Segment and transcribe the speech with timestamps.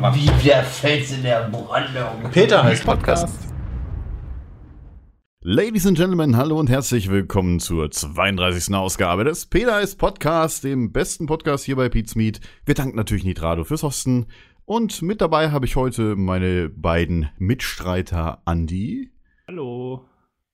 [0.00, 2.30] Wie der Fels in der Brandung.
[2.32, 3.28] Peter heißt Podcast.
[5.42, 8.74] Ladies and Gentlemen, hallo und herzlich willkommen zur 32.
[8.74, 12.40] Ausgabe des Peter ist Podcast, dem besten Podcast hier bei Pete's Meet.
[12.64, 14.28] Wir danken natürlich Nitrado fürs Hosten.
[14.64, 19.12] Und mit dabei habe ich heute meine beiden Mitstreiter Andi.
[19.46, 20.06] Hallo.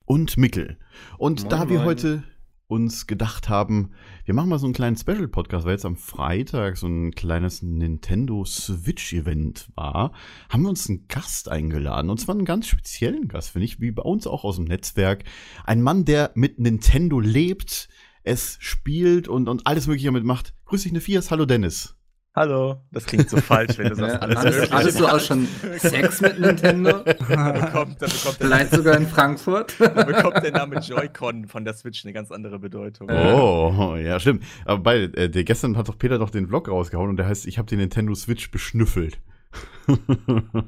[0.07, 0.77] Und Mickel.
[1.19, 1.87] Und Moin, da wir moin.
[1.87, 2.25] heute
[2.69, 3.93] uns gedacht haben,
[4.25, 8.45] wir machen mal so einen kleinen Special-Podcast, weil jetzt am Freitag so ein kleines Nintendo
[8.45, 10.13] Switch-Event war,
[10.49, 12.11] haben wir uns einen Gast eingeladen.
[12.11, 15.25] Und zwar einen ganz speziellen Gast, finde ich, wie bei uns auch aus dem Netzwerk.
[15.65, 17.89] Ein Mann, der mit Nintendo lebt,
[18.25, 20.53] es spielt und, und alles Mögliche damit macht.
[20.65, 21.31] Grüß dich, Nefias.
[21.31, 21.96] Hallo, Dennis.
[22.39, 25.49] Hallo, das klingt so falsch, wenn du sagst, Ja, alles hattest, hattest du auch schon
[25.79, 27.03] Sex mit Nintendo?
[27.05, 29.75] Bekommt, bekommt, Vielleicht sogar in Frankfurt?
[29.79, 33.09] da bekommt der Name Joy-Con von der Switch eine ganz andere Bedeutung.
[33.09, 34.45] Oh, ja, stimmt.
[34.67, 37.47] Aber bei, äh, der, gestern hat doch Peter doch den Vlog rausgehauen und der heißt,
[37.47, 39.19] ich habe die Nintendo Switch beschnüffelt.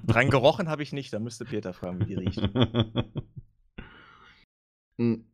[0.07, 2.41] Dran gerochen habe ich nicht, da müsste Peter fragen, wie die riecht.
[4.99, 5.27] Hm.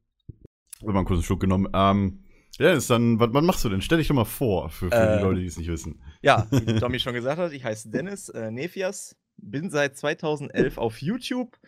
[0.80, 1.68] Hab mal einen kurzen Schluck genommen.
[1.72, 2.23] Ähm,
[2.58, 3.80] ja, ist dann, was, was machst du denn?
[3.80, 6.00] Stell dich doch mal vor, für, für Äh, die Leute, die es nicht wissen.
[6.22, 11.02] Ja, wie Tommy schon gesagt hat, ich heiße Dennis äh, Nefias, bin seit 2011 auf
[11.02, 11.58] YouTube,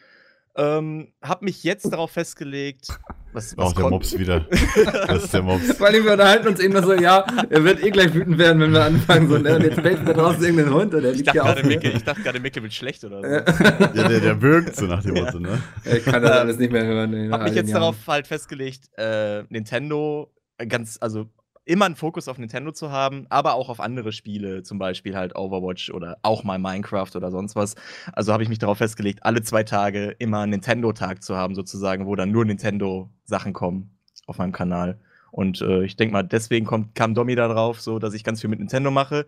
[0.57, 2.89] ähm, habe mich jetzt darauf festgelegt,
[3.33, 4.47] was, was Auch der Mops wieder.
[5.07, 5.79] Das ist der Mops.
[5.79, 8.73] Weil wir unterhalten uns eben noch so, ja, er wird eh gleich wütend werden, wenn
[8.73, 9.29] wir anfangen.
[9.29, 11.63] So, ne, und jetzt bellt da draußen irgendein Hund oder der Ich liegt mir.
[11.65, 13.27] Mickel, ich dachte gerade, Mickel wird schlecht oder so.
[13.27, 15.63] Ja, der, der wirkt so nach dem Motto, ne?
[15.85, 17.13] Ich kann das alles nicht mehr hören.
[17.13, 21.29] in habe mich jetzt den darauf halt festgelegt, äh, Nintendo ganz, also
[21.67, 25.35] immer einen Fokus auf Nintendo zu haben, aber auch auf andere Spiele, zum Beispiel halt
[25.37, 27.75] Overwatch oder auch mal Minecraft oder sonst was.
[28.13, 32.07] Also habe ich mich darauf festgelegt, alle zwei Tage immer einen Nintendo-Tag zu haben, sozusagen,
[32.07, 35.01] wo dann nur Nintendo-Sachen kommen auf meinem Kanal.
[35.33, 38.41] Und äh, ich denke mal, deswegen kommt, kam Domi da drauf, so dass ich ganz
[38.41, 39.27] viel mit Nintendo mache,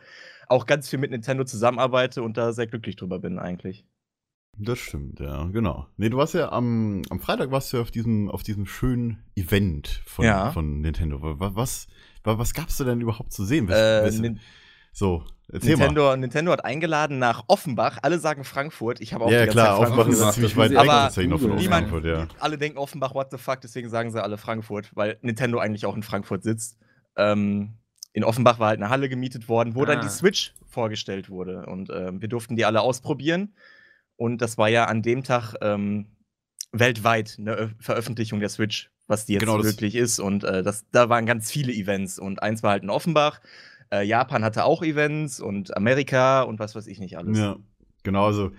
[0.49, 3.85] auch ganz viel mit Nintendo zusammenarbeite und da sehr glücklich drüber bin eigentlich.
[4.61, 5.87] Das stimmt, ja, genau.
[5.97, 9.23] Nee, du warst ja am, am Freitag warst du ja auf diesem, auf diesem schönen
[9.37, 10.51] Event von, Ja.
[10.51, 11.19] von Nintendo.
[11.23, 11.87] Was, was,
[12.39, 13.69] was, gab's da denn überhaupt zu sehen?
[13.69, 13.77] Was,
[14.19, 14.35] Äh,
[14.93, 15.23] so,
[15.53, 15.85] erzähl mal.
[15.87, 17.99] Nintendo, Nintendo hat eingeladen nach Offenbach.
[18.03, 19.01] Alle sagen Frankfurt.
[19.01, 21.55] Ich habe auch Ja, klar, Zeit Offenbach ist ziemlich weit weg Aber tatsächlich noch von
[21.55, 22.27] niemand- Frankfurt, ja.
[22.41, 25.95] Alle denken Offenbach, what the fuck, deswegen sagen sie alle Frankfurt, weil Nintendo eigentlich auch
[25.95, 26.79] in Frankfurt sitzt.
[27.17, 27.75] Ähm,
[28.13, 30.03] in Offenbach war halt eine Halle gemietet worden, wo dann Ah.
[30.03, 31.67] die Switch vorgestellt wurde.
[31.67, 33.55] Und ähm, wir durften die alle ausprobieren.
[34.19, 36.09] Und das war ja an dem Tag ähm,
[36.73, 40.19] weltweit eine Ö- Veröffentlichung der Switch, was die jetzt Genau, wirklich ist.
[40.19, 42.19] Und äh, das, da waren ganz viele Events.
[42.19, 43.41] Und eins war halt in Offenbach.
[43.91, 47.39] Äh, Japan hatte auch Events und Amerika und was weiß ich nicht alles.
[47.39, 47.57] Ja,
[48.03, 48.51] genau, also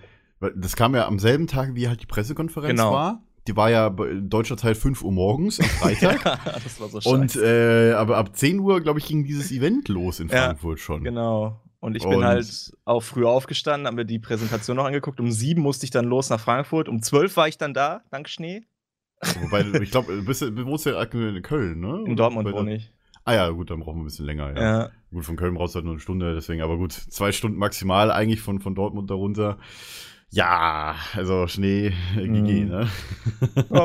[0.55, 2.93] das kam ja am selben Tag, wie halt die Pressekonferenz Genau.
[2.93, 3.23] war.
[3.47, 6.23] Die war ja deutscher Zeit 5 Uhr morgens am Freitag.
[6.63, 7.91] das war so Und scheiße.
[7.91, 11.03] äh, aber ab 10 Uhr, glaube ich, ging dieses Event los in Ja, Frankfurt schon.
[11.03, 11.61] Genau.
[11.79, 15.19] Und ich Und- bin halt auch früher aufgestanden, habe mir die Präsentation noch angeguckt.
[15.19, 16.89] Um sieben musste ich dann los nach Frankfurt.
[16.89, 18.63] Um zwölf war ich dann da, dank Schnee.
[19.41, 22.03] Wobei, ich glaube, du bist, du wohnst ja aktuell in Köln, ne?
[22.05, 22.91] In Dortmund wohne ich.
[23.25, 24.61] Ah ja, gut, dann brauchen wir ein bisschen länger, ja.
[24.61, 24.89] Ja.
[25.11, 28.11] Gut, von Köln brauchst du halt nur eine Stunde, deswegen, aber gut, zwei Stunden maximal
[28.11, 29.57] eigentlich von, von Dortmund darunter.
[30.31, 32.69] Ja, also Schnee, äh, GG, Mhm.
[32.69, 32.87] ne?
[33.71, 33.79] ja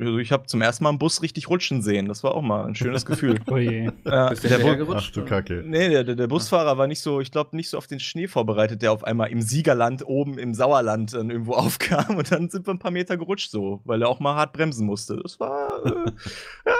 [0.00, 2.08] also ich habe zum ersten Mal einen Bus richtig rutschen sehen.
[2.08, 3.38] Das war auch mal ein schönes Gefühl.
[3.50, 3.90] Oh je.
[4.06, 5.08] ja, Bist du der, hinterhergerutscht?
[5.10, 5.62] Ach du Kacke.
[5.66, 8.26] nee, der, der, der Busfahrer war nicht so, ich glaube, nicht so auf den Schnee
[8.26, 12.66] vorbereitet, der auf einmal im Siegerland oben im Sauerland dann irgendwo aufkam und dann sind
[12.66, 15.18] wir ein paar Meter gerutscht so, weil er auch mal hart bremsen musste.
[15.22, 16.10] Das war, äh,
[16.66, 16.74] ja.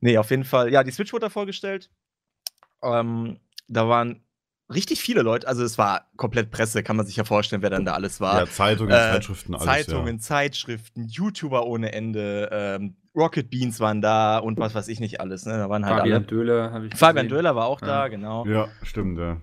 [0.00, 0.72] Nee, auf jeden Fall.
[0.72, 1.90] Ja, die Switch wurde da vorgestellt.
[2.82, 3.38] Ähm,
[3.68, 4.24] da waren
[4.74, 7.84] richtig viele Leute, also es war komplett Presse, kann man sich ja vorstellen, wer dann
[7.84, 8.40] da alles war.
[8.40, 9.64] Ja, Zeitungen, Äh, Zeitschriften, alles.
[9.66, 15.20] Zeitungen, Zeitschriften, YouTuber ohne Ende, ähm, Rocket Beans waren da und was weiß ich nicht
[15.20, 15.44] alles.
[15.44, 15.52] Ne?
[15.52, 16.26] Da waren halt Fabian alle.
[16.26, 17.36] Döhler habe ich Fabian gesehen.
[17.38, 17.86] Döhler war auch Ja.
[17.86, 18.46] da, genau.
[18.46, 18.52] Ja.
[18.52, 19.36] ja, stimmt, ja.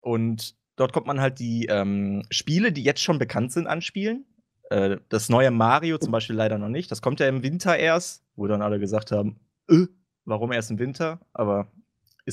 [0.00, 4.26] Und dort kommt man halt die ähm, Spiele, die jetzt schon bekannt sind, anspielen.
[4.70, 6.90] Äh, das neue Mario zum Beispiel leider noch nicht.
[6.90, 9.86] Das kommt ja im Winter erst, wo dann alle gesagt haben, äh,
[10.24, 11.20] warum erst im Winter?
[11.32, 11.72] Aber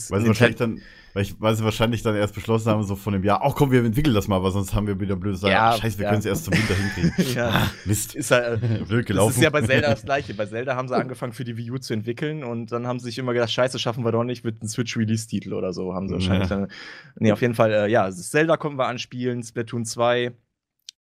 [0.04, 0.82] ist Weil sie, wahrscheinlich dann,
[1.14, 3.72] weil, ich, weil sie wahrscheinlich dann erst beschlossen haben, so von dem Jahr, ach komm,
[3.72, 6.10] wir entwickeln das mal, weil sonst haben wir wieder blöd sagen, Ja, scheiße, wir ja.
[6.10, 7.34] können es erst zum Winter hinkriegen.
[7.36, 8.16] ja, Ah, Mist.
[8.16, 9.32] ist halt, äh, Blöd Das gelaufen.
[9.36, 10.34] ist ja bei Zelda das gleiche.
[10.34, 13.06] Bei Zelda haben sie angefangen für die Wii U zu entwickeln und dann haben sie
[13.06, 15.94] sich immer gedacht, scheiße, schaffen wir doch nicht mit einem Switch-Release-Titel oder so.
[15.94, 16.58] Haben sie wahrscheinlich Ja.
[16.58, 16.68] dann.
[17.18, 20.34] Nee, auf jeden Fall, äh, ja, Zelda kommen wir anspielen, Splatoon 2.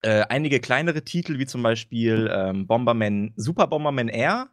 [0.04, 4.48] Äh, einige kleinere Titel, wie zum Beispiel ähm, Bomberman, Super Bomberman Air.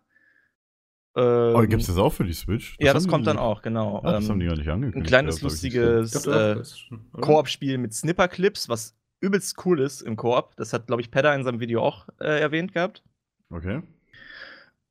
[1.17, 2.77] Ähm, oh, gibt's das auch für die Switch?
[2.81, 4.01] ja, das kommt die- dann auch, genau.
[4.03, 4.97] Ah, das Ähm, haben die gar nicht angekündigt.
[4.97, 6.77] ein kleines, lustiges äh, das?
[7.13, 10.57] Koop-Spiel mit Snipper-Clips, was übelst cool ist im Koop.
[10.57, 13.03] Das hat, glaube ich, Pedda in seinem Video auch äh, erwähnt gehabt.
[13.51, 13.83] Okay.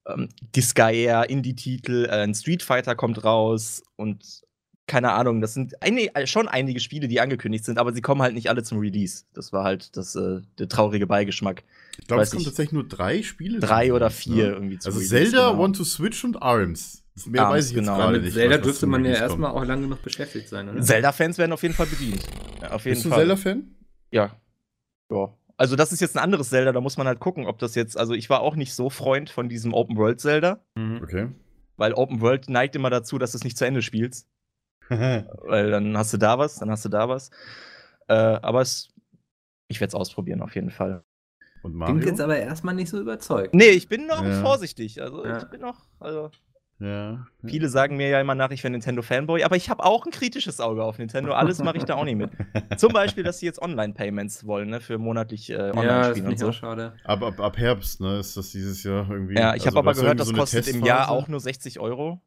[0.07, 4.41] ähm, Disgaea, Indie-Titel, äh, ein Street Fighter kommt raus und
[4.87, 8.33] keine Ahnung, das sind eine, schon einige Spiele, die angekündigt sind, aber sie kommen halt
[8.33, 9.23] nicht alle zum Release.
[9.33, 11.63] Das war halt das, äh, der traurige Beigeschmack.
[11.99, 12.47] Ich glaube, es kommen ich.
[12.47, 13.59] tatsächlich nur drei Spiele.
[13.59, 14.51] Drei oder vier ne?
[14.53, 15.63] irgendwie zum Also Release, Zelda, genau.
[15.63, 17.03] One to Switch und ARMS.
[17.15, 17.97] Das mehr ARMS, weiß ich jetzt genau.
[17.97, 18.33] gerade Mit nicht.
[18.33, 20.81] Zelda dürfte man ja erstmal auch lange genug beschäftigt sein, oder?
[20.81, 22.25] Zelda-Fans werden auf jeden Fall bedient.
[22.61, 23.19] Ja, auf jeden Bist du Fall.
[23.19, 23.75] Zelda-Fan?
[24.11, 24.35] Ja.
[25.11, 25.37] Ja.
[25.55, 27.95] Also, das ist jetzt ein anderes Zelda, da muss man halt gucken, ob das jetzt.
[27.97, 30.99] Also, ich war auch nicht so Freund von diesem Open-World-Zelda, Mhm.
[31.03, 31.29] Okay.
[31.77, 34.27] weil Open-World neigt immer dazu, dass du es nicht zu Ende spielst.
[34.89, 37.29] Weil dann hast du da was, dann hast du da was.
[38.09, 38.89] Äh, aber es,
[39.69, 41.03] ich werde es ausprobieren, auf jeden Fall.
[41.63, 42.07] Und Klingt Mario?
[42.07, 43.53] jetzt aber erstmal nicht so überzeugt.
[43.55, 44.41] Nee, ich bin noch Ja.
[44.41, 45.01] vorsichtig.
[45.01, 45.37] Also, Ja.
[45.39, 45.77] ich bin noch.
[45.99, 46.29] Also,
[46.79, 47.25] ja.
[47.45, 50.59] viele sagen mir ja immer nach, ich wäre Nintendo-Fanboy, aber ich habe auch ein kritisches
[50.59, 51.31] Auge auf Nintendo.
[51.33, 52.31] Alles mache ich da auch nicht mit.
[52.77, 56.29] Zum Beispiel, dass sie jetzt Online-Payments wollen, ne, für monatlich äh, Ja, das Online-Spiele finde
[56.31, 56.47] und so.
[56.49, 56.93] auch schade.
[57.05, 59.35] Ab, ab, ab Herbst, ne, ist das dieses Jahr irgendwie.
[59.35, 61.79] Ja, ich also habe aber gehört, das so eine kostet im Jahr auch nur 60
[61.79, 62.21] Euro.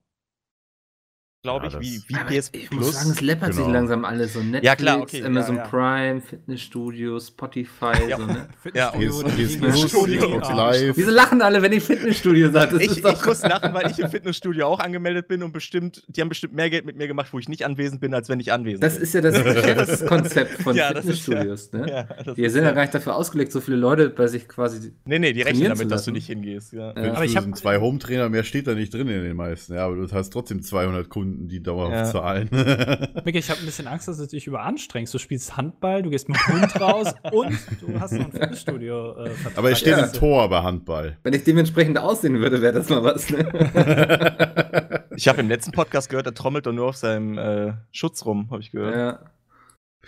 [1.46, 2.94] Glaube Ja, ich, wie, wie PS ich muss Plus.
[2.94, 3.72] sagen, es läppert sich Genau.
[3.75, 4.32] langsam alles.
[4.32, 5.69] So Netflix, Ja, klar, okay, Amazon ja, ja.
[5.69, 7.93] Prime, Fitnessstudio, Spotify.
[8.08, 8.16] Ja.
[8.16, 8.48] So, ne?
[8.75, 10.20] Ja, PS, und- PS und- Plus, Studio.
[10.22, 10.96] Xbox Live.
[10.96, 12.72] Wieso lachen alle, wenn ich Fitnessstudio sage?
[12.75, 15.52] Das Ich, ist ich doch- muss lachen, weil ich im Fitnessstudio auch angemeldet bin und
[15.52, 18.28] bestimmt, die haben bestimmt mehr Geld mit mir gemacht, wo ich nicht anwesend bin, als
[18.28, 19.02] wenn ich anwesend Das bin.
[19.02, 19.37] ist ja das
[20.62, 21.72] von Ja, das ist ja- Fitnessstudios.
[21.72, 22.08] ne?
[22.37, 24.92] Die ist sind ja gar nicht dafür ausgelegt, so viele Leute bei sich quasi.
[25.04, 26.72] Nee, nee, die rechnen damit, dass du nicht hingehst.
[26.72, 26.92] Ja.
[26.96, 27.12] Ja.
[27.12, 29.75] Aber ich hab- sind zwei Home-Trainer, mehr steht da nicht drin in den meisten.
[29.75, 32.04] Ja, aber du hast trotzdem 200 Kunden, die dauerhaft Ja.
[32.04, 32.48] zahlen.
[33.24, 35.12] Micky, ich habe ein bisschen Angst, dass du dich überanstrengst.
[35.12, 39.24] Du spielst Handball, du gehst mit dem Hund raus und du hast noch ein Fitnessstudio.
[39.26, 40.04] Äh, aber es steht Ja.
[40.06, 41.18] im Tor bei Handball.
[41.22, 43.28] Wenn ich dementsprechend aussehen würde, wäre das mal was.
[43.30, 45.06] Ne?
[45.16, 48.48] Ich habe im letzten Podcast gehört, er trommelt doch nur auf seinem äh, Schutz rum,
[48.50, 48.94] habe ich gehört.
[48.94, 49.18] ja.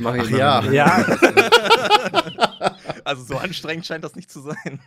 [0.01, 0.73] Mach ich Ach mal.
[0.73, 0.73] ja.
[0.73, 1.07] Ja,
[3.05, 4.81] Also so anstrengend scheint das nicht zu sein.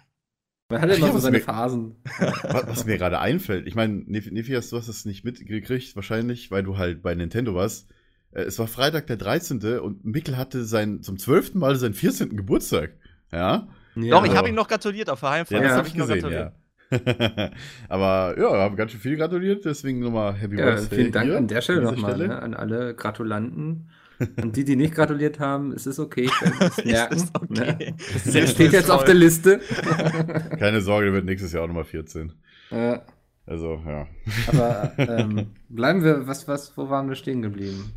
[0.72, 1.96] Man hat ja immer so was seine mir- Phasen.
[2.20, 6.64] Was, was mir gerade einfällt, ich meine, Nephias, du hast das nicht mitgekriegt, wahrscheinlich, weil
[6.64, 7.88] du halt bei Nintendo warst.
[8.32, 9.80] Äh, Es war Freitag der 13.
[9.80, 11.56] und Mikkel hatte sein, zum 12.
[11.56, 12.36] Mal seinen 14.
[12.38, 12.92] Geburtstag.
[13.32, 13.68] Ja?
[13.96, 14.12] Ja.
[14.20, 15.62] Doch, ich habe ihm noch gratuliert auf der Heimfahrt.
[15.62, 16.54] Ja, das habe ich ich noch gesehen, gratuliert.
[16.54, 16.58] ja.
[17.90, 20.98] Aber ja, haben ganz schön viel gratuliert, deswegen nochmal Happy Ja, Birthday.
[21.00, 23.90] vielen Dank hier an der Stelle nochmal ne, an alle Gratulanten.
[24.42, 26.26] Und die, die nicht gratuliert haben, es ist okay.
[26.26, 27.16] Ich werde es merken.
[27.16, 27.54] Ist okay.
[27.54, 27.96] Ne?
[28.34, 29.60] Der steht jetzt auf der Liste.
[30.60, 32.34] Keine Sorge, der wird nächstes Jahr auch nochmal 14.
[32.72, 33.00] äh,
[33.46, 34.08] Also, ja.
[34.48, 37.94] aber ähm, bleiben wir, was, was, wo waren wir stehen geblieben?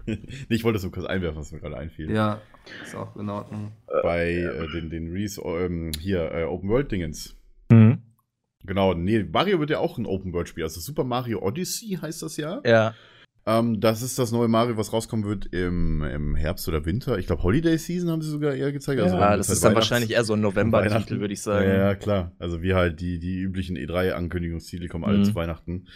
[0.48, 2.10] Ich wollte das nur kurz einwerfen, was mir gerade einfiel.
[2.10, 2.40] Ja,
[2.82, 3.72] ist auch in Ordnung.
[4.02, 7.36] Bei äh, den, den Reese, ähm, hier, äh, Open World Dingens.
[7.70, 7.98] Mhm.
[8.66, 10.64] Genau, nee, Mario wird ja auch ein Open World Spiel.
[10.64, 12.62] Also Super Mario Odyssey heißt das ja.
[12.64, 12.94] Ja.
[13.46, 17.18] Ähm, das ist das neue Mario, was rauskommen wird im, im Herbst oder Winter.
[17.18, 19.00] Ich glaube, Holiday Season haben sie sogar eher gezeigt.
[19.00, 21.20] Also ja, dann das halt ist dann wahrscheinlich eher so ein November-Titel, Weihnachten.
[21.20, 21.68] würde ich sagen.
[21.68, 22.32] ja, klar.
[22.38, 25.24] Also wie halt die, die üblichen E3-Ankündigungstitel kommen alle Mhm.
[25.24, 25.86] zu Weihnachten.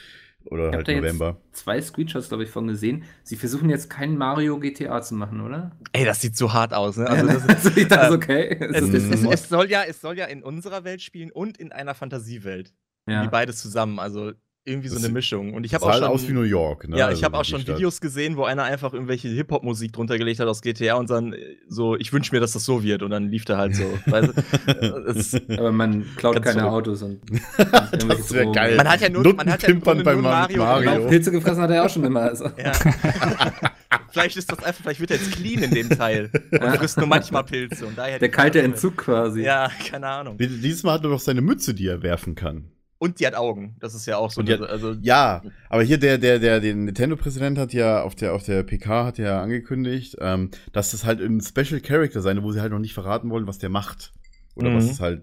[0.45, 1.41] Oder Ich halt November.
[1.53, 3.05] zwei Screenshots, glaube ich, von gesehen.
[3.23, 5.73] Sie versuchen jetzt kein Mario GTA zu machen, oder?
[5.93, 7.07] Ey, das sieht so hart aus, ne?
[7.07, 8.57] Also, Also, das, also ich dachte, äh, okay.
[8.61, 11.59] Es es, ist es, es, soll ja, es soll ja in unserer Welt spielen und
[11.59, 12.73] in einer Fantasiewelt.
[13.09, 13.27] Die ja.
[13.27, 14.33] beides zusammen, also
[14.69, 15.55] irgendwie so eine Mischung.
[15.55, 16.89] Und ich Das habe auch halt schon aus wie New York.
[16.89, 16.99] Ne?
[16.99, 17.77] Ja, Also ich habe auch schon Stadt.
[17.77, 21.39] Videos gesehen, wo einer einfach irgendwelche Hip-Hop-Musik drunter gelegt hat aus GTA und dann äh,
[21.69, 23.03] so, ich wünsche mir, dass das so wird.
[23.03, 23.85] Und dann lief der halt so.
[24.07, 25.39] weißt du?
[25.49, 26.89] Äh, Aber man klaut keine verrückt.
[26.89, 27.21] Autos und.
[28.09, 28.77] Das wäre geil.
[28.77, 30.59] man hat ja nur, man hat ja Grunde bei nur Mario.
[30.59, 30.91] Mario.
[30.91, 31.09] Mario.
[31.09, 32.21] Pilze gefressen hat er auch schon immer.
[32.23, 32.45] Also.
[32.63, 32.73] Ja.
[34.11, 36.31] vielleicht ist das einfach, vielleicht wird er jetzt clean in dem Teil.
[36.51, 36.73] Und Ja.
[36.75, 37.87] frisst nur manchmal Pilze.
[37.87, 38.63] Und daher Der kalte.
[38.63, 39.43] Entzug quasi.
[39.43, 40.37] Ja, keine Ahnung.
[40.39, 42.71] Dieses Mal hat er doch seine Mütze, die er werfen kann.
[42.99, 43.77] Und die hat Augen.
[43.79, 44.41] Das ist ja auch so.
[44.41, 48.43] Eine, also, Ja, aber hier der, der, der, den Nintendo-Präsident hat ja auf der, auf
[48.43, 52.61] der PK hat ja angekündigt, ähm, dass das halt ein Special Character sein, wo sie
[52.61, 54.13] halt noch nicht verraten wollen, was der macht.
[54.57, 54.75] Oder Mhm.
[54.77, 55.23] was es halt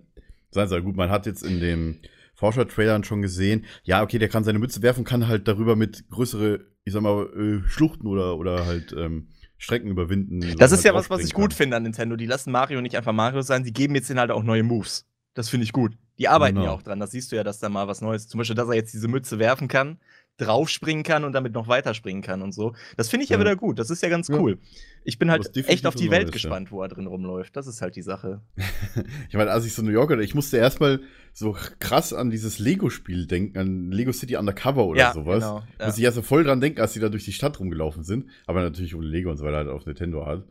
[0.52, 0.82] sein soll.
[0.84, 2.00] Gut, man hat jetzt in dem
[2.36, 6.62] Forscher-Trailern schon gesehen, ja, okay, der kann seine Mütze werfen, kann halt darüber mit größere,
[6.86, 9.28] ich sag mal, äh, Schluchten oder, oder halt ähm,
[9.58, 10.40] Strecken überwinden.
[10.58, 12.16] Das und ist ja halt was, was ich aufspringen gut finde an Nintendo.
[12.16, 15.06] Die lassen Mario nicht einfach Mario sein, die geben jetzt den halt auch neue Moves.
[15.34, 15.98] Das finde ich gut.
[16.18, 16.68] Die arbeiten Genau.
[16.68, 17.00] ja auch dran.
[17.00, 18.28] Das siehst du ja, dass da mal was Neues.
[18.28, 20.00] Zum Beispiel, dass er jetzt diese Mütze werfen kann,
[20.38, 22.74] draufspringen kann und damit noch weiterspringen kann und so.
[22.98, 23.42] Das finde ich ja, Ja.
[23.42, 23.80] wieder gut.
[23.80, 24.36] Das ist ja ganz Ja.
[24.38, 24.60] cool.
[25.06, 26.32] Ich bin halt echt auf die Welt ja.
[26.32, 27.56] gespannt, wo er drin rumläuft.
[27.56, 28.42] Das ist halt die Sache.
[29.30, 31.02] Ich meine, als ich so New Yorker, ich musste erstmal
[31.34, 35.44] so krass an dieses Lego-Spiel denken, an Lego City Undercover oder Ja, sowas.
[35.44, 35.86] genau, ja.
[35.88, 38.30] Muss ich erst mal voll dran denken, als die da durch die Stadt rumgelaufen sind.
[38.46, 40.44] Aber natürlich ohne Lego und so weiter halt auf Nintendo hat.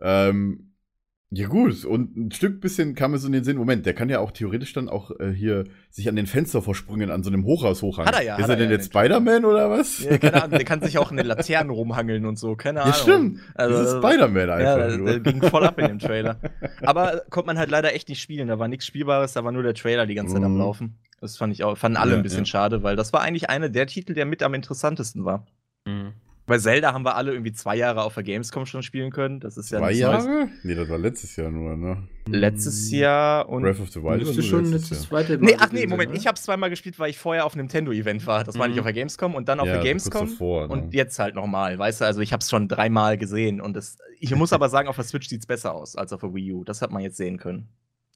[0.00, 0.65] Ähm,
[1.30, 4.08] ja gut, und ein Stück bisschen kam mir so in den Sinn, Moment, der kann
[4.08, 7.44] ja auch theoretisch dann auch äh, hier sich an den Fenster versprüngen, an so einem
[7.44, 8.06] Hochhaus hochhangen.
[8.08, 10.04] Hat er ja, Ist er er denn ja jetzt Spider-Man oder was?
[10.04, 12.54] Ja, keine Ahnung, der kann sich auch in den Laternen rumhangeln und so.
[12.54, 12.94] Keine Ahnung.
[12.94, 13.40] Ja, stimmt.
[13.54, 15.06] Also, das ist Spider-Man Ja, einfach nur.
[15.06, 16.38] der ging voll ab in dem Trailer.
[16.82, 18.46] Aber konnte man halt leider echt nicht spielen.
[18.46, 20.58] Da war nichts Spielbares, da war nur der Trailer die ganze Zeit am Mhm.
[20.60, 20.98] Laufen.
[21.20, 22.46] Das fand ich auch, fanden alle Ja, ein bisschen ja.
[22.46, 25.44] schade, weil das war eigentlich einer der Titel, der mit am interessantesten war.
[25.86, 26.12] Mhm.
[26.46, 29.40] Bei Zelda haben wir alle irgendwie zwei Jahre auf der Gamescom schon spielen können.
[29.40, 30.24] Das ist ja Zwei nichts Neues.
[30.24, 30.48] Jahre?
[30.62, 32.06] Nee, das war letztes Jahr nur, ne?
[32.28, 33.62] Letztes Jahr und.
[33.62, 36.70] Breath of the Wild Müsste schon letztes zweite Nee, ach nee, Moment, ich habe zweimal
[36.70, 38.44] gespielt, weil ich vorher auf einem Nintendo-Event war.
[38.44, 38.80] Das war nicht Mhm.
[38.80, 40.28] auf der Gamescom und dann auf Ja, der kurz Gamescom.
[40.30, 40.72] davor, ne?
[40.72, 43.98] Und jetzt halt nochmal, weißt du, also ich habe es schon dreimal gesehen und das,
[44.20, 46.52] ich muss aber sagen, auf der Switch sieht es besser aus als auf der Wii
[46.52, 46.64] U.
[46.64, 47.68] Das hat man jetzt sehen können.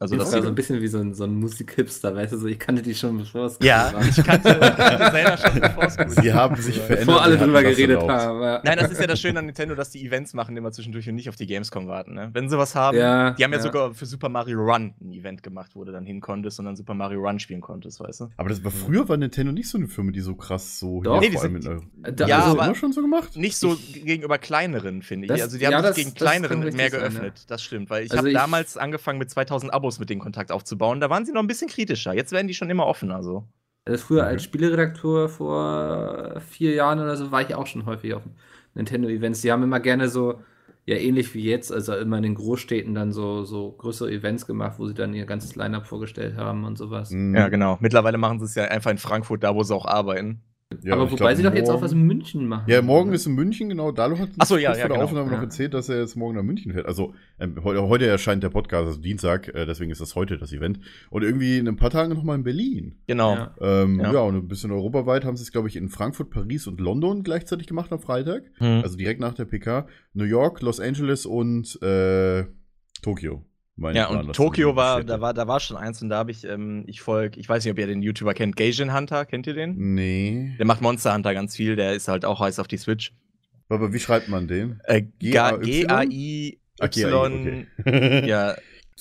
[0.03, 2.47] Also Das war so ein bisschen wie so ein, so ein Musikhipster, weißt du, so
[2.47, 4.03] ich kannte die schon, bevor es ja, war.
[4.03, 7.07] ich kannte, Zelda schon bevor es gut Sie haben sich verändert.
[7.07, 8.41] bevor alle drüber das geredet haben.
[8.43, 8.63] Ja.
[8.65, 11.17] Nein, das ist ja das Schöne an Nintendo, dass die Events machen immer zwischendurch und
[11.17, 12.15] nicht auf die Gamescom warten.
[12.15, 12.31] Ne?
[12.33, 13.63] Wenn sie was haben, Ja, die haben ja, ja.
[13.63, 16.77] sogar für Super Mario Run ein Event gemacht, wo du dann hin konntest und dann
[16.77, 18.29] Super Mario Run spielen konntest, weißt du?
[18.39, 21.21] Aber das war früher war Nintendo nicht so eine Firma, die so krass so Doch.
[21.21, 23.37] hier Nee, vor die allem sind- Da- Ja, aber- immer schon so gemacht?
[23.37, 25.43] Nicht so Ich- gegenüber kleineren, finde ich.
[25.43, 27.45] Also die haben ja, sich das- gegen das kleineren mehr sein, geöffnet.
[27.49, 31.01] Das stimmt, weil ich Also habe damals angefangen mit 2000 Abos mit denen Kontakt aufzubauen.
[31.01, 32.15] Da waren sie noch ein bisschen kritischer.
[32.15, 33.23] Jetzt werden die schon immer offener.
[33.23, 33.49] So.
[33.85, 38.23] Also früher als Spieleredakteur vor vier Jahren oder so war ich auch schon häufig auf
[38.75, 39.41] Nintendo-Events.
[39.41, 40.41] Die haben immer gerne so,
[40.87, 44.79] ja ähnlich wie jetzt, also immer in den Großstädten dann so, so größere Events gemacht,
[44.79, 47.11] wo sie dann ihr ganzes Line-Up vorgestellt haben und sowas.
[47.11, 47.35] Mhm.
[47.35, 47.79] Ja, genau.
[47.81, 50.43] Mittlerweile machen sie es ja einfach in Frankfurt, da wo sie auch arbeiten.
[50.83, 52.65] Ja, Aber ich wobei glaub, sie doch jetzt auch was in München machen.
[52.69, 53.91] Ja, morgen ist in München, genau.
[53.91, 55.03] Dalo hat Ach so, ja, ja, vor der genau.
[55.03, 55.43] Aufnahme noch Ja.
[55.43, 56.87] erzählt, dass er jetzt morgen nach München fährt.
[56.87, 60.53] Also, ähm, heute, heute erscheint der Podcast, also Dienstag, äh, deswegen ist das heute das
[60.53, 60.79] Event.
[61.11, 63.01] Und irgendwie in ein paar Tagen nochmal in Berlin.
[63.09, 63.35] Genau.
[63.35, 63.55] Ja.
[63.61, 64.13] Ähm, ja.
[64.13, 64.21] Ja.
[64.21, 67.67] und ein bisschen europaweit haben sie es, glaube ich, in Frankfurt, Paris und London gleichzeitig
[67.67, 68.45] gemacht am Freitag.
[68.59, 68.83] Hm.
[68.85, 69.89] Also direkt nach der PK.
[70.15, 72.45] New York, Los Angeles und äh,
[73.03, 73.45] Tokio.
[73.81, 76.45] Meine Ja, und Tokio war, da war, da war schon eins und da habe ich,
[76.45, 79.55] ähm, ich folge, ich weiß nicht, ob ihr den YouTuber kennt, Gaijin Hunter, kennt ihr
[79.55, 79.95] den?
[79.95, 80.55] Nee.
[80.59, 83.13] Der macht Monster Hunter ganz viel, der ist halt auch heiß auf die Switch.
[83.69, 84.81] Aber wie schreibt man den?
[84.85, 85.03] Äh?
[85.21, 87.67] G-A-I-Y, G-A-I, okay.
[88.27, 88.57] ja,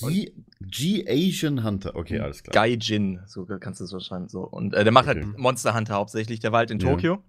[0.07, 0.31] G,
[0.61, 1.95] G Asian Hunter.
[1.95, 2.53] Okay, alles klar.
[2.53, 4.41] Gaijin, so kannst du es wahrscheinlich so.
[4.41, 5.23] Und äh, der macht Okay.
[5.23, 6.79] halt Monster Hunter hauptsächlich, der war halt in.
[6.79, 7.21] Tokio.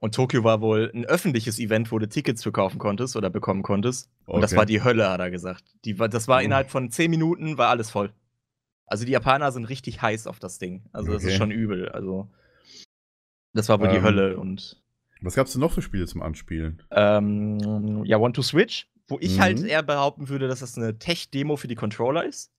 [0.00, 3.62] Und Tokio war wohl ein öffentliches Event, wo du Tickets für kaufen konntest oder bekommen
[3.62, 4.08] konntest.
[4.26, 4.58] Und das Okay.
[4.58, 5.64] war die Hölle, hat er gesagt.
[5.84, 6.44] Die das war Oh.
[6.44, 8.12] innerhalb von 10 Minuten, war alles voll.
[8.86, 10.84] Also die Japaner sind richtig heiß auf das Ding.
[10.92, 11.32] Also das Okay.
[11.32, 11.88] ist schon übel.
[11.88, 12.28] Also
[13.54, 14.38] das war wohl die Ähm, Hölle.
[14.38, 14.80] Und
[15.20, 16.80] Was gab's denn noch für Spiele zum Anspielen?
[16.92, 19.40] ähm, ja, One to Switch, wo ich Mhm.
[19.40, 22.52] halt eher behaupten würde, dass das eine Tech-Demo für die Controller ist.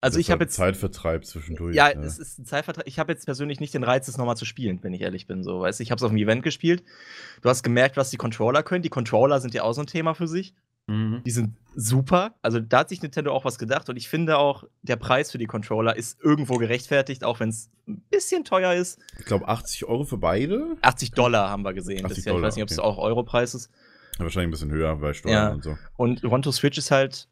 [0.00, 1.74] Also Das ich habe jetzt Zeitvertreib zwischendurch.
[1.74, 2.04] Ja, ne?
[2.06, 2.86] es ist ein Zeitvertrag.
[2.86, 5.42] Ich habe jetzt persönlich nicht den Reiz, es nochmal zu spielen, wenn ich ehrlich bin.
[5.42, 6.84] So, weißt ich habe es auf dem Event gespielt.
[7.42, 8.82] Du hast gemerkt, was die Controller können.
[8.82, 10.54] Die Controller sind ja auch so ein Thema für sich.
[10.86, 11.22] Mhm.
[11.26, 12.34] Die sind super.
[12.42, 13.88] Also da hat sich Nintendo auch was gedacht.
[13.90, 17.68] Und ich finde auch, der Preis für die Controller ist irgendwo gerechtfertigt, auch wenn es
[17.88, 19.00] ein bisschen teuer ist.
[19.18, 20.76] Ich glaube 80 Euro für beide.
[20.80, 22.04] 80 Dollar haben wir gesehen.
[22.06, 22.34] 80 bisher.
[22.36, 23.70] ich weiß nicht, ob es Dollar, auch Europreis ist.
[24.18, 25.48] Wahrscheinlich ein bisschen höher, weil Steuern Ja.
[25.50, 25.76] und so.
[25.96, 27.28] Und One to Switch ist halt,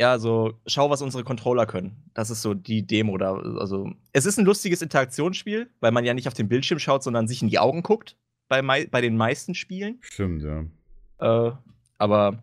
[0.00, 1.94] ja, so, schau, was unsere Controller können.
[2.14, 3.34] Das ist so die Demo da.
[3.34, 7.28] Also, es ist ein lustiges Interaktionsspiel, weil man ja nicht auf den Bildschirm schaut, sondern
[7.28, 8.16] sich in die Augen guckt.
[8.48, 9.98] Bei, bei den meisten Spielen.
[10.00, 10.64] Stimmt, ja.
[11.20, 11.52] Äh,
[11.98, 12.42] aber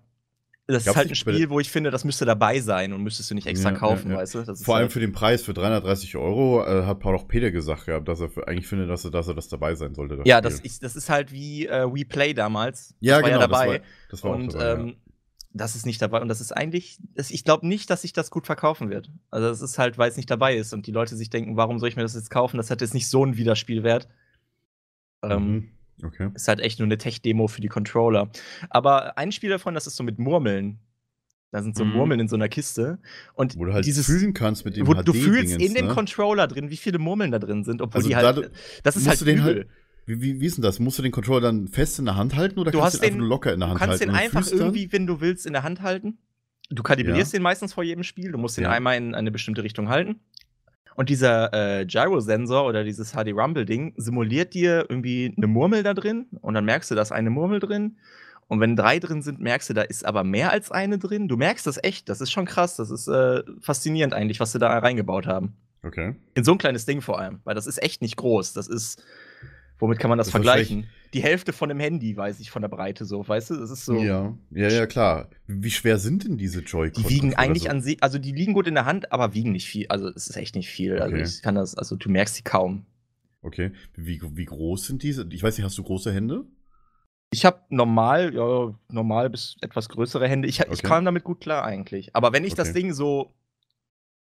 [0.68, 3.32] das Gab's ist halt ein Spiel, wo ich finde, das müsste dabei sein und müsstest
[3.32, 4.18] du nicht extra Ja, ja, kaufen, ja.
[4.18, 4.44] weißt du?
[4.44, 7.50] Das Vor allem halt, für den Preis, für 330 Euro, äh, hat Paul auch Peter
[7.50, 10.22] gesagt gehabt, dass er für, eigentlich findet, dass er, dass er das dabei sein sollte.
[10.26, 10.52] Ja, Spiel.
[10.52, 12.94] das, ich, das ist halt wie äh, We Play damals.
[13.00, 13.66] ja, das war genau, ja dabei.
[13.66, 14.98] Das war, das war und auch dabei, ähm,
[15.58, 16.22] das ist nicht dabei.
[16.22, 19.10] Und das ist eigentlich, das, ich glaube nicht, dass sich das gut verkaufen wird.
[19.32, 21.80] Also es ist halt, weil es nicht dabei ist und die Leute sich denken, warum
[21.80, 22.58] soll ich mir das jetzt kaufen?
[22.58, 24.08] Das hat jetzt nicht so einen Wiederspielwert.
[25.24, 25.32] ja.
[25.36, 26.06] Ähm, Mhm.
[26.06, 26.30] Okay.
[26.36, 28.30] Ist halt echt nur eine Tech-Demo für die Controller.
[28.70, 30.78] Aber ein Spiel davon, das ist so mit Murmeln.
[31.50, 31.94] Da sind so Mhm.
[31.94, 33.00] Murmeln in so einer Kiste.
[33.34, 35.94] Und Wo du halt dieses, fühlen kannst mit dem wo du fühlst in dem ne?
[35.96, 38.52] Controller drin, wie viele Murmeln da drin sind, obwohl Also die halt.
[38.84, 39.56] das ist halt du den übel.
[39.56, 39.68] halt-
[40.08, 40.80] Wie, wie, wie ist denn das?
[40.80, 43.04] Musst du den Controller dann fest in der Hand halten oder Du kannst du den
[43.06, 44.12] einfach den- nur locker in der Du Hand kannst halten?
[44.14, 44.58] den einfach dann?
[44.60, 46.18] irgendwie, wenn du willst, in der Hand halten.
[46.70, 47.38] Du kalibrierst Ja.
[47.38, 48.32] den meistens vor jedem Spiel.
[48.32, 48.72] Du musst den Ja.
[48.72, 50.20] einmal in eine bestimmte Richtung halten.
[50.96, 56.26] Und dieser äh, Gyro-Sensor oder dieses HD-Rumble-Ding simuliert dir irgendwie eine Murmel da drin.
[56.42, 57.98] Und dann merkst du, da ist eine Murmel drin.
[58.48, 61.28] Und wenn drei drin sind, merkst du, da ist aber mehr als eine drin.
[61.28, 62.08] Du merkst das echt.
[62.10, 62.78] Das ist schon krass.
[62.78, 65.54] Das ist äh, faszinierend eigentlich, was sie da reingebaut haben.
[65.84, 66.16] Okay.
[66.34, 67.42] In so ein kleines Ding vor allem.
[67.44, 68.54] Weil das ist echt nicht groß.
[68.54, 69.04] Das ist.
[69.80, 70.88] Womit kann man das, Das vergleichen?
[71.14, 73.26] Die Hälfte von einem Handy, weiß ich, von der Breite so.
[73.28, 73.56] Weißt du?
[73.58, 74.02] Das ist so.
[74.02, 74.36] Ja.
[74.52, 75.30] ja, ja, klar.
[75.46, 77.04] Wie schwer sind denn diese Joy-Con?
[77.04, 77.70] Die wiegen eigentlich so?
[77.70, 79.86] an sich, also die liegen gut in der Hand, aber wiegen nicht viel.
[79.88, 81.00] Also es ist echt nicht viel.
[81.00, 81.26] Also Okay.
[81.26, 82.86] ich kann das, also du merkst sie kaum.
[83.42, 83.72] Okay.
[83.96, 85.28] Wie, wie groß sind diese?
[85.32, 86.46] Ich weiß nicht, hast du große Hände?
[87.32, 90.48] Ich habe normal, ja, normal bis etwas größere Hände.
[90.48, 90.82] Ich, ich Okay.
[90.88, 92.16] kam damit gut klar eigentlich.
[92.16, 92.82] Aber wenn ich das Okay.
[92.82, 93.34] Ding so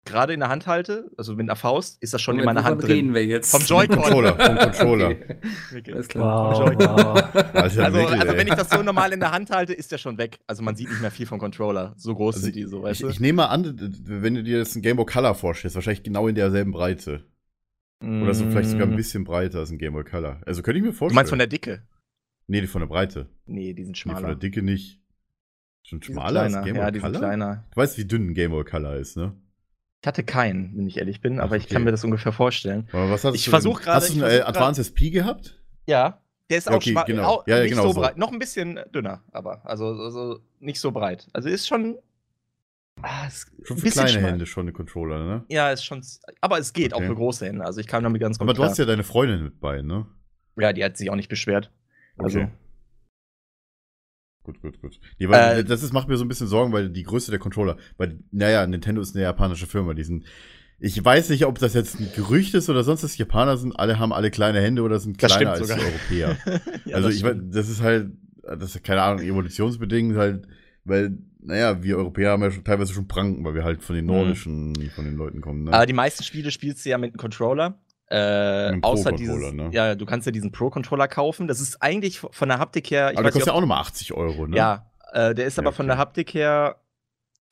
[0.05, 2.67] gerade in der Hand halte, also mit einer Faust, ist das schon in Moment, meiner
[2.69, 2.91] Hand drin.
[2.93, 3.51] reden wir jetzt?
[3.51, 3.97] Vom Joy-Con.
[3.99, 5.11] Controller, vom Controller.
[5.77, 5.93] Okay.
[5.93, 6.59] Alles klar.
[6.59, 7.35] Wow, wow.
[7.55, 8.37] Also, also ey.
[8.37, 10.39] wenn ich das so normal in der Hand halte, ist der schon weg.
[10.47, 11.95] Also man sieht nicht mehr viel vom Controller.
[11.97, 13.11] So groß Also sind die so, weißt ich, du?
[13.13, 16.27] ich nehme mal an, wenn du dir jetzt ein Game Boy Color vorstellst, wahrscheinlich genau
[16.29, 17.25] in derselben Breite.
[18.03, 18.97] Oder so vielleicht sogar ein Mm.
[18.97, 20.41] bisschen breiter als ein Game Boy Color.
[20.47, 21.11] Also könnte ich mir vorstellen.
[21.11, 21.83] Du meinst von der Dicke?
[22.47, 23.29] Nee, die von der Breite.
[23.47, 24.35] Nee, die sind Die von der schmaler.
[24.37, 25.01] Dicke nicht.
[25.83, 26.55] Schon schmaler als.
[26.65, 27.19] Game Ja, Boy die sind Color?
[27.21, 27.65] kleiner.
[27.71, 29.35] Du weißt, wie dünn ein Game Boy Color ist, ne?
[30.03, 31.75] Ich hatte keinen, wenn ich ehrlich bin, aber ich okay.
[31.75, 32.89] kann mir das ungefähr vorstellen.
[32.93, 35.11] Aber was hast Ich du versuch denn- gerade- Hast du ich einen äh, Advanced SP
[35.11, 35.61] gehabt?
[35.87, 37.43] Ja, der ist Ja, auch okay, schmal, genau.
[37.47, 38.01] Ja, ja, nicht genau so so.
[38.01, 41.29] breit, noch ein bisschen dünner, aber also, also nicht so breit.
[41.35, 41.99] Also ist schon
[43.03, 44.23] ah, ist Schon für kleine schmal.
[44.33, 45.45] Hände schon eine Controller, ne?
[45.49, 46.03] Ja, ist schon,
[46.41, 47.05] aber es geht Okay.
[47.05, 47.65] auch für große Hände.
[47.65, 48.71] Also ich kam damit ganz gut Aber du klar.
[48.71, 50.07] hast ja deine Freundin mit bei, ne?
[50.57, 51.71] ja, die hat sich auch nicht beschwert.
[52.19, 52.51] Also Okay.
[54.43, 54.99] Gut, gut, gut.
[55.19, 57.41] Nee, weil Äh, das ist, macht mir so ein bisschen Sorgen, weil die Größe der
[57.41, 60.25] Controller, weil, naja, Nintendo ist eine japanische Firma, die sind,
[60.79, 63.99] ich weiß nicht, ob das jetzt ein Gerücht ist oder sonst was, Japaner sind, alle
[63.99, 65.79] haben alle kleine Hände oder sind kleiner als sogar.
[65.79, 66.37] Europäer.
[66.87, 70.49] ja, also das ich weiß, das ist halt, das ist keine Ahnung, evolutionsbedingt halt,
[70.85, 74.07] weil, naja, wir Europäer haben ja schon teilweise schon Pranken, weil wir halt von den
[74.07, 74.11] Mhm.
[74.13, 75.73] nordischen, von den Leuten kommen, ne?
[75.75, 77.79] Aber die meisten Spiele spielst du ja mit einem Controller.
[78.11, 79.75] Äh, außer dieses, Pro-Controller, ne?
[79.75, 81.47] ja, du kannst ja diesen Pro-Controller kaufen.
[81.49, 83.09] Das ist eigentlich von der Haptik her.
[83.09, 84.57] Aber der kostet ja auch nochmal 80 Euro, ne?
[84.57, 85.93] Ja, äh, der ist Ja, aber von okay.
[85.93, 86.77] der Haptik her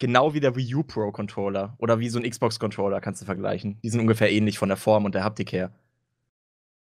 [0.00, 3.26] genau wie der Wii U Pro Controller oder wie so ein Xbox Controller kannst du
[3.26, 3.78] vergleichen.
[3.82, 5.72] Die sind ungefähr ähnlich von der Form und der Haptik her.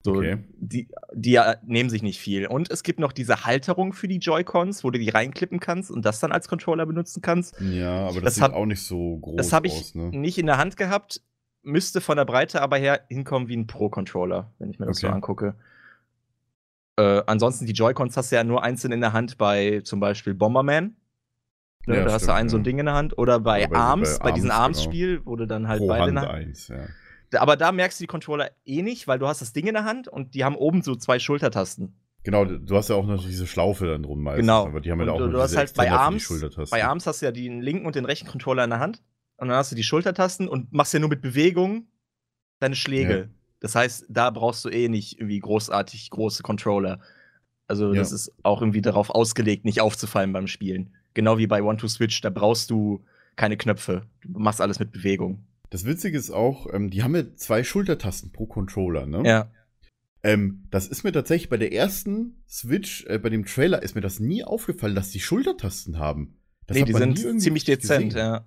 [0.05, 0.39] So, Okay.
[0.57, 2.47] die, die äh, nehmen sich nicht viel.
[2.47, 6.05] Und es gibt noch diese Halterung für die Joy-Cons, wo du die reinklippen kannst und
[6.05, 7.61] das dann als Controller benutzen kannst.
[7.61, 10.11] Ja, aber das, Das sieht hab- auch nicht so groß Das habe ich aus, ne?
[10.11, 11.21] nicht in der Hand gehabt,
[11.69, 15.07] müsste von der Breite aber her hinkommen wie ein Pro-Controller, wenn ich mir das so
[15.07, 15.15] Okay.
[15.15, 15.55] angucke.
[16.97, 20.35] Äh, ansonsten, die Joy-Cons hast du ja nur einzeln in der Hand bei zum Beispiel
[20.35, 20.97] Bomberman.
[21.87, 22.65] Ne, Ja, da hast du stimmt, ein so ein ja.
[22.65, 23.17] Ding in der Hand.
[23.17, 25.87] Oder bei, Ja, bei- Arms, bei, bei diesem Arms, Arms-Spiel, wo du dann halt Pro
[25.89, 26.47] beide in Hand der Hand.
[26.49, 27.41] eins, ja.
[27.41, 29.85] Aber da merkst du die Controller eh nicht, weil du hast das Ding in der
[29.85, 31.95] Hand und die haben oben so zwei Schultertasten.
[32.25, 34.41] Genau, du hast ja auch noch diese Schlaufe dann drum meistens.
[34.43, 34.67] Genau.
[34.67, 36.77] Aber die haben ja auch du- noch du hast halt bei Arms- Schultertasten.
[36.77, 39.03] Bei Arms hast du ja den linken und den rechten Controller in der Hand.
[39.39, 41.87] Und dann hast du die Schultertasten und machst ja nur mit Bewegung
[42.61, 43.19] deine Schläge.
[43.19, 43.27] Ja.
[43.61, 47.01] Das heißt, da brauchst du eh nicht irgendwie großartig große Controller.
[47.67, 48.01] Also, Ja.
[48.01, 50.95] das ist auch irgendwie darauf ausgelegt, nicht aufzufallen beim Spielen.
[51.15, 53.05] Genau wie bei One-to-Switch, da brauchst du
[53.37, 54.07] keine Knöpfe.
[54.23, 55.45] Du machst alles mit Bewegung.
[55.71, 59.23] Das Witzige ist auch, ähm, die haben ja zwei Schultertasten pro Controller, ne?
[59.25, 59.51] Ja.
[60.25, 64.01] Ähm, das ist mir tatsächlich bei der ersten Switch, äh, bei dem Trailer, ist mir
[64.01, 66.37] das nie aufgefallen, dass die Schultertasten haben.
[66.67, 68.19] Das nee, die sind ziemlich dezent, gesehen.
[68.19, 68.45] ja.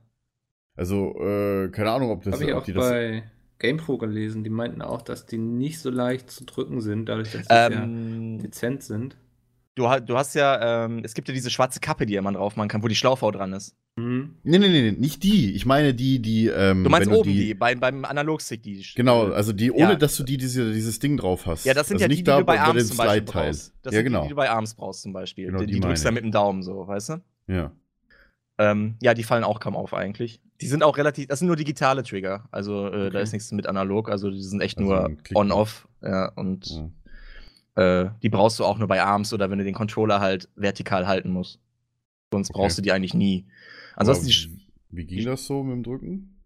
[0.81, 2.33] Also, äh, keine Ahnung, ob das.
[2.33, 3.23] Habe ich auch die das bei
[3.59, 4.43] GamePro gelesen.
[4.43, 7.71] Die meinten auch, dass die nicht so leicht zu drücken sind, dadurch, dass die sehr
[7.83, 9.15] Ähm, dezent sind.
[9.75, 12.67] du, du hast ja, ähm, es gibt ja diese schwarze Kappe, die man drauf machen
[12.67, 13.75] kann, wo die Schlauchhaut dran ist.
[13.95, 14.37] Mhm.
[14.41, 15.53] Nee, nee, nee, nee, nicht die.
[15.53, 16.47] Ich meine die, die.
[16.47, 18.83] Ähm, Du meinst wenn oben die, beim, beim Analogstick die.
[18.95, 19.95] Genau, also die, ohne Ja.
[19.95, 21.63] dass du die, diese, dieses Ding drauf hast.
[21.63, 23.71] Ja, das sind also ja die, nicht die da du bei Arms zum Beispiel brauchst.
[23.83, 24.21] Das Ja, sind genau.
[24.21, 25.45] die, die du bei Arms brauchst zum Beispiel.
[25.45, 27.21] Genau, die die die drückst du dann mit dem Daumen so, weißt du?
[27.45, 27.71] Ja.
[28.57, 30.39] Ähm, ja, die fallen auch kaum auf eigentlich.
[30.61, 32.47] Die sind auch relativ, das sind nur digitale Trigger.
[32.51, 33.23] Also äh, da Okay.
[33.23, 34.09] ist nichts mit analog.
[34.09, 35.87] Also die sind echt Also nur on-off.
[36.01, 36.69] Ja, und
[37.75, 38.03] ja.
[38.05, 41.07] äh, die brauchst du auch nur bei Arms oder wenn du den Controller halt vertikal
[41.07, 41.59] halten musst.
[42.33, 42.59] Sonst Okay.
[42.59, 43.45] brauchst du die eigentlich nie.
[43.95, 46.37] Ansonsten Aber wie ging das so mit dem Drücken?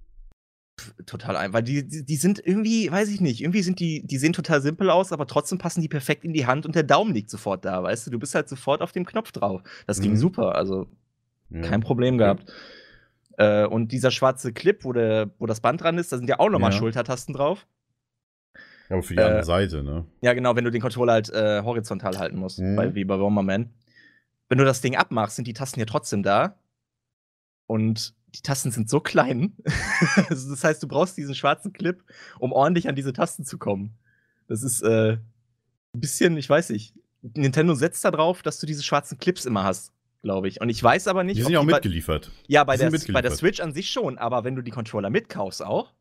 [1.05, 4.17] total ein, weil die, die, die sind irgendwie, weiß ich nicht, irgendwie sind die, die
[4.17, 7.13] sehen total simpel aus, aber trotzdem passen die perfekt in die Hand und der Daumen
[7.13, 8.11] liegt sofort da, weißt du?
[8.11, 9.61] Du bist halt sofort auf dem Knopf drauf.
[9.87, 10.17] Das ging Mhm.
[10.17, 10.87] super, also
[11.49, 11.61] Ja.
[11.61, 12.51] kein Problem gehabt.
[13.37, 16.39] Äh, und dieser schwarze Clip, wo, der, wo das Band dran ist, da sind ja
[16.39, 16.77] auch nochmal Ja.
[16.77, 17.67] Schultertasten drauf.
[18.89, 20.05] Aber für die Äh, andere Seite, ne?
[20.21, 22.75] Ja, genau, wenn du den Controller halt äh, horizontal halten musst, Mhm.
[22.75, 23.73] bei, wie bei Bomberman.
[24.47, 26.59] Wenn du das Ding abmachst, sind die Tasten ja trotzdem da.
[27.67, 29.53] Und die Tasten sind so klein.
[30.29, 32.03] Also das heißt, du brauchst diesen schwarzen Clip,
[32.39, 33.97] um ordentlich an diese Tasten zu kommen.
[34.47, 36.93] Das ist äh, ein bisschen, ich weiß nicht.
[37.21, 39.91] Nintendo setzt da drauf, dass du diese schwarzen Clips immer hast,
[40.25, 40.59] glaube ich.
[40.59, 42.31] Und ich weiß aber nicht, Die sind ja auch mitgeliefert.
[42.47, 43.37] Ja, bei der, sind bei der mitgeliefert.
[43.37, 45.93] Switch an sich schon, aber wenn du die Controller mitkaufst auch,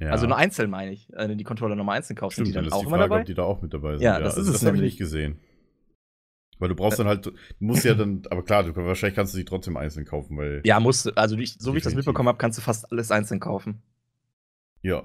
[0.00, 0.10] Ja.
[0.10, 2.72] also nur einzeln meine ich, äh, die Controller nochmal einzeln kaufst, Stimmt, sind die dann
[2.72, 3.20] auch die Frage, dabei?
[3.20, 4.02] ob die da auch mit dabei sind.
[4.02, 5.38] Ja, das ist also es das habe ich nicht gesehen.
[6.58, 9.38] Weil du brauchst dann halt, du musst ja dann, aber klar, du, wahrscheinlich kannst du
[9.38, 10.62] die trotzdem einzeln kaufen, weil.
[10.64, 11.10] Ja, musst du.
[11.16, 13.82] Also, ich, so wie ich das mitbekommen habe, kannst du fast alles einzeln kaufen.
[14.82, 15.04] Ja.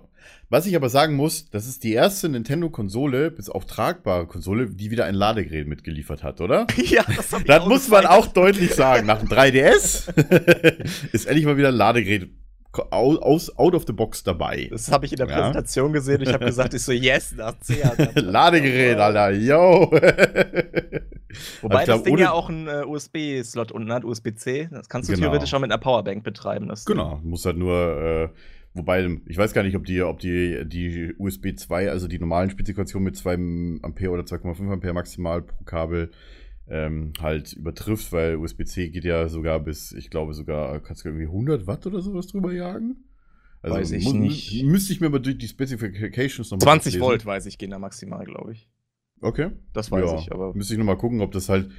[0.49, 4.91] Was ich aber sagen muss, das ist die erste Nintendo-Konsole, bis auf tragbare Konsole, die
[4.91, 6.67] wieder ein Ladegerät mitgeliefert hat, oder?
[6.77, 9.07] ja, das hab ich Das muss man auch deutlich sagen.
[9.07, 10.09] Nach dem 3DS
[11.13, 12.29] ist endlich mal wieder ein Ladegerät
[12.73, 14.67] au- aus, out of the box dabei.
[14.69, 15.37] Das habe ich in der Ja.
[15.37, 18.09] Präsentation gesehen und ich habe gesagt, ich so, yes, nach 10 Jahren.
[18.15, 19.89] Ladegerät, Alter, yo!
[21.61, 24.67] Wobei glaub, das Ding ja auch einen äh, USB-Slot unten hat, USB-C.
[24.71, 25.27] Das kannst du Genau.
[25.27, 26.71] theoretisch auch mit einer Powerbank betreiben.
[26.85, 28.29] Genau, muss halt nur, äh,
[28.73, 32.49] wobei, ich weiß gar nicht, ob die, ob die, die USB 2, also die normalen
[32.49, 33.33] Spezifikationen mit 2
[33.81, 36.11] Ampere oder 2,5 Ampere maximal pro Kabel,
[36.67, 41.25] ähm, halt übertrifft, weil USB-C geht ja sogar bis, ich glaube sogar, kannst du irgendwie
[41.25, 43.03] 100 Watt oder sowas drüber jagen?
[43.61, 44.63] Also Weiß ich nicht.
[44.63, 48.25] Müsste ich mir aber durch die Specifications nochmal 20 Volt, weiß ich, gehen da maximal,
[48.25, 48.67] glaube ich.
[49.21, 49.51] Okay.
[49.73, 50.19] Das weiß ja.
[50.19, 50.53] ich, aber.
[50.55, 51.69] Müsste ich nochmal gucken, ob das halt.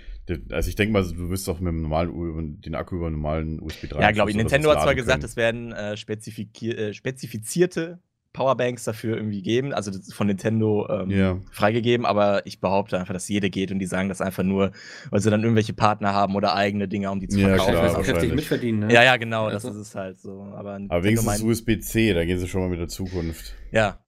[0.51, 3.17] Also ich denke mal, du wirst doch mit dem normalen U- den Akku über einen
[3.17, 4.01] normalen USB 3.
[4.01, 4.37] Ja, glaube ich.
[4.37, 5.25] Nintendo hat zwar gesagt, können.
[5.25, 8.01] es werden äh, äh, spezifizierte
[8.33, 11.39] Powerbanks dafür irgendwie geben, also das von Nintendo ähm, Ja.
[11.51, 14.73] freigegeben, aber ich behaupte einfach, dass jede geht und die sagen das einfach nur,
[15.11, 17.73] weil sie dann irgendwelche Partner haben oder eigene Dinge, um die zu Ja, verkaufen.
[17.75, 18.95] klar, Aber- kräftig mitverdienen, ne?
[18.95, 20.45] ja, ja, genau, das Also- ist es halt so.
[20.57, 23.55] Aber, Aber wenigstens USB-C, da gehen sie schon mal mit der Zukunft.
[23.71, 24.03] Ja.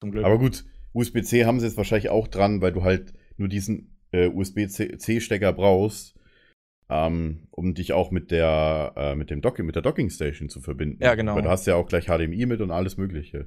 [0.00, 0.24] Zum Glück.
[0.24, 4.28] Aber gut, USB-C haben sie jetzt wahrscheinlich auch dran, weil du halt nur diesen äh,
[4.28, 6.14] USB-C-Stecker brauchst,
[6.88, 10.60] ähm, um dich auch mit der äh, mit dem Docking, mit der Docking Station zu
[10.60, 11.02] verbinden.
[11.02, 11.34] Ja, genau.
[11.34, 13.46] Weil du hast ja auch gleich HDMI mit und alles Mögliche.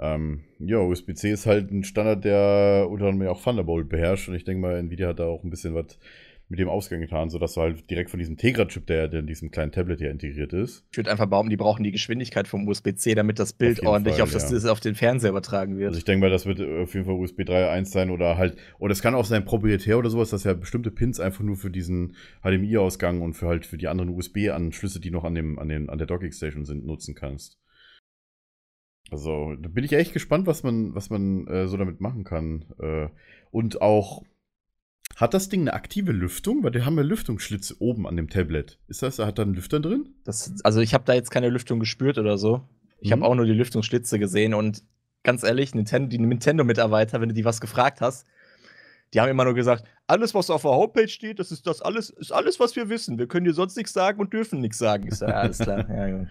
[0.00, 4.44] Ähm, ja, USB-C ist halt ein Standard, der unter anderem auch Thunderbolt beherrscht und ich
[4.44, 5.98] denke mal, Nvidia hat da auch ein bisschen was
[6.48, 9.50] mit dem Ausgang getan, sodass du halt direkt von diesem Tegra-Chip, der, der in diesem
[9.50, 13.14] kleinen Tablet hier integriert ist, ich würde einfach behaupten, die brauchen die Geschwindigkeit vom USB-C,
[13.14, 14.72] damit das Bild jeden ordentlich Fall, auf, das, ja.
[14.72, 15.88] auf den Fernseher übertragen wird.
[15.88, 18.92] Also ich denke mal, das wird auf jeden Fall USB 3.1 sein oder halt, oder
[18.92, 22.16] es kann auch sein proprietär oder sowas, dass ja bestimmte Pins einfach nur für diesen
[22.42, 25.98] HDMI-Ausgang und für halt für die anderen USB-Anschlüsse, die noch an dem, an den, an
[25.98, 27.58] der Docking Station sind, nutzen kannst.
[29.10, 32.66] Also, da bin ich echt gespannt, was man, was man äh, so damit machen kann.
[32.78, 33.08] Äh,
[33.50, 34.22] und auch,
[35.16, 36.62] hat das Ding eine aktive Lüftung?
[36.62, 38.78] Weil wir haben ja Lüftungsschlitze oben an dem Tablet.
[38.88, 40.14] Ist das, hat da einen Lüfter drin?
[40.24, 42.62] Das, also ich habe da jetzt keine Lüftung gespürt oder so.
[43.00, 43.12] Ich Mhm.
[43.14, 44.82] habe auch nur die Lüftungsschlitze gesehen und
[45.24, 48.26] ganz ehrlich, Nintendo, die Nintendo-Mitarbeiter, wenn du die was gefragt hast,
[49.14, 52.10] die haben immer nur gesagt, alles, was auf der Homepage steht, das ist das alles,
[52.10, 53.18] ist alles, was wir wissen.
[53.18, 55.10] Wir können dir sonst nichts sagen und dürfen nichts sagen.
[55.10, 55.88] Sage, ja, alles klar.
[55.88, 56.26] Ja, ja.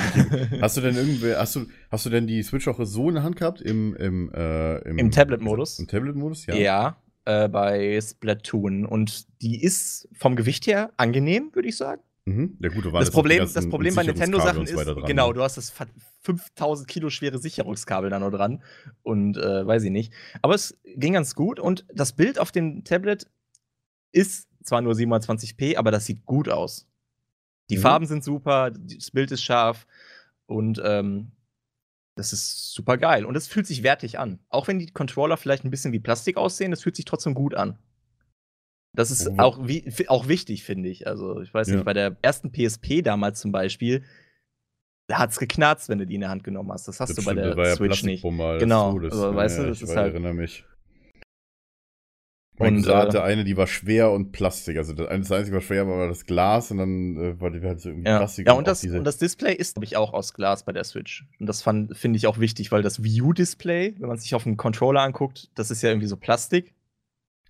[0.60, 3.24] Hast du denn irgendwie, hast du, hast du denn die Switch auch so in der
[3.24, 3.60] Hand gehabt?
[3.60, 5.78] Im, im, äh, im, Im Tablet-Modus?
[5.78, 6.54] Im Tablet-Modus, ja.
[6.54, 8.86] ja, äh, bei Splatoon.
[8.86, 12.02] Und die ist vom Gewicht her angenehm, würde ich sagen.
[12.24, 12.56] Mhm.
[12.60, 15.34] Ja, gut, Das Problem, das Problem bei Nintendo-Sachen ist, dran, genau, ne?
[15.34, 15.88] du hast das ver-
[16.22, 18.62] 5000 Kilo schwere Sicherungskabel da noch dran
[19.02, 20.12] und äh, weiß ich nicht.
[20.40, 23.26] Aber es ging ganz gut und das Bild auf dem Tablet
[24.12, 26.86] ist zwar nur 720p, aber das sieht gut aus.
[27.70, 27.80] Die Mhm.
[27.82, 29.86] Farben sind super, das Bild ist scharf
[30.46, 31.32] und ähm,
[32.16, 33.24] das ist super geil.
[33.24, 34.38] Und es fühlt sich wertig an.
[34.48, 37.54] Auch wenn die Controller vielleicht ein bisschen wie Plastik aussehen, das fühlt sich trotzdem gut
[37.54, 37.78] an.
[38.94, 39.34] Das ist Oh.
[39.38, 41.06] auch, wie, auch wichtig, finde ich.
[41.06, 41.76] Also, ich weiß Ja.
[41.76, 44.04] nicht, bei der ersten PSP damals zum Beispiel,
[45.08, 46.86] da hat es geknarzt, wenn du die in der Hand genommen hast.
[46.88, 48.22] Das hast Das du bei stimmt, der das war ja Switch nicht.
[48.24, 49.14] Des Genau, Todes.
[49.14, 50.64] aber weißt du, das ich ist halt- erinnere mich.
[52.62, 54.76] Und, Cousin äh, hatte eine, die war schwer und Plastik.
[54.76, 57.80] Also das das einzige war schwer, war das Glas und dann äh, war die halt
[57.80, 58.46] so irgendwie Ja, Plastik.
[58.46, 60.84] ja auch und, das, und das Display ist, glaube ich, auch aus Glas bei der
[60.84, 61.26] Switch.
[61.38, 64.56] Und das finde ich auch wichtig, weil das Wii U-Display, wenn man sich auf den
[64.56, 66.74] Controller anguckt, das ist ja irgendwie so Plastik.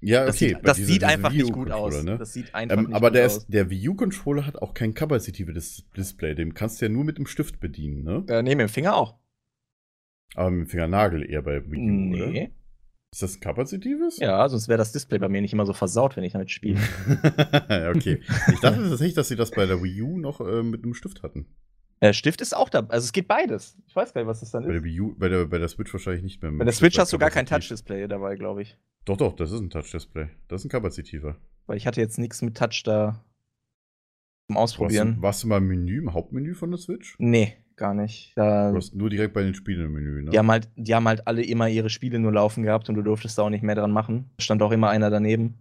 [0.00, 0.48] ja, Das okay.
[0.48, 2.02] sieht, bei das diese- sieht einfach nicht gut aus.
[2.02, 2.18] Ne?
[2.18, 3.36] Das sieht einfach Ähm, nicht aber gut der, aus.
[3.38, 6.34] ist, der Wii U-Controller hat auch kein kapazitives Display.
[6.34, 8.24] Den kannst du ja nur mit dem Stift bedienen, ne?
[8.28, 9.14] Äh, nee, mit dem Finger auch.
[10.34, 12.48] Aber mit dem Fingernagel eher bei Wii U, oder?
[13.12, 14.18] Ist das ein kapazitives?
[14.18, 16.80] Ja, sonst wäre das Display bei mir nicht immer so versaut, wenn ich damit spiele.
[17.94, 18.20] okay.
[18.52, 21.22] Ich dachte tatsächlich, dass sie das bei der Wii U noch äh, mit einem Stift
[21.22, 21.46] hatten.
[22.00, 22.80] äh, Stift ist auch da.
[22.88, 23.76] Also es geht beides.
[23.86, 24.84] Ich weiß gar nicht, was das dann Bei der ist.
[24.84, 26.50] Wii U, bei der, bei der Switch wahrscheinlich nicht mehr.
[26.50, 27.44] mit Bei der Switch hast du gar kein.
[27.44, 28.78] Touch-Display dabei, glaube ich.
[29.04, 30.28] Doch, doch, das ist ein Touch-Display.
[30.48, 31.36] Das ist ein kapazitiver.
[31.66, 33.22] Weil ich hatte jetzt nichts mit Touch da
[34.46, 35.16] zum Warst Ausprobieren.
[35.16, 37.14] du, warst du mal im Menü, im Hauptmenü von der Switch?
[37.18, 38.32] Nee, gar nicht.
[38.36, 40.30] Da, Du warst nur direkt bei den Spielen im Menü, ne?
[40.30, 43.02] die, haben halt, die haben halt alle immer ihre Spiele nur laufen gehabt und du
[43.02, 44.30] durftest da auch nicht mehr dran machen.
[44.38, 45.54] Stand auch immer einer daneben.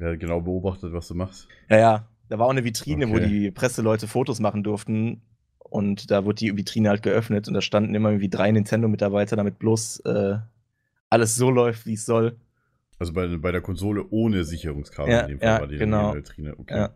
[0.00, 1.48] Ja, genau beobachtet, was du machst.
[1.70, 2.08] Ja, ja.
[2.28, 3.28] Da war auch eine Vitrine, wo Okay.
[3.28, 5.22] die Presseleute Fotos machen durften.
[5.58, 9.58] Und da wurde die Vitrine halt geöffnet und da standen immer irgendwie drei Nintendo-Mitarbeiter, damit
[9.58, 10.36] bloß äh,
[11.10, 12.36] alles so läuft, wie es soll.
[12.98, 16.14] Also bei, bei der Konsole ohne Sicherungskabel Ja, in dem Fall ja, war die genau.
[16.14, 16.54] Vitrine.
[16.58, 16.76] Okay.
[16.76, 16.90] Ja.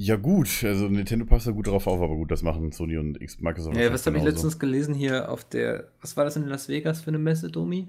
[0.00, 0.62] Ja, gut.
[0.62, 3.76] Also Nintendo passt da gut drauf auf, aber gut, das machen Sony und X Microsoft.
[3.76, 7.00] Ja, was habe ich letztens gelesen hier auf der, was war das in Las Vegas
[7.00, 7.88] für eine Messe, Domi?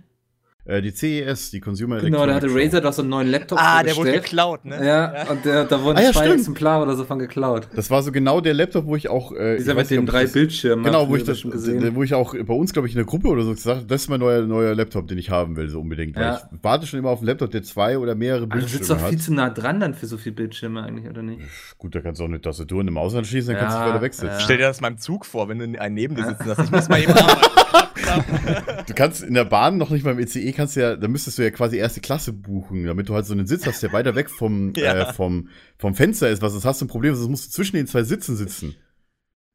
[0.66, 3.58] Äh, die CES, die Consumer Genau, da hatte Electronics Razer doch so einen neuen Laptop
[3.60, 4.86] Ah, der wurde geklaut, ne?
[4.86, 6.40] Ja, und der, da wurden Ah, ja, zwei stimmt.
[6.42, 7.68] Exemplare oder so von geklaut.
[7.76, 9.32] Das war so genau der Laptop, wo ich auch.
[9.32, 10.84] Äh, Dieser ich mit den drei das- Bildschirmen.
[10.84, 11.96] Genau, wo ich das, schon gesehen.
[11.96, 14.02] wo ich auch bei uns, glaube ich, in der Gruppe oder so gesagt habe, das
[14.04, 16.16] ist mein neuer, neuer Laptop, den ich haben will, so unbedingt.
[16.18, 16.42] Weil Ja.
[16.52, 18.98] ich warte schon immer auf einen Laptop, der zwei oder mehrere Aber du sitzt Bildschirme
[19.00, 19.10] doch hat.
[19.10, 21.42] viel zu nah dran dann für so viele Bildschirme eigentlich, oder nicht?
[21.80, 24.02] Gut, da kannst du auch eine Tastatur und eine Maus anschließen, dann kannst du weiter
[24.02, 24.28] wegsetzen.
[24.28, 24.40] ja.
[24.42, 26.60] Stell dir das mal im Zug vor, wenn du einen neben dir sitzen hast.
[26.66, 27.40] Ich muss mal eben arbeiten.
[28.88, 31.38] Du kannst in der Bahn noch nicht mal im ECE kannst du ja, da müsstest
[31.38, 34.16] du ja quasi erste Klasse buchen, damit du halt so einen Sitz hast, der weiter
[34.16, 35.10] weg vom, Ja.
[35.10, 36.42] äh, vom, vom Fenster ist.
[36.42, 38.76] Was das hast du ein Problem, das musst du zwischen den zwei Sitzen sitzen.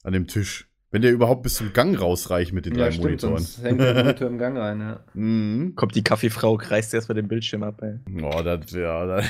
[0.05, 0.69] An dem Tisch.
[0.90, 3.38] Wenn der überhaupt bis zum Gang rausreicht mit den drei Monitoren.
[3.38, 5.01] sonst hängt der Monitor im Gang rein, ja.
[5.14, 5.75] Mhm.
[5.75, 7.99] Kommt die Kaffeefrau, reißt erst mal den Bildschirm ab, ey.
[8.23, 9.25] Oh, das, ja, das.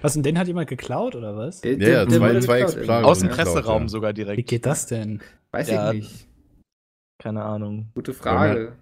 [0.00, 1.62] Was, und den hat jemand geklaut, oder was?
[1.62, 3.04] Der, Ja, ja, zwei- zwei Exemplare.
[3.04, 3.34] Aus dem Ja.
[3.34, 3.88] Presseraum ja.
[3.88, 4.48] sogar Wie direkt.
[4.48, 5.20] geht das denn?
[5.50, 5.90] Weiß Ja.
[5.92, 6.27] ich nicht.
[7.18, 7.90] Keine Ahnung.
[7.94, 8.76] Gute Frage.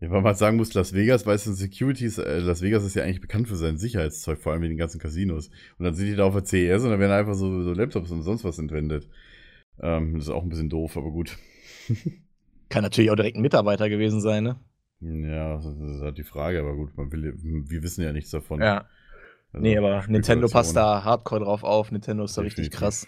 [0.00, 3.04] Ja, weil man sagen muss, Las Vegas, weißt du, Securities, äh, Las Vegas ist ja
[3.04, 5.48] eigentlich bekannt für sein Sicherheitszeug, vor allem in den ganzen Casinos.
[5.78, 8.10] Und dann sind die da auf der CES und dann werden einfach so, so Laptops
[8.10, 9.08] und sonst was entwendet.
[9.80, 11.38] Ähm, das ist auch ein bisschen doof, aber gut.
[12.68, 14.56] Kann natürlich auch direkt ein Mitarbeiter gewesen sein, ne?
[15.00, 18.60] Ja, das ist halt die Frage, aber gut, man will, wir wissen ja nichts davon.
[18.60, 18.86] Ja.
[19.52, 21.92] Also, Nee, aber Nintendo passt da hardcore drauf auf.
[21.92, 23.06] Nintendo ist da richtig krass.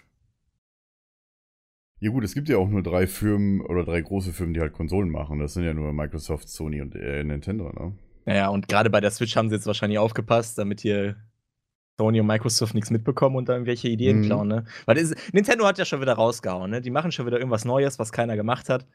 [2.05, 4.75] Ja gut, es gibt ja auch nur drei Firmen oder drei große Firmen, die halt
[4.75, 5.39] Konsolen machen.
[5.39, 7.93] Das sind ja nur Microsoft, Sony und äh, Nintendo, ne?
[8.27, 11.17] Naja, und gerade bei der Switch haben sie jetzt wahrscheinlich aufgepasst, damit hier
[11.97, 14.23] Sony und Microsoft nichts mitbekommen und dann irgendwelche Ideen Mhm.
[14.25, 14.65] klauen, ne?
[14.85, 16.83] Weil ist, Nintendo hat ja schon wieder rausgehauen, ne?
[16.83, 18.87] Die machen schon wieder irgendwas Neues, was keiner gemacht hat.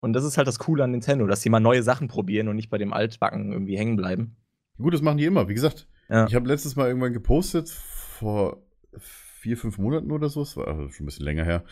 [0.00, 2.56] Und das ist halt das Coole an Nintendo, dass sie mal neue Sachen probieren und
[2.56, 4.34] nicht bei dem Altbacken irgendwie hängen bleiben.
[4.78, 5.48] Gut, das machen die immer.
[5.48, 6.26] Wie gesagt, Ja.
[6.26, 8.62] ich habe letztes Mal irgendwann gepostet, vor
[8.98, 11.62] vier, fünf Monaten oder so, es war also schon ein bisschen länger her,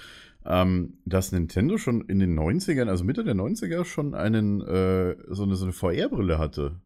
[0.48, 5.44] ähm, dass Nintendo schon in den 90ern, also Mitte der 90er, schon einen, äh, so
[5.44, 6.80] eine, so eine VR-Brille hatte.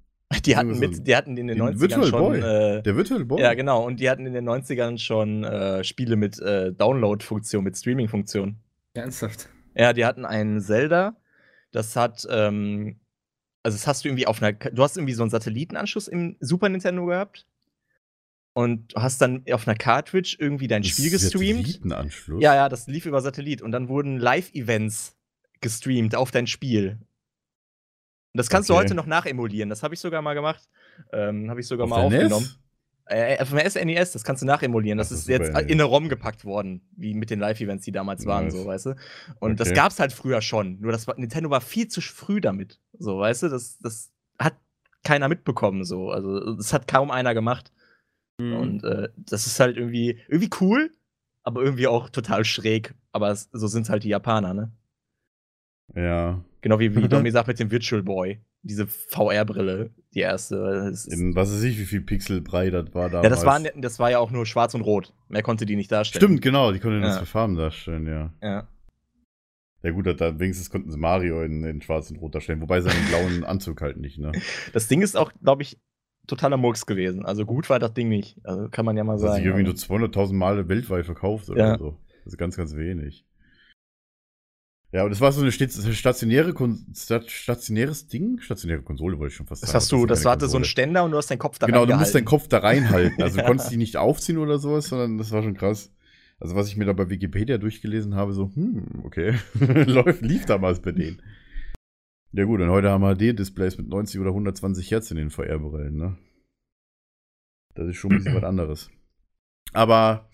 [0.44, 2.20] Die hatten, mit, die hatten in den den 90ern Virtual schon.
[2.20, 2.38] Boy.
[2.38, 3.40] Äh, Der Virtual Boy.
[3.40, 3.84] ja, genau.
[3.84, 8.56] Und die hatten in den 90ern schon äh, Spiele mit äh, Download-Funktion, mit Streaming-Funktion.
[8.94, 9.48] Ernsthaft.
[9.74, 11.16] Ja, die hatten einen Zelda.
[11.72, 13.00] Das hat, ähm,
[13.62, 16.68] also das hast du irgendwie auf einer, du hast irgendwie so einen Satellitenanschluss im Super
[16.68, 17.46] Nintendo gehabt.
[18.52, 21.66] Und du hast dann auf einer Cartridge irgendwie dein Spiel gestreamt.
[21.66, 22.42] Satellitenanschluss.
[22.42, 23.62] Ja, ja, das lief über Satellit.
[23.62, 25.16] Und dann wurden Live-Events
[25.60, 26.98] gestreamt auf dein Spiel.
[28.32, 28.84] Und das kannst du Okay.
[28.84, 29.70] heute noch nachemulieren.
[29.70, 30.68] Das habe ich sogar mal gemacht.
[31.12, 32.44] Ähm, habe ich sogar Auf mal der aufgenommen.
[32.46, 32.58] NES?
[33.06, 34.96] Äh, auf dem SNES, das kannst du nachemulieren.
[34.98, 37.90] Das das ist ist jetzt in eine ROM gepackt worden, wie mit den Live-Events, die
[37.90, 38.54] damals waren, Nice.
[38.54, 38.94] so, weißt du?
[39.40, 39.76] Und das Okay.
[39.76, 40.78] gab's halt früher schon.
[40.80, 42.78] Nur das war, Nintendo war viel zu früh damit.
[42.98, 43.48] So, weißt du?
[43.48, 44.54] Das, das hat
[45.02, 46.10] keiner mitbekommen, so.
[46.10, 47.72] Also, das hat kaum einer gemacht.
[48.40, 48.56] Mhm.
[48.56, 50.90] Und äh, das ist halt irgendwie, irgendwie cool,
[51.42, 52.94] aber irgendwie auch total schräg.
[53.12, 54.72] Aber es, so sind halt die Japaner, ne?
[55.94, 56.44] Ja.
[56.60, 58.40] Genau wie, wie Domi sagt mit dem Virtual Boy.
[58.62, 60.92] Diese VR-Brille, die erste.
[61.08, 63.24] In was weiß ich, wie viel Pixel brei das war damals.
[63.24, 65.14] ja, das war, ne- das war ja auch nur schwarz und rot.
[65.28, 66.22] Mehr konnte die nicht darstellen.
[66.22, 67.20] Stimmt, genau, die konnten das Ja.
[67.20, 68.34] für Farben darstellen, ja.
[68.42, 68.68] Ja.
[69.82, 72.82] Ja gut, da, da wenigstens konnten sie Mario in, in schwarz und rot darstellen, wobei
[72.82, 74.32] seinen blauen Anzug halt nicht, ne?
[74.74, 75.78] Das Ding ist auch, glaube ich,
[76.26, 77.24] totaler Murks gewesen.
[77.24, 78.36] Also gut war das Ding nicht.
[78.44, 79.34] Also kann man ja mal Das sagen.
[79.36, 81.78] sich irgendwie nur aber- 200.000 Mal weltweit verkauft oder Ja.
[81.78, 81.96] so.
[82.24, 83.24] Das ist ganz, ganz wenig.
[84.92, 88.40] Ja, und das war so eine sta- stationäre, Kon stationäres Ding?
[88.40, 89.76] Stationäre Konsole wollte ich schon fast das sagen.
[89.82, 90.64] hast du, das war so ein.
[90.64, 93.22] Ständer und du hast deinen Kopf da Genau, du musst deinen Kopf da reinhalten.
[93.22, 93.42] Also Ja.
[93.44, 95.92] du konntest die nicht aufziehen oder sowas, sondern das war schon krass.
[96.40, 100.80] Also was ich mir da bei Wikipedia durchgelesen habe, so, hm, okay, läuft, lief damals
[100.80, 101.22] bei denen.
[102.32, 105.96] Ja gut, und heute haben wir HD-Displays mit 90 oder 120 Hertz in den VR-Brillen,
[105.96, 106.16] ne?
[107.74, 108.90] Das ist schon ein bisschen was anderes.
[109.72, 110.28] Aber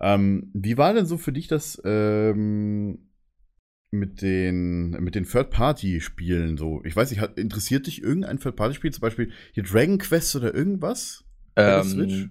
[0.00, 3.10] ähm, wie war denn so für dich das ähm,
[3.92, 6.82] mit den, mit den Third-Party-Spielen so?
[6.84, 8.92] Ich weiß nicht, hat, interessiert dich irgendein Third-Party-Spiel?
[8.92, 11.24] Zum Beispiel hier Dragon Quest oder irgendwas?
[11.56, 12.12] Der Switch?
[12.22, 12.30] ähm,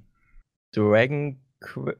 [0.73, 1.95] Dragon Qu-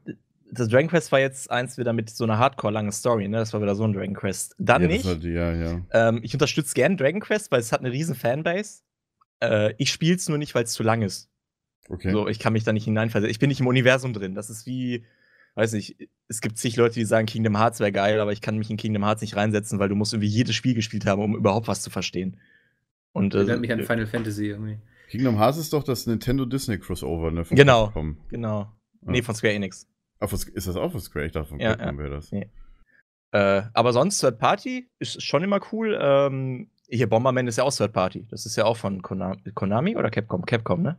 [0.58, 3.38] das Dragon Quest war jetzt eins wieder mit so einer hardcore-langen Story, ne?
[3.38, 4.54] Das war wieder so ein Dragon Quest.
[4.58, 5.04] Dann ja, nicht.
[5.04, 5.80] Das war die, ja, ja.
[5.92, 8.82] Ähm, ich unterstütze gern Dragon Quest, weil es hat eine riesen Fanbase.
[9.40, 11.30] Äh, ich spiele es nur nicht, weil es zu lang ist.
[11.88, 12.10] Okay.
[12.10, 13.30] So, ich kann mich da nicht hineinversetzen.
[13.30, 14.34] Ich bin nicht im Universum drin.
[14.34, 15.04] Das ist wie,
[15.54, 15.96] weiß nicht,
[16.28, 18.76] es gibt zig Leute, die sagen, Kingdom Hearts wäre geil, aber ich kann mich in
[18.76, 21.82] Kingdom Hearts nicht reinsetzen, weil du musst irgendwie jedes Spiel gespielt haben, um überhaupt was
[21.82, 22.38] zu verstehen.
[23.12, 24.78] Und äh, Erinnert mich an Final Fantasy irgendwie.
[25.08, 27.44] Kingdom Hearts ist doch das Nintendo Disney Crossover, ne?
[27.44, 27.92] von Genau.
[28.28, 28.60] Genau.
[28.60, 29.12] Ja.
[29.12, 29.86] Nee, von Square Enix.
[30.20, 31.26] Von- ist das auch von Square?
[31.26, 32.32] Ich dachte, von Ja, Capcom wäre das.
[32.32, 32.50] Nee.
[33.32, 35.98] Äh, aber sonst Third Party ist schon immer cool.
[36.00, 38.26] Ähm, hier Bomberman ist ja auch Third Party.
[38.30, 40.46] Das ist ja auch von Konami, Konami oder Capcom?
[40.46, 40.96] Capcom, ne?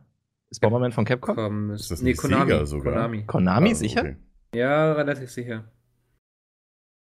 [0.50, 1.34] Ist Bomberman von Capcom?
[1.36, 2.50] Komm, Ist das nee, nicht Konami.
[2.50, 2.92] Sega sogar?
[2.94, 3.24] Konami.
[3.26, 4.00] Konami, Ah, sicher?
[4.02, 4.16] okay.
[4.54, 5.64] Ja, relativ sicher.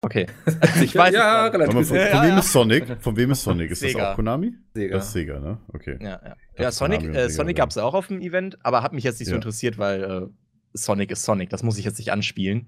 [0.04, 0.26] Okay.
[0.82, 2.08] ich weiß ja, es relativ von, sicher.
[2.08, 2.40] von Ja, wem ja.
[2.40, 2.98] ist Sonic?
[3.02, 3.72] Von wem ist Sonic?
[3.72, 4.12] Ist das Sega.
[4.12, 4.54] auch Konami?
[4.74, 4.96] Sega.
[4.98, 5.60] Das ist Sega, ne?
[5.74, 5.98] Okay.
[6.02, 6.20] Ja, ja.
[6.20, 7.64] Das ja Sonic, äh, Sonic ja.
[7.64, 9.38] gab es auch auf dem Event, aber hat mich jetzt nicht so Ja.
[9.38, 10.28] interessiert, weil äh,
[10.74, 11.50] Sonic ist Sonic.
[11.50, 12.68] Das muss ich jetzt nicht anspielen.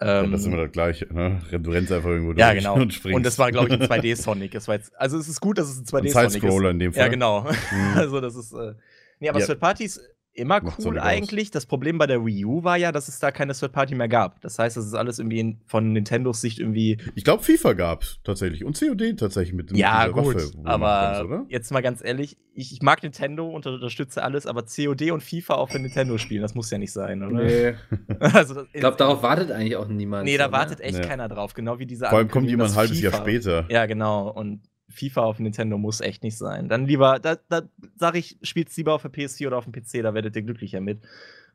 [0.00, 1.40] Ja, Ähm, das ist immer das Gleiche, ne?
[1.52, 2.74] Du rennst einfach irgendwo ja, durch genau.
[2.74, 3.16] und springst.
[3.16, 4.50] Und das war, glaube ich, ein 2D-Sonic.
[4.50, 6.32] Das war jetzt, also es ist gut, dass es ein ein 2D-Sonic ist.
[6.32, 7.02] Sidescroller in dem Fall.
[7.02, 7.42] Ja, genau.
[7.42, 7.48] Mhm.
[7.96, 8.52] Also das ist.
[8.52, 8.74] Äh,
[9.20, 9.46] nee, aber Ja.
[9.46, 10.00] Third Parties
[10.34, 11.06] immer Macht cool Sonic aus.
[11.08, 11.50] eigentlich.
[11.50, 14.08] Das Problem bei der Wii U war ja, dass es da keine Third Party mehr
[14.08, 14.40] gab.
[14.40, 16.98] Das heißt, das ist alles irgendwie von Nintendos Sicht irgendwie.
[17.14, 18.64] Ich glaube, FIFA gab's tatsächlich.
[18.64, 20.34] Und COD tatsächlich mit, mit Ja, dieser gut.
[20.36, 21.44] Waffe, aber kannst, oder?
[21.48, 25.54] jetzt mal ganz ehrlich, ich, ich mag Nintendo und unterstütze alles, aber COD und FIFA
[25.54, 27.42] auch für Nintendo spielen, das muss ja nicht sein, oder?
[27.44, 27.74] Nee.
[28.20, 30.24] Also Ich glaube, darauf wartet eigentlich auch niemand.
[30.24, 30.56] Nee, da so, ne?
[30.56, 31.06] wartet echt Nee.
[31.06, 31.54] keiner drauf.
[31.54, 33.66] Genau wie diese Vor allem kommt jemand ein halbes Jahr FIFA später.
[33.68, 34.30] Ja, genau.
[34.30, 34.60] Und
[34.92, 36.68] FIFA auf Nintendo muss echt nicht sein.
[36.68, 37.62] Dann lieber, da, da
[37.96, 40.80] sag ich, spiel's lieber auf der PS4 oder auf dem PC, da werdet ihr glücklicher
[40.80, 41.02] mit.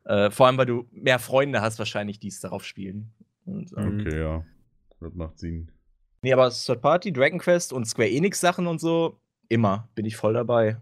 [0.04, 3.12] Äh, vor allem, weil du mehr Freunde hast, wahrscheinlich, die es darauf spielen.
[3.44, 4.44] Und, ähm, Okay, ja.
[5.00, 5.70] Das macht Sinn.
[6.22, 9.88] Nee, aber Third Party, Dragon Quest und Square Enix Sachen und so, immer.
[9.94, 10.80] Bin ich voll dabei.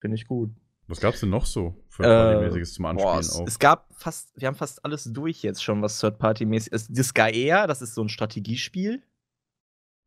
[0.00, 0.50] Finde ich gut.
[0.88, 3.46] Was gab's denn noch so für Äh, zum Anspielen Boah, es, auch?
[3.46, 6.88] es gab fast, wir haben fast alles durch jetzt schon, was Third-Party-mäßig ist.
[6.90, 9.02] Das Gaea, das ist so ein Strategiespiel.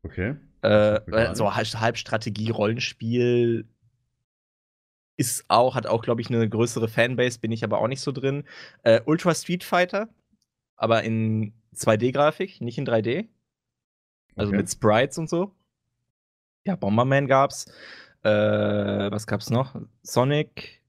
[0.04, 0.36] Okay.
[0.66, 3.68] Äh, so halb, halb Strategie-Rollenspiel
[5.18, 8.12] ist auch, hat auch, glaube ich, eine größere Fanbase, bin ich aber auch nicht so
[8.12, 8.44] drin.
[8.84, 10.10] Äh, Ultra Street Fighter,
[10.76, 13.28] aber in 2D-Grafik, nicht in 3D.
[14.36, 14.58] Also Okay.
[14.58, 15.56] mit Sprites und so.
[16.66, 17.66] Ja, Bomberman gab's.
[18.24, 19.80] Äh, was gab's noch?
[20.02, 20.82] Sonic.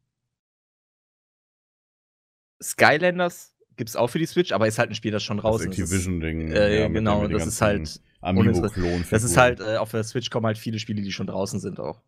[2.62, 5.70] Skylanders gibt's auch für die Switch, aber ist halt ein Spiel, das schon Das draußen
[5.70, 5.78] ist.
[5.78, 6.50] Activision-Ding.
[6.52, 9.04] Äh, ja, genau, das ist halt Amiibo-Klon.
[9.10, 11.78] Das ist halt, äh, auf der Switch kommen halt viele Spiele, die schon draußen sind
[11.80, 12.00] auch.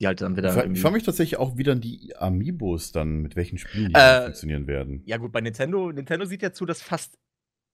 [0.00, 0.48] Die halt dann wieder.
[0.72, 4.24] Ich frage mich tatsächlich auch, wie dann die Amiibos dann, mit welchen Spielen die Äh,
[4.24, 5.02] funktionieren werden.
[5.06, 7.16] Ja, gut, bei Nintendo, Nintendo sieht ja zu, dass fast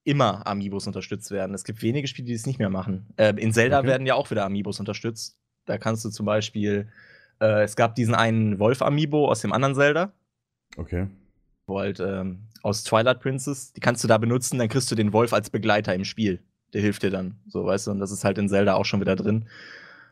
[0.05, 1.55] immer Amiibos unterstützt werden.
[1.55, 3.07] Es gibt wenige Spiele, die es nicht mehr machen.
[3.17, 3.89] Äh, in Zelda Okay.
[3.89, 5.39] werden ja auch wieder Amiibos unterstützt.
[5.67, 6.89] Da kannst du zum Beispiel,
[7.41, 10.13] äh, es gab diesen einen Wolf-Amiibo aus dem anderen Zelda,
[10.77, 11.09] Okay.
[11.67, 15.13] wo halt ähm, aus Twilight Princess, die kannst du da benutzen, dann kriegst du den
[15.13, 16.43] Wolf als Begleiter im Spiel.
[16.73, 19.01] Der hilft dir dann, so weißt du, und das ist halt in Zelda auch schon
[19.01, 19.47] wieder drin.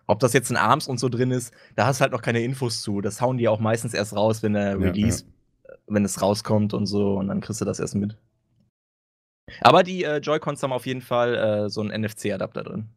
[0.07, 2.40] Ob das jetzt in Arms und so drin ist, da hast du halt noch keine
[2.40, 3.01] Infos zu.
[3.01, 5.25] Das hauen die auch meistens erst raus, wenn der Ja, Release,
[5.87, 8.16] wenn es rauskommt und so, und dann kriegst du das erst mit.
[9.61, 12.88] Aber die äh, Joy-Cons haben auf jeden Fall äh, so einen NFC-Adapter drin.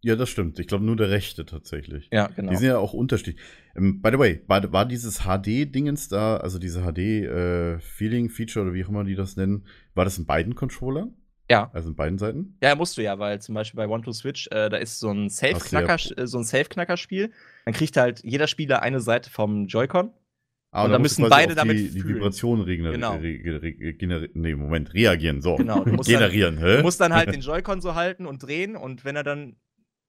[0.00, 0.58] Ja, das stimmt.
[0.60, 2.08] Ich glaube nur der rechte tatsächlich.
[2.12, 2.50] Ja, genau.
[2.50, 3.36] Die sind ja auch unterschiedlich.
[3.74, 8.88] Ähm, by the way, war, war dieses HD-Dingens da, also diese HD-Feeling-Feature oder wie auch
[8.88, 11.14] immer die das nennen, war das in beiden Controllern?
[11.50, 11.70] Ja.
[11.72, 12.56] Also in beiden Seiten?
[12.62, 15.08] Ja, musst du ja, weil zum Beispiel bei One to Switch, äh, da ist so
[15.10, 17.30] ein du ja- Safe-Knacker, äh, so ein Safe-Knacker-Spiel.
[17.64, 20.10] Dann kriegt halt jeder Spieler eine Seite vom Joy-Con.
[20.70, 22.16] Ah, Und da musst du müssen beide die, damit die fühlen.
[22.16, 23.00] Vibrationen regenerieren.
[23.00, 23.14] Genau.
[23.16, 25.40] Re, re, re, nee, Moment, reagieren.
[25.40, 25.56] So.
[25.56, 26.76] Genau, du musst dann- Generieren, hä?
[26.76, 29.56] Du musst dann halt den Joy-Con so halten und drehen und wenn er dann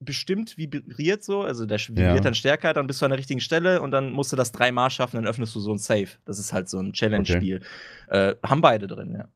[0.01, 2.19] bestimmt vibriert so, also der vibriert Ja.
[2.21, 4.89] dann stärker, dann bist du an der richtigen Stelle und dann musst du das dreimal
[4.89, 6.07] schaffen, dann öffnest du so ein Safe.
[6.25, 7.61] Das ist halt so ein Challenge-Spiel.
[8.07, 9.29] Äh, haben beide drin, ja.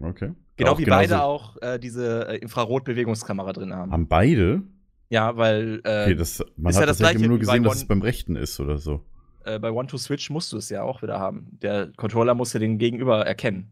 [0.00, 0.32] Okay.
[0.56, 3.92] Genau Auch wie genauso- beide auch äh, diese äh, Infrarot-Bewegungskamera drin haben.
[3.92, 4.62] Haben beide?
[5.10, 7.80] Ja, weil äh, Okay, das, man ist hat ja das Gleiche nur gesehen, dass One-
[7.82, 9.04] es beim rechten ist oder so.
[9.44, 11.58] äh, bei One-to-Switch musst du es ja auch wieder haben.
[11.62, 13.70] Der Controller muss ja den Gegenüber erkennen.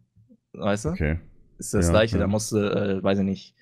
[0.53, 0.89] Weißt du?
[0.91, 1.19] Okay.
[1.59, 2.21] Ist das Ja, gleiche, ja.
[2.23, 3.55] da musste, äh, weiß ich nicht.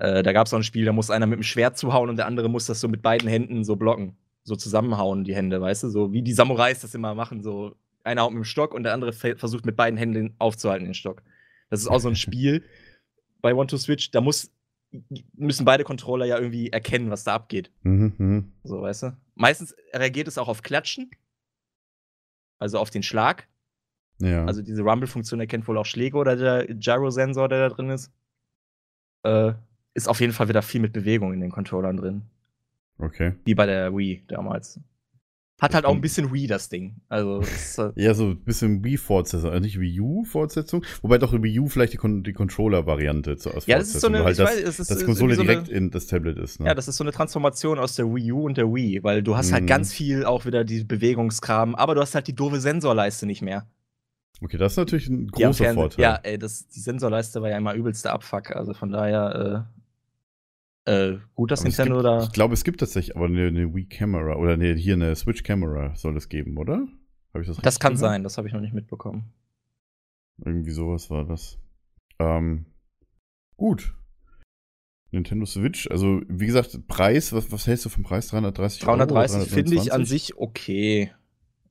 [0.00, 2.16] Äh, da gab es auch ein Spiel, da muss einer mit dem Schwert zuhauen und
[2.16, 4.16] der andere muss das so mit beiden Händen so blocken.
[4.42, 5.88] So zusammenhauen, die Hände, weißt du?
[5.88, 7.42] So wie die Samurais das immer machen.
[7.42, 10.84] So einer haut mit dem Stock und der andere versucht mit beiden Händen den aufzuhalten,
[10.84, 11.22] den Stock.
[11.74, 12.64] Das ist auch so ein Spiel
[13.44, 14.50] bei One to Switch, da muss,
[15.34, 17.70] müssen beide Controller ja irgendwie erkennen, was da abgeht.
[17.82, 18.52] Mhm, mhm.
[18.62, 19.16] So, weißt du?
[19.34, 21.10] Meistens reagiert es auch auf Klatschen.
[22.58, 23.46] Also auf den Schlag.
[24.18, 24.46] Ja.
[24.46, 28.10] Also diese Rumble-Funktion erkennt wohl auch Schläge oder der Gyro-Sensor, der da drin ist.
[29.24, 29.52] Äh,
[29.92, 32.22] ist auf jeden Fall wieder viel mit Bewegung in den Controllern drin.
[32.98, 33.34] okay.
[33.44, 34.80] Wie bei der Wii damals.
[35.60, 36.96] Hat Das halt auch ein bisschen Wii, das Ding.
[37.08, 41.60] Also, ist, äh, Ja, so ein bisschen Wii-Fortsetzung, also nicht Wii U-Fortsetzung, wobei doch Wii
[41.60, 44.50] U vielleicht die, Kon die Controller-Variante zu als Ja, das ist so eine- ich das,
[44.50, 46.58] weiß, es ist- ist Konsole so eine- direkt in das Tablet ist.
[46.58, 46.66] Ne?
[46.66, 49.36] ja, das ist so eine Transformation aus der Wii U und der Wii, weil du
[49.36, 49.68] hast halt Mhm.
[49.68, 53.64] ganz viel auch wieder die Bewegungskram, aber du hast halt die doofe Sensorleiste nicht mehr.
[54.42, 56.02] okay, das ist natürlich ein großer Vorteil.
[56.02, 58.50] Ja, ey, das, die Sensorleiste war ja immer übelster Abfuck.
[58.54, 59.83] Also von daher, äh,
[60.86, 62.22] äh, gut, dass Aber Nintendo gibt, da.
[62.24, 66.16] Ich glaube, es gibt tatsächlich aber eine, eine Wii-Camera oder eine, hier eine Switch-Camera soll
[66.16, 66.86] es geben, oder?
[67.32, 67.98] Habe ich das Das richtig kann gehört?
[68.12, 69.32] sein, das habe ich noch nicht mitbekommen.
[70.44, 71.58] Irgendwie sowas war das.
[72.18, 72.66] Ähm,
[73.56, 73.94] gut.
[75.10, 78.28] Nintendo Switch, also wie gesagt, Preis, was, was hältst du vom Preis?
[78.28, 78.96] 330 Euro?
[78.96, 80.08] 330 finde ich an 329?
[80.08, 81.12] sich okay.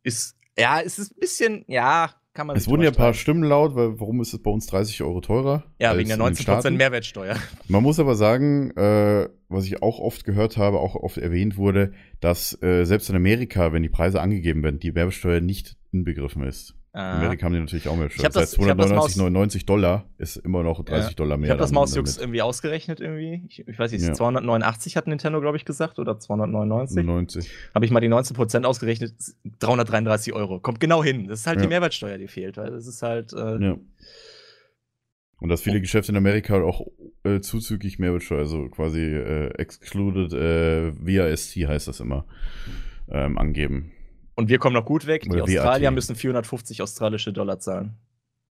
[0.02, 3.14] Ist, ja, es ist ein bisschen, ja, kann man Es wurden ja ein paar.
[3.14, 5.64] Stimmen laut, weil warum ist es bei uns 30 Euro teurer?
[5.80, 6.76] Ja, wegen der in den 19% Staaten?
[6.76, 7.36] Mehrwertsteuer.
[7.68, 11.94] Man muss aber sagen, äh, was ich auch oft gehört habe, auch oft erwähnt wurde,
[12.20, 16.76] dass äh, selbst in Amerika, wenn die Preise angegeben werden, die Mehrwertsteuer nicht inbegriffen ist.
[16.96, 17.98] In Amerika haben die natürlich auch.
[18.06, 20.86] Ich hab das- das heißt, ich hab das mal aus- 299,99 Dollar ist immer noch
[20.86, 21.16] 30 Ja.
[21.16, 21.46] Dollar mehr.
[21.48, 22.24] Ich habe das dann mal aus Jux damit.
[22.24, 23.44] irgendwie ausgerechnet irgendwie.
[23.50, 24.14] Ich, ich weiß nicht, Ja.
[24.14, 27.04] 289 hat Nintendo, glaube ich, gesagt oder 299.
[27.04, 27.50] 90.
[27.74, 29.16] Habe ich mal die 19% ausgerechnet,
[29.58, 30.60] 333 Euro.
[30.60, 31.28] Kommt genau hin.
[31.28, 31.64] Das ist halt Ja.
[31.64, 32.58] die Mehrwertsteuer, die fehlt.
[32.58, 33.34] Weil das ist halt.
[33.34, 33.78] Äh, Ja.
[35.40, 36.86] Und dass viele Geschäfte in Amerika auch
[37.26, 42.26] äh, zuzüglich Mehrwertsteuer, also quasi äh, excluded äh, VAST heißt das immer,
[43.10, 43.92] ähm, angeben.
[44.36, 45.24] Und wir kommen noch gut weg.
[45.24, 45.96] Die Oder Australier VAT.
[45.96, 47.98] müssen 450 australische Dollar zahlen.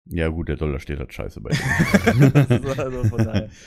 [0.07, 1.51] Ja gut, der Dollar steht halt scheiße bei
[2.07, 2.67] denen.
[2.79, 3.51] also von daher.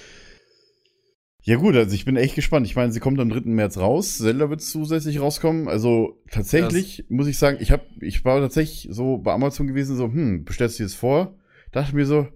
[1.44, 2.68] Ja gut, also ich bin echt gespannt.
[2.68, 3.42] Ich meine, sie kommt am 3.
[3.46, 4.20] März raus.
[4.20, 5.68] Zelda wird zusätzlich rauskommen.
[5.68, 10.04] Also tatsächlich muss ich sagen, ich hab, ich war tatsächlich so bei Amazon gewesen, so,
[10.06, 11.36] hm, bestellst du dir das vor?
[11.72, 12.28] Dachte mir so,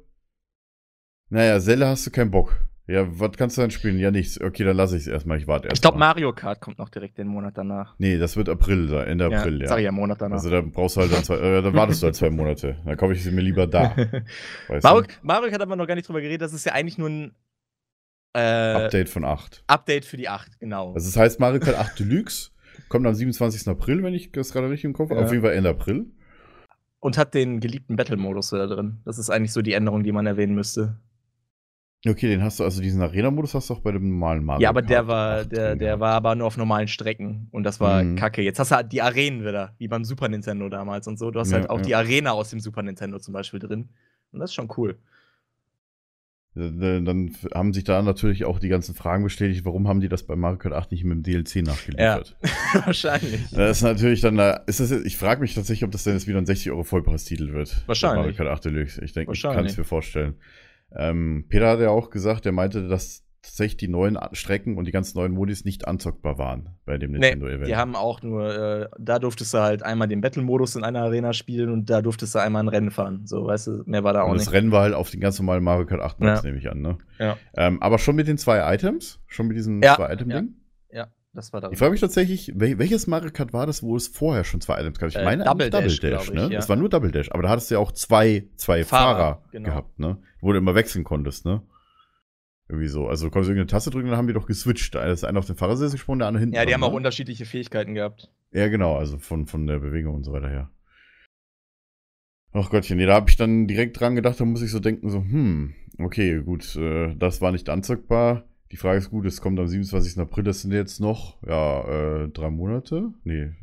[1.30, 2.66] naja, Zelda hast du keinen Bock.
[2.88, 3.98] Ja, was kannst du dann spielen?
[3.98, 4.40] Ja, nichts.
[4.40, 5.40] Okay, dann lasse ich es erstmal.
[5.40, 5.78] Ich warte erst.
[5.78, 7.96] Ich glaube, Mario Kart kommt noch direkt den Monat danach.
[7.98, 9.68] Nee, das wird April sein, Ende April, ja.
[9.68, 10.38] Sag ich ja, Monat danach.
[10.38, 12.78] Also da brauchst du halt dann zwei, äh, dann wartest du halt zwei Monate.
[12.86, 13.96] Dann kaufe ich sie mir lieber da.
[14.84, 15.04] Mario?
[15.24, 17.36] Mario hat aber noch gar nicht drüber geredet, das ist ja eigentlich nur ein
[18.36, 18.40] äh,
[18.84, 19.64] Update von 8.
[19.66, 20.94] Update für die 8, genau.
[20.94, 22.52] Also das heißt, Mario Kart 8 Deluxe
[22.90, 23.68] kommt am 27.
[23.68, 25.22] April, wenn ich das gerade richtig im Kopf habe.
[25.22, 25.26] Ja.
[25.26, 26.06] Auf jeden Fall Ende April.
[27.00, 29.00] Und hat den geliebten Battle-Modus da drin.
[29.06, 31.00] Das ist eigentlich so die Änderung, die man erwähnen müsste.
[32.08, 34.70] Okay, den hast du, also diesen Arena-Modus hast du auch bei dem normalen Mario ja,
[34.70, 36.00] aber der Kart war, 8 der, drin der gehabt.
[36.02, 37.48] war aber nur auf normalen Strecken.
[37.52, 38.16] Und das war Mhm.
[38.16, 38.42] kacke.
[38.42, 41.32] Jetzt hast du halt die Arenen wieder, wie beim Super Nintendo damals und so.
[41.32, 41.84] Du hast Ja, halt auch ja.
[41.86, 43.90] die Arena aus dem Super Nintendo zum Beispiel drin.
[44.32, 44.98] Und das ist schon cool.
[46.56, 50.08] Äh, Dann f- haben sich da natürlich auch die ganzen Fragen bestätigt, warum haben die
[50.08, 52.38] das bei Mario Kart 8 nicht mit dem DLC nachgeliefert?
[52.86, 53.42] Wahrscheinlich.
[53.52, 56.28] Das ist natürlich dann, da- ist das, ich frage mich tatsächlich, ob das denn jetzt
[56.28, 57.84] wieder ein 60 Euro Vollpreistitel wird.
[57.88, 58.18] Wahrscheinlich.
[58.24, 59.04] Mario Kart 8 Deluxe.
[59.04, 60.36] Ich denke, ich kann es mir vorstellen.
[60.94, 64.92] Ähm, Peter hat ja auch gesagt, er meinte, dass tatsächlich die neuen Strecken und die
[64.92, 67.68] ganzen neuen Modis nicht anzockbar waren bei dem Nee, Nintendo-Event.
[67.68, 71.32] die haben auch nur, äh, da durftest du halt einmal den Battle-Modus in einer Arena
[71.32, 73.28] spielen und da durftest du einmal ein Rennen fahren.
[73.28, 74.54] So, weißt du, mehr war da auch und das nicht.
[74.54, 76.48] Rennen war halt auf den ganz normalen Mario Kart 8 Maps, Ja.
[76.48, 76.98] nehme ich an, ne?
[77.20, 77.38] Ja.
[77.56, 79.20] Ähm, aber schon mit den zwei Items?
[79.28, 80.36] Schon mit diesen Ja, zwei Item-Ding?
[80.38, 80.65] Ja,
[81.36, 81.70] das war da.
[81.72, 84.80] Ich frage mich tatsächlich, wel welches Mario Kart war das, wo es vorher schon zwei
[84.80, 85.10] Items gab?
[85.10, 86.54] Ich Äh, meine Double eigentlich Dash, glaub ich, ne?
[86.54, 86.60] ja.
[86.60, 89.44] Es war nur Double Dash, aber da hattest du ja auch zwei, zwei Fahrer, Fahrer,
[89.52, 89.70] genau.
[89.70, 90.18] gehabt, ne?
[90.42, 91.62] Wo du immer wechseln konntest, ne?
[92.68, 93.08] Irgendwie so.
[93.08, 94.96] Also du konntest irgendeine Taste drücken, dann haben die doch geswitcht.
[94.96, 96.56] Da ist einer auf den Fahrersitz gesprungen, der andere hinten.
[96.56, 96.98] ja, die dran, haben auch ne?
[96.98, 98.32] unterschiedliche Fähigkeiten gehabt.
[98.52, 100.72] Ja, genau, also von, von der Bewegung und so weiter her.
[102.54, 105.10] Ach Gottchen, nee, da habe ich dann direkt dran gedacht, da muss ich so denken,
[105.10, 108.46] so, hm, okay, gut, äh, das war nicht anzockbar.
[108.76, 110.20] Die Frage ist gut, es kommt am 27.
[110.20, 113.14] April, das sind jetzt noch, ja, äh, drei Monate.
[113.24, 113.54] Nee,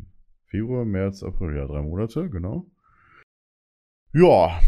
[0.47, 2.65] Februar, März, April, ja, drei Monate, genau.
[4.15, 4.59] Ja.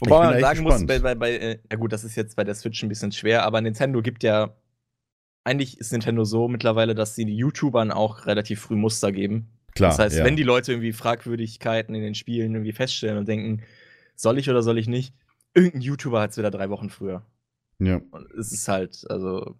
[0.00, 1.02] Wobei man sagen muss, bei, gespannt.
[1.02, 3.60] bei, bei, äh, ja gut, das ist jetzt bei der Switch ein bisschen schwer, aber
[3.60, 4.56] Nintendo gibt ja,
[5.44, 9.50] eigentlich ist Nintendo so mittlerweile, dass sie YouTubern auch relativ früh Muster geben.
[9.74, 10.24] Klar, das heißt, ja.
[10.24, 13.62] wenn die Leute irgendwie Fragwürdigkeiten in den Spielen irgendwie feststellen und denken,
[14.16, 15.14] soll ich oder soll ich nicht,
[15.52, 17.26] irgendein YouTuber hat es wieder drei Wochen früher.
[17.80, 18.00] Ja.
[18.10, 19.56] Und es ist halt, also,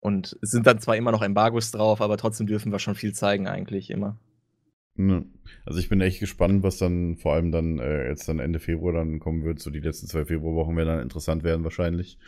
[0.00, 3.12] und es sind dann zwar immer noch Embargos drauf, aber trotzdem dürfen wir schon viel
[3.12, 4.18] zeigen, eigentlich immer.
[4.94, 5.26] Ne.
[5.64, 8.92] Also ich bin echt gespannt, was dann vor allem dann äh, jetzt dann Ende Februar
[8.92, 9.60] dann kommen wird.
[9.60, 12.18] So die letzten zwei Februarwochen werden dann interessant werden wahrscheinlich.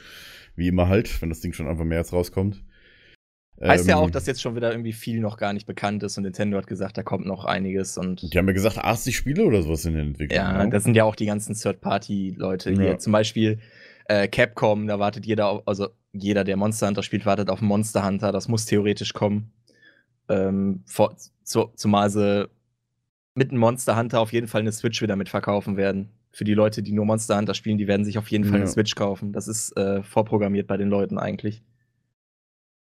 [0.54, 2.62] Wie immer halt, wenn das Ding schon Anfang März rauskommt.
[3.60, 6.16] Heißt ja Ähm, auch, dass jetzt schon wieder irgendwie viel noch gar nicht bekannt ist
[6.16, 8.32] und Nintendo hat gesagt, da kommt noch einiges und.
[8.32, 10.36] Die haben ja gesagt, 80 Spiele oder sowas in der Entwicklung.
[10.36, 10.70] Ja, ne?
[10.70, 12.80] das sind ja auch die ganzen Third-Party-Leute Ja.
[12.80, 12.98] hier.
[12.98, 13.58] Zum Beispiel
[14.07, 18.05] äh, Capcom, da wartet jeder auf, also jeder, der Monster Hunter spielt, wartet auf Monster
[18.05, 18.32] Hunter.
[18.32, 19.53] Das muss theoretisch kommen.
[20.28, 22.48] Ähm, vor, zu, zumal sie
[23.34, 26.11] mit einem Monster Hunter auf jeden Fall eine Switch wieder mitverkaufen werden.
[26.32, 28.64] Für die Leute, die nur Monster Hunter spielen, die werden sich auf jeden Fall Ja.
[28.64, 29.32] eine Switch kaufen.
[29.32, 31.62] Das ist äh, vorprogrammiert bei den Leuten eigentlich.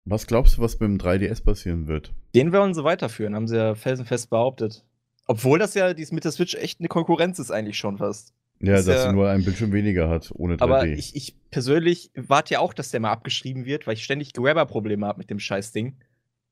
[0.04, 2.12] Was glaubst du, was mit dem 3DS passieren wird?
[2.34, 4.84] Den wollen sie weiterführen, haben sie ja felsenfest behauptet.
[5.26, 8.32] Obwohl das ja dies mit der Switch echt eine Konkurrenz ist, eigentlich schon fast.
[8.60, 10.62] Ja, Ist dass ja- sie nur einen Bildschirm weniger hat, ohne 3D.
[10.62, 14.32] Aber ich, ich persönlich warte ja auch, dass der mal abgeschrieben wird, weil ich ständig
[14.32, 15.96] Grabber-Probleme habe mit dem Scheißding.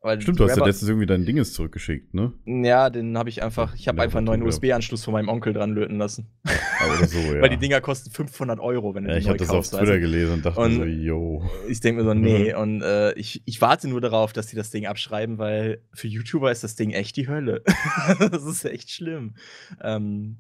[0.03, 2.35] Weil Stimmt, die du hast ja letztens irgendwie dein Dinges zurückgeschickt, ne?
[2.45, 4.43] Ja, den habe ich einfach, ich habe einfach einen neuen.
[4.43, 6.27] USB-Anschluss von meinem Onkel dran löten lassen.
[6.43, 7.41] Aber oder so, ja.
[7.41, 9.67] Weil die Dinger kosten 500 Euro, wenn du ja, die ich neu habe das auf
[9.71, 10.01] Twitter du?
[10.01, 11.43] gelesen und dachte Und- so, yo.
[11.71, 14.69] Ich denke mir so, nee, und äh, ich, ich warte nur darauf, dass sie das
[14.71, 17.63] Ding abschreiben, weil für YouTuber ist das Ding echt die Hölle.
[18.19, 19.37] das ist echt schlimm.
[19.83, 20.37] Ähm,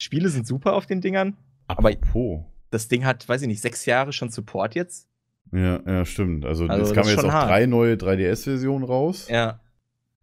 [0.00, 1.36] Spiele sind super auf den Dingern.
[1.68, 2.44] Aber- Apropos.
[2.70, 5.08] Das Ding hat, weiß ich nicht, sechs Jahre schon Support jetzt.
[5.52, 6.44] Ja, ja, stimmt.
[6.44, 7.50] Also, Also, es kamen jetzt auch hart.
[7.50, 9.26] drei neue 3DS-Versionen raus.
[9.28, 9.60] Ja.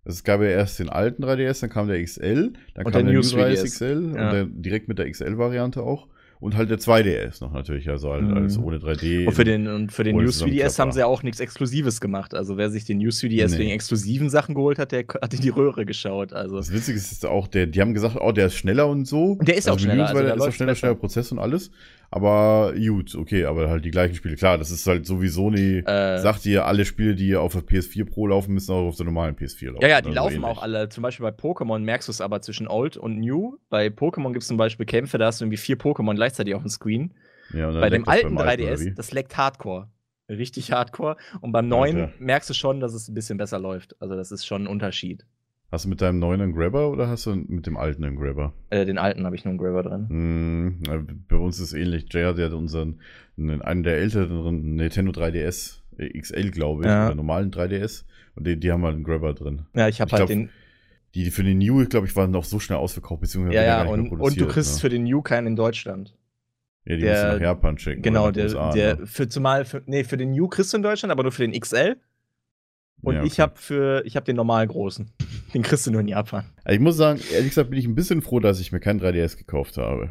[0.06, 3.12] Es gab ja erst den alten 3DS, dann kam der XL, dann Und kam der
[3.12, 3.64] der, New New 3DS 3DS.
[3.66, 4.26] XL Ja.
[4.28, 6.08] und der, direkt mit der XL-Variante auch.
[6.40, 8.34] Und halt der 2DS noch natürlich, also halt Mhm.
[8.36, 9.26] alles ohne 3D.
[9.26, 12.36] Und für den, und für den New 3DS haben sie ja auch nichts Exklusives gemacht.
[12.36, 13.58] Also wer sich den New 3DS Nee.
[13.58, 16.34] wegen exklusiven Sachen geholt hat, der hat in die Röhre geschaut.
[16.34, 19.36] Also Das Witzige ist auch, der, die haben gesagt, oh, der ist schneller und so.
[19.42, 20.80] Der ist auch schneller, also der ist auch schneller, besser.
[20.80, 21.72] schneller Prozess und alles.
[22.10, 24.36] Aber gut, okay, aber halt die gleichen Spiele.
[24.36, 27.62] Klar, das ist halt so wie Sony Äh, sagt ihr, alle Spiele, die auf der
[27.64, 29.82] PS4 Pro laufen, müssen auch auf der normalen PS4 laufen.
[29.82, 30.50] ja, ja, die Also laufen ähnlich.
[30.50, 30.90] auch alle.
[30.90, 33.58] Zum Beispiel bei Pokémon merkst du es aber zwischen Old und New.
[33.70, 36.62] Bei Pokémon gibt es zum Beispiel Kämpfe, da hast du irgendwie vier Pokémon gleichzeitig auf
[36.64, 37.14] dem Screen.
[37.54, 38.94] Ja, Bei dem alten beim oder 3DS, wie?
[38.94, 39.90] das leckt Hardcore.
[40.30, 41.16] Richtig Hardcore.
[41.42, 42.14] Und beim neuen Alter.
[42.20, 43.96] merkst du schon, dass es ein bisschen besser läuft.
[44.02, 45.26] Also das ist schon ein Unterschied.
[45.70, 48.54] Hast du mit deinem neuen einen Grabber oder hast du mit dem alten einen Grabber?
[48.70, 50.80] Äh, den alten habe ich nur einen Grabber drin.
[50.88, 52.06] Äh, bei uns ist es ähnlich.
[52.10, 53.02] Jay hat ja unseren,
[53.38, 57.08] einen der älteren Nintendo 3DS äh, XL, glaube ich, Ja.
[57.08, 58.06] oder normalen 3DS.
[58.36, 59.64] Und die, die haben halt einen Grabber drin.
[59.76, 60.50] Ja, ich habe halt glaub, den.
[61.16, 63.84] Die, die für den New, glaube ich, waren noch so schnell ausverkauft, beziehungsweise Ja, ja,
[63.86, 64.80] und, und du kriegst ne?
[64.82, 66.16] für den New keinen in Deutschland.
[66.86, 68.02] Ja, die Der- musst du nach Japan schicken.
[68.04, 69.06] Genau, der, der ne?
[69.08, 71.60] für zumal für, nee, für den New kriegst du in Deutschland, aber nur für den
[71.60, 71.98] XL.
[73.02, 73.42] Und Ja, ich okay.
[73.44, 75.12] habe für ich habe den normal großen.
[75.54, 76.46] Den kriegst du nur in Japan.
[76.64, 79.00] Also ich muss sagen, ehrlich gesagt bin ich ein bisschen froh, dass ich mir kein
[79.00, 80.10] 3DS gekauft habe.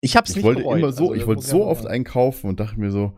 [0.00, 0.78] Ich hab's Ich nicht wollte bereut.
[0.78, 3.14] immer so, Also, ich wollte so ja- oft einkaufen und dachte mir so,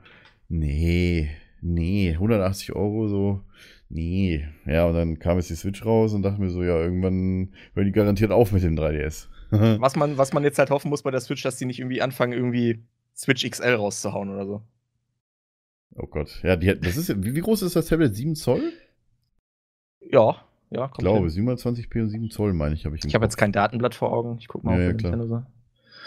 [0.49, 1.29] nee,
[1.61, 3.41] nee, 180 Euro so,
[3.89, 4.47] nee.
[4.65, 7.87] Ja, und dann kam jetzt die Switch raus und dachte mir so, ja, irgendwann hören
[7.87, 9.29] die garantiert auf mit dem 3DS.
[9.51, 12.03] Was man, was man jetzt halt hoffen muss bei der Switch, dass die nicht irgendwie
[12.03, 12.85] anfangen, irgendwie
[13.17, 14.63] Switch XL rauszuhauen oder so.
[15.97, 16.41] Oh Gott.
[16.43, 18.15] Ja, die, hat- das ist, ja- wie, wie groß ist das Tablet?
[18.15, 18.73] 7 Zoll?
[20.01, 20.37] Ja,
[20.71, 21.47] ja, Ich glaube, hin.
[21.49, 24.37] 720p und 7 Zoll, meine ich, habe ich Ich habe jetzt kein Datenblatt vor Augen.
[24.39, 25.17] Ich guck mal Ja, ja, auf klar.
[25.17, 25.47] Nintendo so.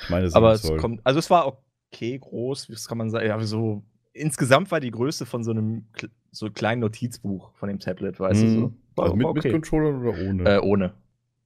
[0.03, 0.77] Ich meine, 7 Aber es Zoll.
[0.77, 1.47] kommt, also es war
[1.91, 3.27] okay groß, das kann man sagen.
[3.27, 5.85] Ja, so insgesamt war die Größe von so einem
[6.31, 8.55] so kleinen Notizbuch von dem Tablet, weißt du Mhm.
[8.59, 8.73] so.
[8.95, 9.51] War, also mit, war mit okay.
[9.51, 10.43] Controller oder ohne?
[10.55, 10.93] Äh, ohne.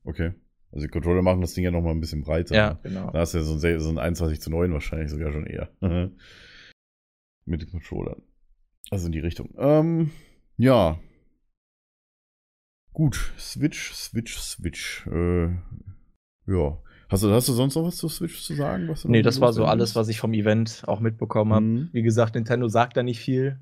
[0.04, 0.34] Okay.
[0.72, 2.56] Also die Controller machen das Ding ja nochmal ein bisschen breiter.
[2.56, 2.80] Ja, ne?
[2.84, 3.12] genau.
[3.12, 5.70] Da hast du ja so ein, so ein 21 zu 9 wahrscheinlich sogar schon eher.
[7.46, 8.22] Mit den Controllern.
[8.90, 9.54] Also in die Richtung.
[9.58, 10.12] Ähm,
[10.58, 11.00] ja.
[12.94, 15.06] Gut, Switch, Switch, Switch.
[15.08, 15.48] Äh,
[16.48, 16.80] ja.
[17.10, 18.88] Hast du, hast du sonst noch was zu Switch zu sagen?
[18.88, 21.66] Was Nee, das war so alles, was ich vom Event auch mitbekommen habe.
[21.66, 21.90] Mhm.
[21.92, 23.60] Wie gesagt, Nintendo sagt da nicht viel.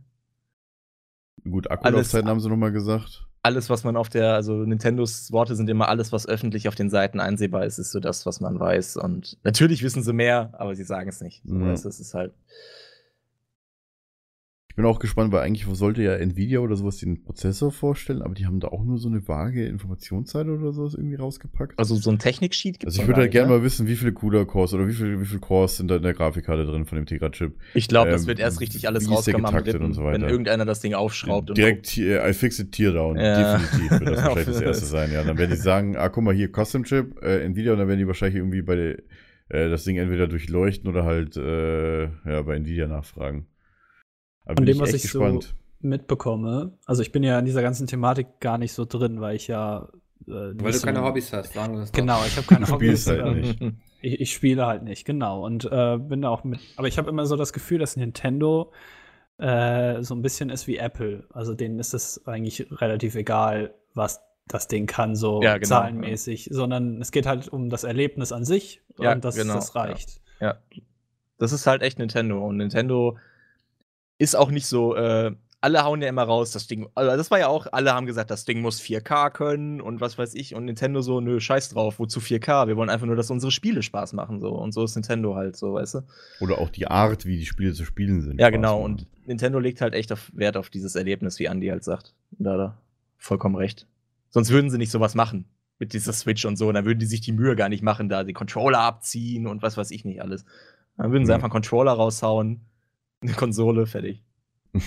[1.44, 3.28] Gut, Akkulaufzeiten haben sie nochmal gesagt.
[3.42, 6.90] Alles, was man auf der, also Nintendos Worte sind immer alles, was öffentlich auf den
[6.90, 8.96] Seiten einsehbar ist, ist so das, was man weiß.
[8.96, 11.42] Und natürlich wissen sie mehr, aber sie sagen es nicht.
[11.44, 12.34] So, du, Das ist halt.
[14.74, 18.34] Ich bin auch gespannt, weil eigentlich sollte ja Nvidia oder sowas den Prozessor vorstellen, aber
[18.34, 21.78] die haben da auch nur so eine vage Informationszeit oder sowas irgendwie rausgepackt.
[21.78, 24.74] Also so ein Technik-Sheet gibt Also ich würde halt gerne mal wissen, wie viele CUDA-Cores
[24.74, 27.54] oder wie viele wie viel Cores sind da in der Grafikkarte drin von dem Tegra-Chip.
[27.76, 30.24] Ich glaube, das ähm, wird erst richtig alles dritten, und so weiter.
[30.24, 33.18] wenn irgendeiner das Ding aufschraubt und Direkt hier, I fix it Teardown.
[33.18, 33.60] Ja.
[33.60, 35.12] Definitiv wird das wahrscheinlich das erste sein.
[35.12, 38.00] Ja, dann werden die sagen, ah, guck mal hier, Custom-Chip, äh, Nvidia, und dann werden
[38.00, 38.98] die wahrscheinlich irgendwie bei der,
[39.50, 43.46] äh, das Ding entweder durchleuchten oder halt äh, ja, bei Nvidia nachfragen.
[44.46, 45.56] Aber Von dem, was ich so gespannt.
[45.80, 49.48] mitbekomme, also ich bin ja in dieser ganzen Thematik gar nicht so drin, weil ich
[49.48, 49.88] ja.
[50.28, 52.00] Äh, Weil du so- keine Hobbys hast, sagen wir das doch.
[52.00, 53.08] Genau, ich habe keine Hobbys.
[53.08, 53.62] halt ähm, nicht.
[54.02, 55.46] Ich, ich spiele halt nicht, genau.
[55.46, 56.60] Und äh, bin da auch mit.
[56.78, 58.72] Aber ich habe immer so das Gefühl, dass Nintendo
[59.38, 61.26] äh, so ein bisschen ist wie Apple.
[61.32, 66.50] Also denen ist es eigentlich relativ egal, was das Ding kann, so Ja, genau, zahlenmäßig,
[66.52, 70.22] sondern es geht halt um das Erlebnis an sich Ja, und das, genau, das reicht.
[70.42, 70.58] Ja.
[71.38, 72.46] Das ist halt echt Nintendo.
[72.46, 73.18] Und Nintendo
[74.18, 77.40] ist auch nicht so, äh, alle hauen ja immer raus, das Ding, also das war
[77.40, 80.56] ja auch, alle haben gesagt, das Ding muss 4K können und was weiß ich.
[80.56, 82.68] Und Nintendo so, nö, scheiß drauf, wozu 4K?
[82.68, 84.42] Wir wollen einfach nur, dass unsere Spiele Spaß machen.
[84.42, 86.00] so Und so ist Nintendo halt so, weißt du?
[86.42, 88.40] Oder auch die Art, wie die Spiele zu spielen sind.
[88.42, 88.80] Ja, Spaß genau.
[88.82, 88.84] machen.
[88.92, 92.14] Und Nintendo legt halt echt auf Wert auf dieses Erlebnis, wie Andy halt sagt.
[92.32, 92.78] Da er
[93.18, 93.88] vollkommen recht.
[94.32, 95.46] Sonst würden sie nicht sowas machen
[95.80, 96.70] mit dieser Switch und so.
[96.74, 99.78] Dann würden die sich die Mühe gar nicht machen, da die Controller abziehen und was
[99.78, 100.44] weiß ich nicht alles.
[100.98, 101.36] Dann würden sie Ja.
[101.36, 102.66] einfach einen Controller raushauen,
[103.28, 104.24] eine Konsole, fertig.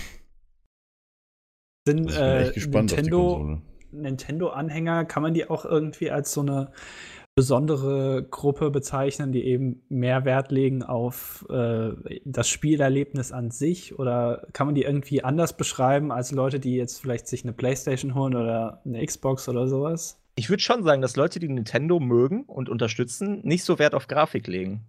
[1.87, 3.61] Sind Also ich bin echt äh, gespannt auf die Nintendo.
[3.91, 6.71] Nintendo-Anhänger, kann man die auch irgendwie als so eine
[7.37, 11.91] besondere Gruppe bezeichnen, die eben mehr Wert legen auf äh,
[12.25, 13.97] das Spielerlebnis an sich?
[13.97, 18.15] Oder kann man die irgendwie anders beschreiben als Leute, die jetzt vielleicht sich eine Playstation
[18.15, 20.19] holen oder eine Xbox oder sowas?
[20.35, 24.07] Ich würde schon sagen, dass Leute, die Nintendo mögen und unterstützen, nicht so Wert auf
[24.07, 24.81] Grafik legen.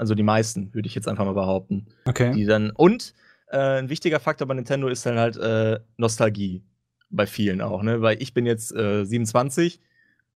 [0.00, 1.86] Also die meisten, würde ich jetzt einfach mal behaupten.
[2.06, 2.32] Okay.
[2.32, 3.14] Die dann, und
[3.50, 6.62] äh, ein wichtiger Faktor bei Nintendo ist dann halt äh, Nostalgie.
[7.10, 8.00] Bei vielen auch, ne?
[8.02, 9.80] Weil ich bin jetzt äh, 27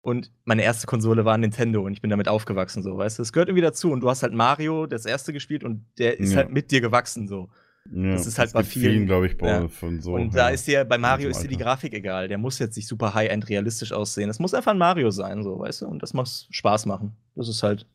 [0.01, 3.22] und meine erste Konsole war Nintendo und ich bin damit aufgewachsen, so, weißt du?
[3.24, 6.32] Es gehört irgendwie dazu und du hast halt Mario, das erste gespielt und der ist
[6.32, 6.38] Ja.
[6.38, 7.49] halt mit dir gewachsen, so.
[7.91, 9.68] Ja, das ist halt es bei gibt vielen- glaube ich, ja.
[9.68, 10.14] von so.
[10.16, 10.53] und da ja.
[10.55, 11.57] ist dir, bei Mario ist dir die.
[11.57, 12.28] Grafik egal.
[12.28, 14.30] Der muss jetzt nicht super high-end realistisch aussehen.
[14.30, 15.88] Es muss einfach ein Mario sein, so, weißt du?
[15.88, 17.11] Und das muss Spaß machen.
[17.36, 17.86] Das ist halt.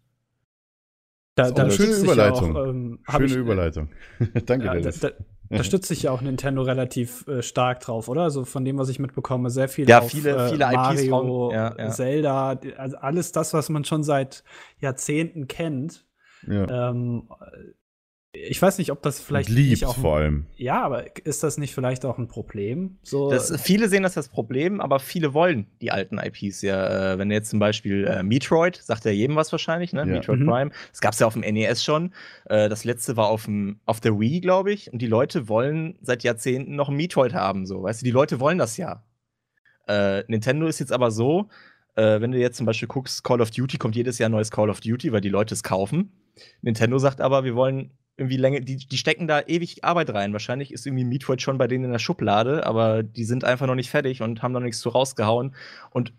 [1.38, 2.56] Da, eine schöne ja Überleitung.
[2.56, 3.88] Auch, ähm, Schöne ich, Überleitung.
[4.46, 5.00] Danke, Ja, da, Dennis.
[5.00, 5.10] da,
[5.50, 8.22] da stützt sich ja auch Nintendo relativ äh, stark drauf, oder?
[8.22, 11.10] Also von dem, was ich mitbekomme, sehr viel Ja, auf viele- äh, viele IPs Mario,
[11.48, 11.90] von- ja, ja.
[11.90, 14.42] Zelda, also alles das, was man schon seit
[14.80, 16.04] Jahrzehnten kennt.
[16.46, 16.90] ja.
[16.90, 17.28] Ähm,
[18.48, 20.46] ich weiß nicht, ob das vielleicht Und liebt nicht auch ein- vor allem.
[20.56, 22.98] Ja, aber ist das nicht vielleicht auch ein Problem?
[23.02, 27.14] So, Das, viele sehen das als Problem, aber viele wollen die alten IPs ja.
[27.14, 30.00] Äh, wenn jetzt zum Beispiel äh, Metroid, sagt ja jedem was wahrscheinlich, ne?
[30.00, 30.04] Ja.
[30.06, 30.46] Metroid Mhm.
[30.46, 30.70] Prime.
[30.90, 32.12] Das gab es ja auf dem NES schon.
[32.46, 34.92] Äh, das letzte war auf, dem, auf der Wii, glaube ich.
[34.92, 37.82] Und die Leute wollen seit Jahrzehnten noch ein Metroid haben, so.
[37.82, 39.04] Weißt du, die Leute wollen das ja.
[39.86, 41.48] Äh, Nintendo ist jetzt aber so,
[41.96, 44.50] äh, wenn du jetzt zum Beispiel guckst, Call of Duty kommt jedes Jahr ein neues
[44.50, 46.12] Call of Duty, weil die Leute es kaufen.
[46.62, 50.32] Nintendo sagt aber, wir wollen irgendwie länger, die, die stecken da ewig Arbeit rein.
[50.32, 53.76] Wahrscheinlich ist irgendwie Metroid schon bei denen in der Schublade, aber die sind einfach noch
[53.76, 55.54] nicht fertig und haben noch nichts zu rausgehauen.
[55.90, 56.12] Und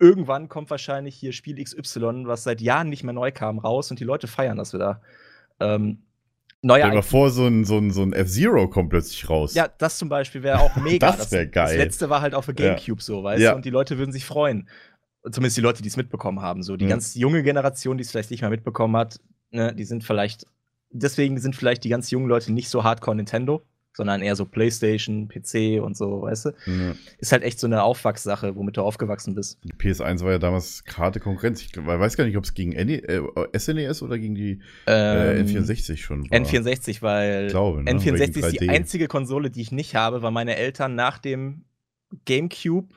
[0.00, 4.00] irgendwann kommt wahrscheinlich hier Spiel XY, was seit Jahren nicht mehr neu kam, raus und
[4.00, 5.02] die Leute feiern das wieder.
[5.60, 5.98] Ähm,
[6.62, 9.54] neue Stell mal vor, so ein, so ein, so ein F-Zero kommt plötzlich raus.
[9.54, 11.12] Ja, das zum Beispiel wäre auch mega.
[11.12, 11.76] Das wär geil.
[11.76, 12.74] Das letzte war halt auf der Ja.
[12.74, 13.50] Gamecube so, weißt Ja.
[13.50, 13.56] du?
[13.56, 14.68] Und die Leute würden sich freuen.
[15.30, 16.62] Zumindest die Leute, die es mitbekommen haben.
[16.62, 16.90] So, die Mhm.
[16.90, 20.46] ganz junge Generation, die es vielleicht nicht mehr mitbekommen hat, ne, die sind vielleicht.
[20.92, 23.62] Deswegen sind vielleicht die ganz jungen Leute nicht so hardcore Nintendo,
[23.94, 26.50] sondern eher so PlayStation, PC und so, weißt du?
[26.66, 26.94] Ja.
[27.18, 29.58] Ist halt echt so eine Aufwachssache, womit du aufgewachsen bist.
[29.64, 31.60] Die PS1 war ja damals harte Konkurrenz.
[31.60, 35.46] Ich weiß gar nicht, ob es gegen NE, äh, SNES oder gegen die äh, Ähm,
[35.46, 36.38] N64 schon war.
[36.38, 37.92] N64, weil glaube, ne?
[37.92, 38.70] N64 Wegen ist die 3D.
[38.70, 41.64] einzige Konsole, die ich nicht habe, weil meine Eltern nach dem
[42.24, 42.94] GameCube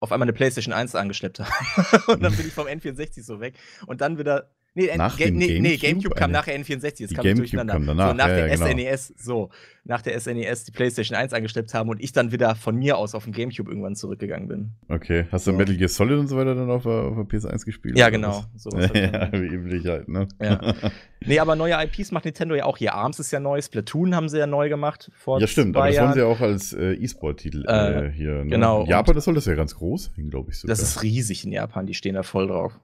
[0.00, 2.02] auf einmal eine PlayStation 1 angeschleppt haben.
[2.06, 3.54] und dann bin ich vom N64 so weg.
[3.86, 4.50] Und dann wieder.
[4.78, 7.02] Nee, Nach Ga- dem nee, nee, GameCube GameCube kam eine- nach der N64.
[7.06, 7.72] Das kam GameCube durcheinander.
[7.72, 8.66] kam danach, So, nach ja, der ja, genau.
[8.66, 9.48] SNES, so.
[9.84, 13.14] Nach der SNES die PlayStation 1 angeschleppt haben und ich dann wieder von mir aus
[13.14, 14.72] auf den GameCube irgendwann zurückgegangen bin.
[14.88, 15.26] Okay.
[15.32, 15.56] Hast du So.
[15.56, 17.96] Metal Gear Solid und so weiter dann auf, der- auf der PS1 gespielt?
[17.98, 18.44] Ja, genau.
[18.94, 20.28] ja, wie üblich halt, ne?
[20.42, 20.60] Ja.
[21.24, 22.94] Nee, aber neue IPs macht Nintendo ja auch hier.
[22.94, 25.10] ARMS ist ja neu, Splatoon haben sie ja neu gemacht.
[25.16, 26.12] Vor Ja, stimmt, aber das Jahren.
[26.12, 28.44] sie ja auch als äh, E-Sport-Titel äh, Äh, hier.
[28.44, 28.50] Ne?
[28.50, 30.58] genau, In Japan, das soll das ja ganz groß sein, glaube ich.
[30.58, 30.76] Sogar.
[30.76, 32.78] Das ist riesig in Japan, die stehen da voll drauf.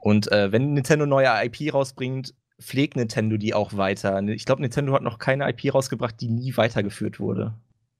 [0.00, 4.22] Und äh, wenn Nintendo neue IP rausbringt, pflegt Nintendo die auch weiter.
[4.28, 7.54] Ich glaube, Nintendo hat noch keine IP rausgebracht, die nie weitergeführt wurde.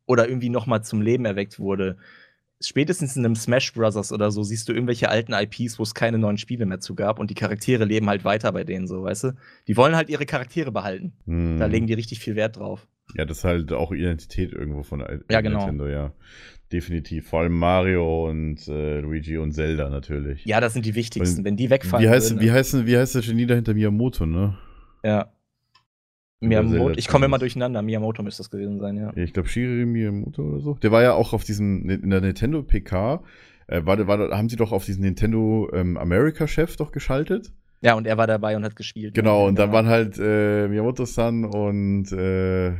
[0.07, 1.97] Oder irgendwie nochmal zum Leben erweckt wurde.
[2.61, 4.13] Spätestens in einem Smash Bros.
[4.13, 7.19] oder so siehst du irgendwelche alten IPs, wo es keine neuen Spiele mehr zu gab
[7.19, 9.33] und die Charaktere leben halt weiter bei denen so, weißt du?
[9.67, 11.13] Die wollen halt ihre Charaktere behalten.
[11.27, 11.59] Hm.
[11.59, 12.87] Da legen die richtig viel Wert drauf.
[13.17, 15.59] Ja, das ist halt auch Identität irgendwo von Ja, genau.
[15.59, 16.13] Nintendo, ja.
[16.75, 17.29] Definitiv.
[17.29, 20.45] Vor allem Mario und äh, Luigi und Zelda natürlich.
[20.45, 21.39] Ja, das sind die wichtigsten.
[21.39, 24.27] Und Wenn die wegfallen Wie heißt, würden, wie, heißt, wie heißt der Genie dahinter Miyamoto,
[24.27, 24.59] ne?
[25.05, 25.33] Ja.
[26.41, 27.81] Miyamoto, ich komme immer durcheinander.
[27.81, 29.13] Miyamoto müsste das gewesen sein, ja.
[29.15, 30.75] Ich glaube, Shigeru Miyamoto oder so.
[30.83, 33.23] Der war ja auch auf diesem, in der Nintendo PK,
[33.69, 37.53] äh, war, war, haben sie doch auf diesen Nintendo ähm, America-Chef doch geschaltet.
[37.83, 39.15] Ja, und er war dabei und hat gespielt.
[39.15, 42.73] Genau, und dann war waren halt äh, Miyamoto-san und äh,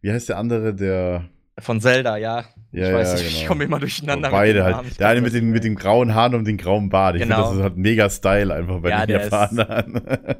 [0.00, 2.44] wie heißt der andere, der Von Zelda, ja.
[2.72, 3.48] Ja, ich weiß ja, nicht, ich genau.
[3.48, 4.30] komme immer durcheinander.
[4.30, 4.76] beide den halt.
[4.76, 4.88] Namen.
[4.90, 7.16] Ich Der eine mit den, mit dem grauen Haaren und dem grauen Bart.
[7.16, 7.46] Ich Genau.
[7.48, 10.02] finde, das hat mega Style einfach bei Ja, den Japanern.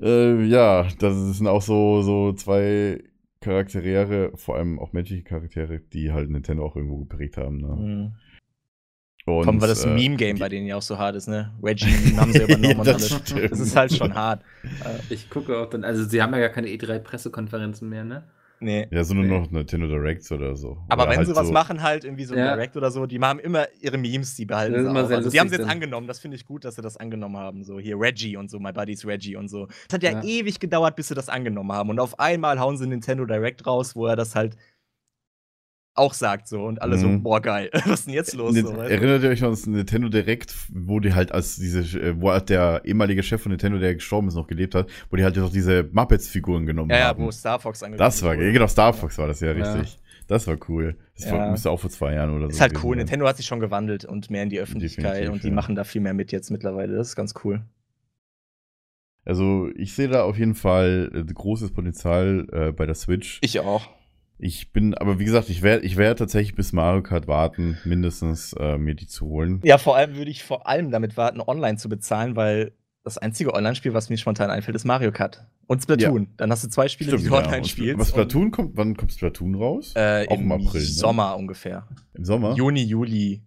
[0.00, 3.02] äh, ja, das sind auch so, so zwei
[3.40, 7.58] Charaktere, vor allem auch menschliche Charaktere, die halt Nintendo auch irgendwo geprägt haben.
[7.58, 7.66] Ne?
[7.76, 8.12] Mhm.
[9.26, 11.50] Und, Kommt, weil das äh, Meme-Game bei denen ja auch so hart ist, ne?
[11.62, 13.28] Reggie haben sie übernommen Ja, und das alles.
[13.28, 13.50] stimmt.
[13.52, 14.42] Das ist halt schon hart.
[15.08, 18.24] Ich gucke auch dann, also sie haben ja gar keine E3-Pressekonferenzen mehr, ne?
[18.60, 18.86] Nee.
[18.90, 19.38] Ja, so nur Nee.
[19.38, 20.78] noch Nintendo Directs oder so.
[20.88, 22.54] Aber oder wenn halt sie was so, machen, halt irgendwie so ein Ja.
[22.54, 24.94] Direct oder so, die haben immer ihre Memes, die behalten sie auch.
[24.94, 27.64] Also, die haben sie jetzt angenommen, das finde ich gut, dass sie das angenommen haben.
[27.64, 29.68] So hier Reggie und so, My Buddy's Reggie und so.
[29.88, 30.22] Es hat ja, Ja.
[30.22, 31.90] ewig gedauert, bis sie das angenommen haben.
[31.90, 34.56] Und auf einmal hauen sie Nintendo Direct raus, wo er das halt
[35.96, 37.22] auch sagt so und alle so, Mhm.
[37.22, 38.54] boah geil, was ist denn jetzt los?
[38.54, 38.72] Nint- So?
[38.74, 42.30] Erinnert ihr euch noch an das Nintendo Direct, wo die halt als diese, äh, wo
[42.32, 45.36] halt der ehemalige Chef von Nintendo, der gestorben ist, noch gelebt hat, wo die halt
[45.36, 47.22] noch diese Muppets-Figuren genommen ja, ja, haben.
[47.24, 48.52] wo Star Fox angekündigt das war, wurde.
[48.52, 49.72] genau, Star Fox war das ja Ja.
[49.72, 49.98] richtig.
[50.26, 50.96] Das war cool.
[51.16, 51.50] Das war, Ja.
[51.50, 52.50] müsste auch vor zwei Jahren oder so.
[52.52, 52.94] Ist halt cool.
[52.96, 52.98] sein.
[53.04, 55.54] Nintendo hat sich schon gewandelt und mehr in die Öffentlichkeit Definitiv, und die ja.
[55.54, 56.96] machen da viel mehr mit jetzt mittlerweile.
[56.96, 57.60] Das ist ganz cool.
[59.26, 63.38] Also, ich sehe da auf jeden Fall äh, großes Potenzial äh, bei der Switch.
[63.42, 63.88] Ich auch.
[64.38, 68.52] Ich bin, aber wie gesagt, ich werde ich werd tatsächlich bis Mario Kart warten, mindestens
[68.58, 69.60] äh, mir die zu holen.
[69.64, 72.72] Ja, vor allem würde ich vor allem damit warten, online zu bezahlen, weil
[73.04, 75.46] das einzige Online-Spiel, was mir spontan einfällt, ist Mario Kart.
[75.66, 76.28] Und Splatoon.
[76.36, 77.44] Dann hast du zwei Spiele, die du ja.
[77.44, 77.98] online spielst.
[77.98, 79.92] Was Splatoon kommt, wann kommt Splatoon raus?
[79.94, 80.86] Äh, Auch im im April, ne?
[80.86, 81.86] Sommer ungefähr.
[82.14, 82.54] Im Sommer?
[82.54, 83.42] Juni, Juli,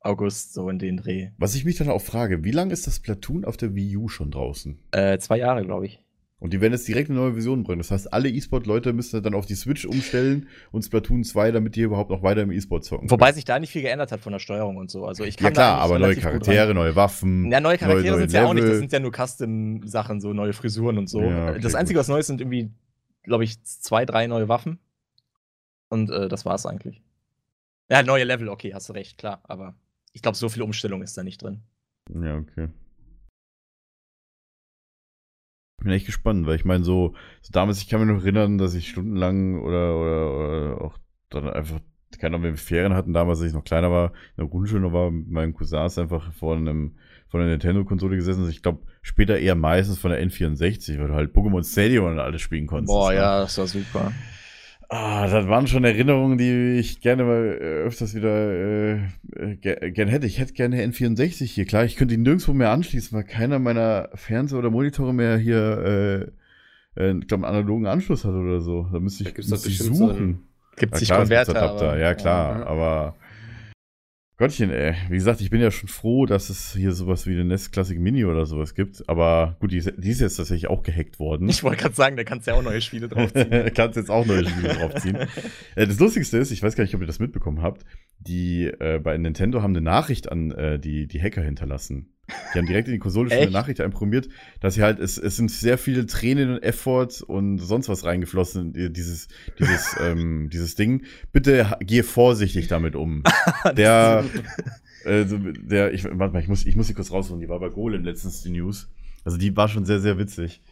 [0.00, 1.30] August, so in den Dreh.
[1.38, 4.08] Was ich mich dann auch frage, wie lange ist das Splatoon auf der Wii U
[4.08, 4.78] schon draußen?
[4.90, 6.01] Äh, zwei Jahre, glaube ich.
[6.42, 7.78] Und die werden jetzt direkt eine neue Version bringen.
[7.78, 11.82] Das heißt, alle E-Sport-Leute müssen dann auf die Switch umstellen und Splatoon 2, damit die
[11.82, 13.08] überhaupt noch weiter im E-Sport zocken.
[13.08, 15.06] Wobei sich da nicht viel geändert hat von der Steuerung und so.
[15.06, 15.54] Also ich können.
[15.54, 17.48] kann ja klar, aber neue gut Charaktere, neue Waffen.
[17.52, 18.66] Ja, neue Charaktere sind es ja auch nicht.
[18.66, 21.20] Das sind ja nur Custom-Sachen, so neue Frisuren und so.
[21.20, 22.72] Ja, okay, das Einzige, was neu ist, sind irgendwie,
[23.22, 24.80] glaube ich, zwei, drei neue Waffen.
[25.90, 27.02] Und äh, das war's eigentlich.
[27.88, 29.42] Ja, neue Level, okay, hast du recht, klar.
[29.44, 29.76] Aber
[30.12, 31.60] ich glaube, so viel Umstellung ist da nicht drin.
[32.12, 32.66] Ja, okay.
[35.82, 38.74] Bin echt gespannt, weil ich meine, so, so damals, ich kann mich noch erinnern, dass
[38.74, 40.98] ich stundenlang oder, oder, oder auch
[41.30, 41.80] dann einfach,
[42.18, 44.92] keine Ahnung, wir Ferien hatten, damals, als ich noch kleiner war, in der Grundschule noch
[44.92, 46.96] war, mit meinen Cousins einfach vor einem,
[47.28, 48.48] vor einer Nintendo-Konsole gesessen.
[48.48, 52.42] Ich glaube, später eher meistens von der N64, weil du halt Pokémon Stadium und alles
[52.42, 52.92] spielen konntest.
[52.92, 54.12] Boah, ja, das war super.
[54.94, 58.92] Ah, das waren schon Erinnerungen, die ich gerne mal äh, öfters wieder äh,
[59.36, 60.26] äh, ger gerne hätte.
[60.26, 61.64] Ich hätte gerne N64 hier.
[61.64, 66.28] Klar, ich könnte ihn nirgendwo mehr anschließen, weil keiner meiner Fernseher oder Monitore mehr hier,
[66.96, 68.86] äh, äh, ich glaube, einen analogen Anschluss hat oder so.
[68.92, 70.42] Da müsste Da ich, gibt's doch müsste ich bestimmt so suchen.
[70.76, 71.62] Gibt Ja, klar, Konverter.
[71.62, 72.66] Aber- ja klar, ja.
[72.66, 73.14] aber
[74.42, 74.96] Gottchen, ey.
[75.08, 77.96] Wie gesagt, ich bin ja schon froh, dass es hier sowas wie eine Nest Classic
[77.96, 79.08] Mini oder sowas gibt.
[79.08, 81.48] Aber gut, die, ist- die ist jetzt tatsächlich auch gehackt worden.
[81.48, 83.70] Ich wollte gerade sagen, da kannst du ja auch neue Spiele draufziehen.
[83.74, 85.16] Kannst jetzt auch neue Spiele draufziehen.
[85.76, 87.84] Äh, das Lustigste ist, ich weiß gar nicht, ob ihr das mitbekommen habt,
[88.18, 92.11] die äh, bei Nintendo haben eine Nachricht an äh, die, die Hacker hinterlassen.
[92.28, 93.50] Die haben direkt in die Konsole schon eine?
[93.50, 94.28] Nachricht einprogrammiert,
[94.60, 98.74] dass sie halt, es, es sind sehr viele Tränen und Effort und sonst was reingeflossen
[98.74, 101.04] in dieses, dieses, ähm, dieses Ding.
[101.32, 103.22] Bitte gehe vorsichtig damit um.
[103.76, 104.24] Der,
[105.04, 107.40] äh, der, ich, warte mal, ich muss, ich muss sie kurz rausholen.
[107.40, 108.88] Die war bei Golem letztens die News.
[109.24, 110.62] Also die war schon sehr, sehr witzig.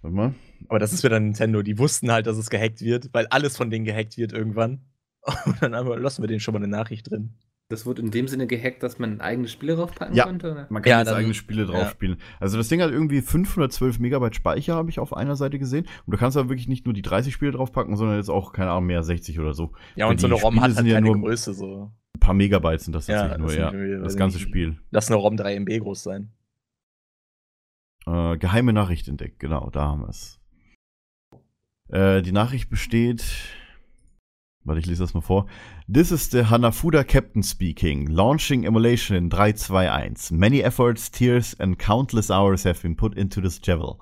[0.00, 0.34] Warte mal.
[0.68, 1.62] Aber das ist wieder Nintendo.
[1.62, 4.80] Die wussten halt, dass es gehackt wird, weil alles von denen gehackt wird irgendwann.
[5.44, 7.34] Und dann lassen wir denen schon mal eine Nachricht drin.
[7.70, 10.24] Das wurde in dem Sinne gehackt, dass man eigene Spiele draufpacken Ja.
[10.24, 10.52] konnte?
[10.52, 10.66] Oder?
[10.70, 11.88] Man kann Ja, jetzt eigene Spiele drauf ja.
[11.90, 12.16] spielen.
[12.40, 15.86] Also das Ding hat irgendwie 512 Megabyte Speicher, habe ich auf einer Seite gesehen.
[16.06, 18.70] Und du kannst da wirklich nicht nur die 30 Spiele draufpacken, sondern jetzt auch, keine
[18.70, 19.72] Ahnung, mehr 60 oder so.
[19.96, 21.52] Ja, Weil und so eine ROM Spiele hat sind halt ja keine nur- Größe.
[21.52, 21.92] So.
[22.16, 23.72] Ein paar Megabyte sind das Ja, tatsächlich das nur, ja.
[23.86, 24.48] irgendwie, Das ganze nicht.
[24.48, 24.78] Spiel.
[24.90, 26.32] Lass eine ROM 3 MB groß sein.
[28.06, 30.40] Äh, geheime Nachricht entdeckt, genau, da haben wir es.
[31.90, 33.24] Äh, die Nachricht besteht.
[34.68, 35.46] Warte, ich lese das mal vor.
[35.90, 38.06] This is the Hanafuda Captain speaking.
[38.06, 40.30] Launching emulation in 321.
[40.30, 43.98] Many efforts, tears and countless hours have been put into this jewel.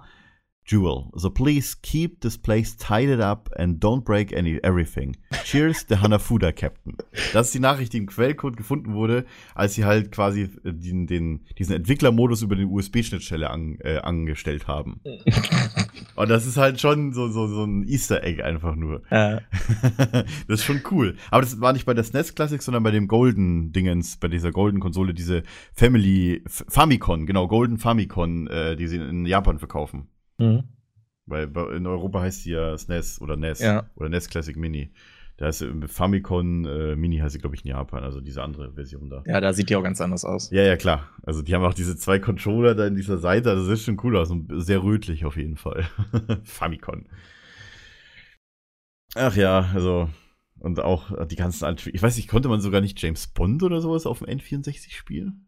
[0.66, 1.10] Jewel.
[1.14, 5.16] So please keep this place tidied up and don't break any everything.
[5.44, 6.96] Cheers, the Hanafuda Captain.
[7.32, 11.06] Das ist die Nachricht, die im Quellcode gefunden wurde, als sie halt quasi äh, den,
[11.06, 15.00] den, diesen Entwicklermodus über den USB-Schnittstelle an, äh, angestellt haben.
[16.16, 19.02] Und das ist halt schon so, so, so ein Easter Egg einfach nur.
[19.10, 19.40] Ja.
[20.48, 21.16] das ist schon cool.
[21.30, 24.50] Aber das war nicht bei der SNES Classic, sondern bei dem Golden Dingens, bei dieser
[24.50, 30.08] Golden Konsole, diese Family Famicom, genau, Golden Famicom, äh, die sie in Japan verkaufen.
[30.38, 30.64] Mhm.
[31.26, 33.90] Weil in Europa heißt sie ja SNES oder NES Ja.
[33.96, 34.92] oder NES Classic Mini.
[35.38, 38.72] Da ist äh, Famicom äh, Mini heißt sie, glaube ich, in Japan, also diese andere
[38.72, 39.22] Version da.
[39.26, 40.50] ja, da sieht die auch ganz anders aus.
[40.50, 41.10] Ja, ja, klar.
[41.24, 44.00] Also die haben auch diese zwei Controller da in dieser Seite, also das sieht schon
[44.04, 45.84] cool aus und sehr rötlich auf jeden Fall.
[46.44, 47.04] Famicom.
[49.14, 50.08] Ach ja, also
[50.58, 53.80] und auch die ganzen alten Ich weiß nicht, konnte man sogar nicht James Bond oder
[53.80, 55.45] sowas auf dem N64 spielen?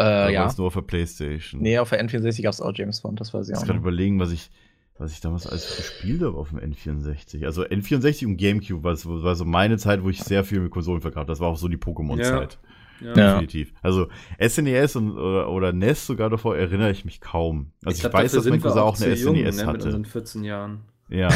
[0.00, 0.44] Äh, ja.
[0.44, 1.60] das nur auf der Playstation?
[1.62, 3.60] Nee, auf der N64 gab es auch James Bond, das weiß ich Ich auch.
[3.60, 4.50] muss gerade überlegen, was ich,
[4.98, 7.44] was ich damals alles gespielt habe auf dem N64.
[7.46, 10.70] Also N64 und Gamecube war, so- war so meine Zeit, wo ich sehr viel mit
[10.72, 11.26] Konsolen vergab.
[11.28, 12.58] Das war auch so die Pokémon-Zeit.
[13.00, 13.08] Ja.
[13.08, 13.12] Ja.
[13.32, 13.72] Definitiv.
[13.82, 14.06] Also
[14.40, 17.72] SNES und, oder, oder NES sogar davor erinnere ich mich kaum.
[17.84, 19.84] Also ich, glaub, weiß, dass mein Cousin auch zu eine jung, SNES ne, Mit hatte.
[19.86, 20.80] unseren 14 Jahren.
[21.08, 21.28] Ja.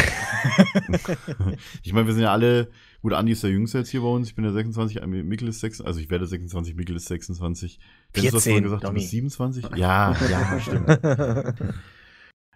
[1.83, 2.69] ich meine, wir sind ja alle,
[3.03, 5.61] gut, Andi ist der Jüngste jetzt hier bei uns, ich bin der 26, Mikkel ist
[5.61, 7.79] 26, also ich werde 26, Mikkel ist 26.
[8.17, 8.99] Dennis, du hast 14, vorhin gesagt, du Domi.
[9.01, 9.65] bist 27?
[9.77, 11.01] Ja, ja, stimmt.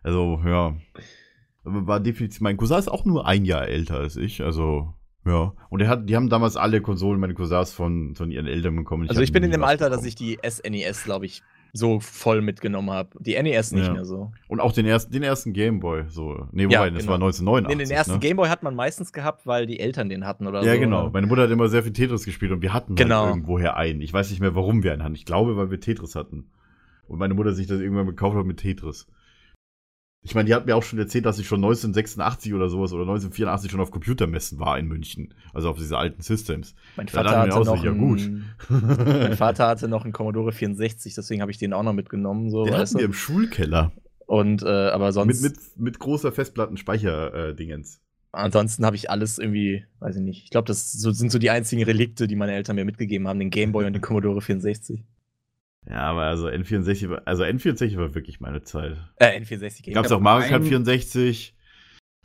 [0.05, 0.75] Also, ja.
[1.65, 5.53] Aber War definitiv, mein Cousin ist auch nur ein Jahr älter als ich, also, ja.
[5.71, 9.09] Und er hat, die haben damals alle Konsolen, meine Cousins von, von ihren Eltern bekommen.
[9.09, 10.09] also hab ich bin in dem Alter, dass bekommen.
[10.09, 11.43] ich die SNES, glaube ich,
[11.75, 13.09] so voll mitgenommen habe.
[13.21, 13.93] Die NES nicht Ja.
[13.95, 14.31] mehr so.
[14.49, 16.47] Und auch den ersten, den ersten Gameboy, so.
[16.53, 17.13] Nee, Ja, wobei, das genau.
[17.13, 17.77] war 1989.
[17.79, 18.19] Nee, den ersten ne?
[18.19, 20.81] Gameboy hat man meistens gehabt, weil die Eltern den hatten oder Ja, so.
[20.81, 21.05] genau.
[21.07, 21.11] ne?
[21.15, 23.23] Meine Mutter hat immer sehr viel Tetris gespielt und wir hatten Genau.
[23.23, 24.03] halt irgendwoher einen.
[24.03, 25.15] Ich weiß nicht mehr, warum wir einen hatten.
[25.15, 26.45] Ich glaube, weil wir Tetris hatten.
[27.09, 29.07] Und meine Mutter sich das irgendwann gekauft hat mit Tetris.
[30.25, 33.03] Ich meine, die hat mir auch schon erzählt, dass ich schon 1986 oder sowas oder
[33.03, 35.35] 1984 schon auf Computermessen war in München.
[35.53, 36.77] Also auf diese alten Systems.
[36.97, 41.15] Mein Vater, hatte noch so, ja, einen, mein Den Vater hatte noch einen Commodore 64,
[41.17, 42.51] deswegen habe ich den auch noch mitgenommen.
[42.51, 43.91] So, weißt hatten wir im Schulkeller.
[44.27, 48.01] Und, äh, aber Mit, sonst, mit, mit großer Festplattenspeicher-Dingens.
[48.31, 50.45] ansonsten habe ich alles irgendwie, weiß ich nicht.
[50.45, 53.51] Ich glaube, das sind so die einzigen Relikte, die meine Eltern mir mitgegeben haben, den
[53.51, 55.05] Gameboy und den Commodore 64.
[55.89, 58.97] ja, aber also N64 war, also N64 war wirklich meine Zeit.
[59.17, 61.55] Äh, N64 Gab es hab auch Mario Kart einen- 64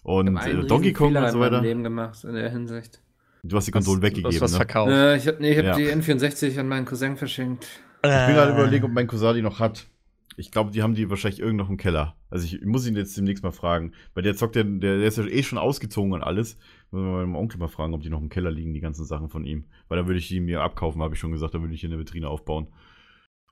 [0.04, 1.62] und äh, Donkey Kong und so weiter.
[1.62, 3.02] Leben gemacht in der Hinsicht.
[3.44, 4.58] Du hast die Konsolen Du hast weggegeben, was ne?
[4.58, 4.92] verkauft.
[4.92, 5.76] Äh, ich habe nee, ich hab Ja.
[5.76, 7.66] die N64 an meinen Cousin verschenkt.
[7.98, 8.34] Ich bin Äh.
[8.34, 9.88] gerade überlegen, ob mein Cousin die noch hat.
[10.40, 12.16] Ich glaube, die haben die wahrscheinlich irgend noch im Keller.
[12.30, 13.94] Also ich muss ihn jetzt demnächst mal fragen.
[14.14, 16.58] Weil der zockt ja, der, der ist ja eh schon ausgezogen und alles.
[16.92, 19.30] Muss man meinem Onkel mal fragen, ob die noch im Keller liegen, die ganzen Sachen
[19.30, 19.66] von ihm.
[19.88, 21.90] Weil dann würde ich die mir abkaufen, habe ich schon gesagt, dann würde ich hier
[21.90, 22.68] eine Vitrine aufbauen.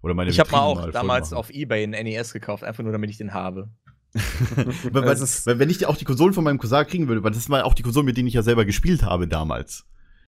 [0.05, 1.39] Oder meine Ich habe mal auch voll damals machen.
[1.39, 3.69] auf Ebay einen NES gekauft, einfach nur damit ich den habe.
[4.91, 7.49] weil, ist- wenn ich die auch die Konsolen von meinem Cousin kriegen würde, weil das
[7.49, 9.85] waren auch die Konsolen, mit denen ich ja selber gespielt habe damals.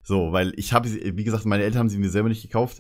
[0.05, 2.79] So, weil ich habe sie, wie gesagt, meine Eltern haben sie mir selber nicht gekauft.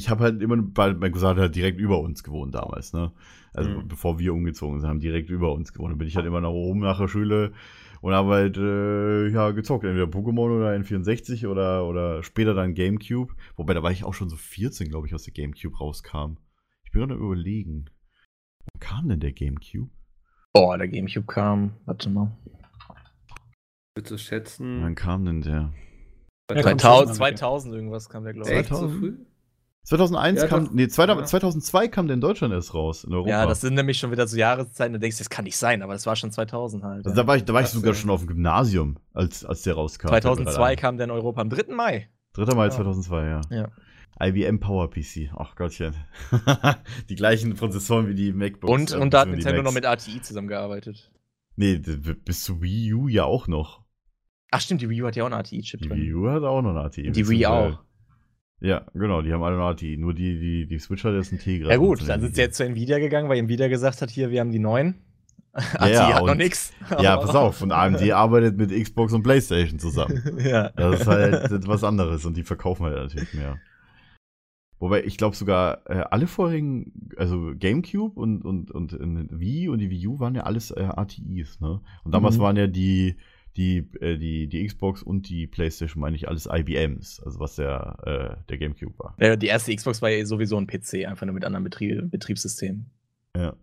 [0.00, 3.12] Ich habe halt immer, weil mein Cousin hat halt direkt über uns gewohnt damals, ne?
[3.52, 3.86] Also Mhm.
[3.86, 5.92] bevor wir umgezogen sind, haben direkt über uns gewohnt.
[5.92, 7.52] Dann bin ich halt immer nach oben nach der Schule
[8.00, 13.34] und habe halt äh, ja gezockt, entweder Pokémon oder N64 oder oder später dann Gamecube.
[13.56, 16.38] Wobei da war ich auch schon so 14, glaube ich, aus der Gamecube rauskam.
[16.84, 17.90] Ich bin gerade am überlegen.
[18.72, 19.90] Wann kam denn der Gamecube?
[20.54, 21.72] Boah, der Gamecube kam.
[21.84, 22.34] Warte mal.
[24.02, 24.82] Du schätzen?
[24.82, 25.74] Wann kam denn der?
[26.50, 28.56] Ja, 2000, kommt schon mal mit 2000 irgendwas kam der, glaube ich.
[28.56, 28.98] Echt so 2000?
[28.98, 29.18] früh?
[29.82, 30.72] 2001 Ja, kam, doch.
[30.72, 31.26] nee, 2000, Ja.
[31.26, 33.30] 2002 kam der in Deutschland erst raus, in Europa.
[33.30, 35.82] Ja, das sind nämlich schon wieder so Jahreszeiten, da denkst du, das kann nicht sein,
[35.82, 37.06] aber das war schon 2000 halt.
[37.06, 37.14] also ja.
[37.16, 40.08] da war ich, da war ich sogar schon auf dem Gymnasium, als, als der rauskam.
[40.08, 41.74] 2002 kam der in Europa am 3.
[41.74, 42.08] Mai.
[42.34, 42.54] 3.
[42.54, 42.70] Mai Ja.
[42.70, 43.40] 2002, ja.
[43.50, 43.68] Ja.
[44.22, 45.30] IBM Power PC.
[45.34, 45.94] Ach Gottchen.
[47.08, 48.72] die gleichen Prozessoren wie die MacBooks.
[48.72, 51.10] Und, äh, und da hat die Nintendo noch mit ATI zusammengearbeitet.
[51.56, 53.82] Nee, bis zu Wii U ja auch noch.
[54.50, 55.98] Ach stimmt, die Wii U hat ja auch einen ATI-Chip Die drin.
[55.98, 57.10] Wii U hat auch noch eine ATI.
[57.12, 57.78] Die Wii auch.
[58.60, 59.96] Ja, genau, die haben alle eine ATI.
[59.96, 61.70] Nur die, die, die Switch hat jetzt einen Tegra.
[61.70, 64.40] Ja gut, dann sind sie jetzt zu Nvidia gegangen, weil Nvidia gesagt hat, hier, wir
[64.40, 64.96] haben die neuen.
[65.52, 66.72] ATI ja, hat noch und- nix.
[67.00, 67.62] Ja, pass auf.
[67.62, 70.22] Und AMD arbeitet mit Xbox und PlayStation zusammen.
[70.44, 70.68] ja.
[70.70, 73.58] Das ist halt was anderes und die verkaufen halt natürlich mehr.
[74.78, 79.78] Wobei ich glaube sogar äh, alle vorigen, also GameCube und, und, und äh, Wii und
[79.78, 81.80] die Wii U waren ja alles äh, ATIs, ne?
[82.04, 82.42] Und damals Mhm.
[82.42, 83.16] waren ja die,
[83.56, 87.98] die, äh, die, die Xbox und die PlayStation, meine ich, alles IBMs, also was der,
[88.40, 89.16] äh, der GameCube war.
[89.20, 92.90] Ja, Die erste Xbox war ja sowieso ein PC, einfach nur mit anderen Betrieb Betriebssystemen.
[93.36, 93.54] Ja.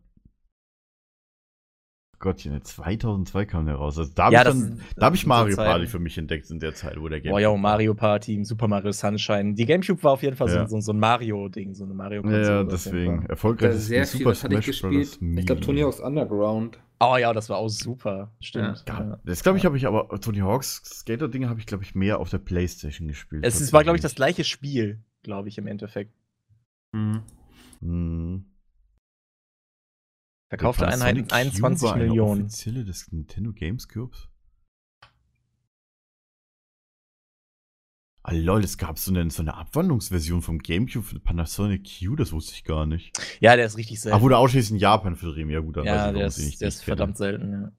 [2.20, 4.00] Gottchen, 2002 kam der raus.
[4.00, 5.56] Also da habe Ja, ich, das- dann- da hab ich Mario.
[5.56, 8.68] Party für mich entdeckt in der Zeit, wo der Boah, ja, und Mario Party, Super
[8.68, 9.54] Mario Sunshine.
[9.54, 10.68] Die Gamecube war auf jeden Fall Ja.
[10.68, 13.28] so, so, ein Mario-Ding, so eine mario Ja, ja, deswegen.
[13.28, 14.92] Sehr Spiel, viel, Super was hatte ich Smash Bros.
[15.12, 15.40] gespielt?
[15.40, 16.80] Ich glaube, Tony Hawk's Underground.
[17.00, 18.34] Oh ja, das war auch super.
[18.40, 18.84] Stimmt.
[18.88, 19.20] Ja, Ja.
[19.24, 22.30] das glaube ich, habe ich aber Tony Hawks Skater-Dinge habe ich, glaube ich, mehr auf
[22.30, 23.46] der Playstation gespielt.
[23.46, 26.14] Es ist, war, glaube ich, das gleiche Spiel, glaube ich, im Endeffekt.
[26.96, 27.22] Hm.
[30.50, 32.42] Verkaufte Der Einheiten Panasonic 21 Cube war eine Millionen.
[32.46, 34.30] Offizielle des Nintendo Games Cubes.
[38.30, 42.34] Ah, lol, es gab so eine, so eine Abwandlungsversion vom GameCube für Panasonic Q, das
[42.34, 43.18] wusste ich gar nicht.
[43.40, 44.18] Ja, der ist richtig selten.
[44.18, 45.50] Ach, wurde ausschließlich in Japan vertrieben.
[45.50, 47.72] Ja, gut, dann weiß ja, ich, warum der sie nicht ist, der ist verdammt selten.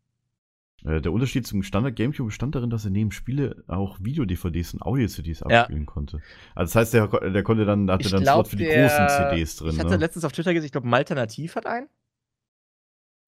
[0.84, 0.90] Ja.
[0.90, 4.80] Äh, Der Unterschied zum Standard GameCube bestand darin, dass er neben Spiele auch Video-DVDs und
[4.80, 5.60] Audio-CDs Ja.
[5.60, 6.22] abspielen konnte.
[6.54, 8.88] Also das heißt, der, der konnte dann, hatte Ich dann glaub, Slot für die der-
[8.88, 9.70] großen CDs drin.
[9.72, 9.96] Ich hatte ne?
[9.98, 11.88] letztens auf Twitter gesehen, ich glaube, Malternativ hat einen.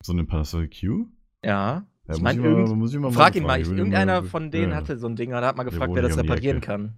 [0.02, 1.06] So einen Panasonic Q?
[1.44, 1.84] Ja.
[2.08, 3.60] Ja, ich meine, irgend, ich frag ihn mal.
[3.60, 4.76] Ich Ich, irgendeiner von denen ja.
[4.78, 6.94] hatte so ein Ding, und hat mal gefragt, wer das reparieren kann.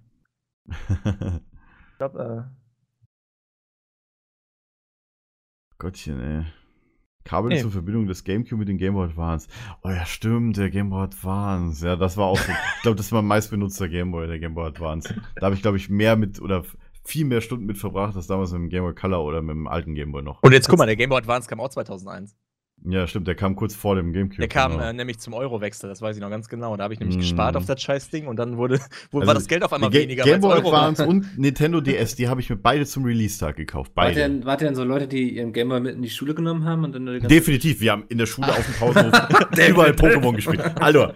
[1.93, 2.49] Ich glaube,
[5.77, 6.45] Gottchen, ey.
[7.23, 7.61] Kabel Nee.
[7.61, 9.47] zur Verbindung des GameCube mit dem Game Boy Advance.
[9.83, 11.85] Oh ja, stimmt, der Game Boy Advance.
[11.85, 12.51] Ja, das war auch so.
[12.51, 15.13] ich glaube, das war mein meistbenutzter Game Boy, der Game Boy Advance.
[15.35, 16.63] Da habe ich, glaube ich, mehr mit oder
[17.05, 19.67] viel mehr Stunden mit verbracht, als damals mit dem Game Boy Color oder mit dem
[19.67, 20.43] alten Game Boy noch.
[20.43, 20.47] äh.
[20.47, 22.35] und jetzt guck mal, der Game Boy Advance kam auch 2001.
[22.85, 24.39] Ja, stimmt, der kam kurz vor dem GameCube.
[24.39, 24.83] Der kam genau.
[24.83, 26.75] äh, nämlich zum Eurowechsel, das weiß ich noch ganz genau.
[26.75, 27.21] Da habe ich nämlich Mm.
[27.21, 28.77] gespart auf das scheiß Ding und dann wurde,
[29.11, 30.23] wo Also, war das Geld auf einmal Ga- weniger.
[30.25, 30.81] Game Boy weil's Euro war.
[30.89, 33.91] Advance und Nintendo DS, die habe ich mir beide zum Release-Tag gekauft.
[33.95, 34.19] Wart Beide.
[34.19, 36.65] ihr, denn- wart ihr denn so Leute, die ihren Gameboy mit in die Schule genommen
[36.65, 39.13] haben und dann Definitiv, wir haben in der Schule auf dem Pausenhof
[39.69, 40.61] überall Pokémon gespielt.
[40.81, 41.07] Also,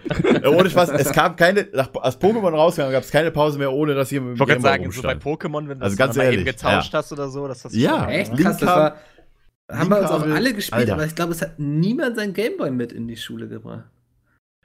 [0.42, 3.70] äh, ohne Spaß, es kam keine, nach, als Pokémon rauskam, gab es keine Pause mehr,
[3.72, 5.22] ohne dass hier mit dem wollte Game Boy sagen, so bei rumstand.
[5.42, 6.98] Pokémon, wenn du Also das ganz mal eben ehrlich, getauscht ja.
[7.00, 8.96] hast oder so, das hast Ja, schon- Echt krass, das war.
[9.70, 10.94] Haben wir uns auch alle gespielt, Alter.
[10.94, 13.84] aber ich glaube, es hat niemand sein Gameboy mit in die Schule gebracht.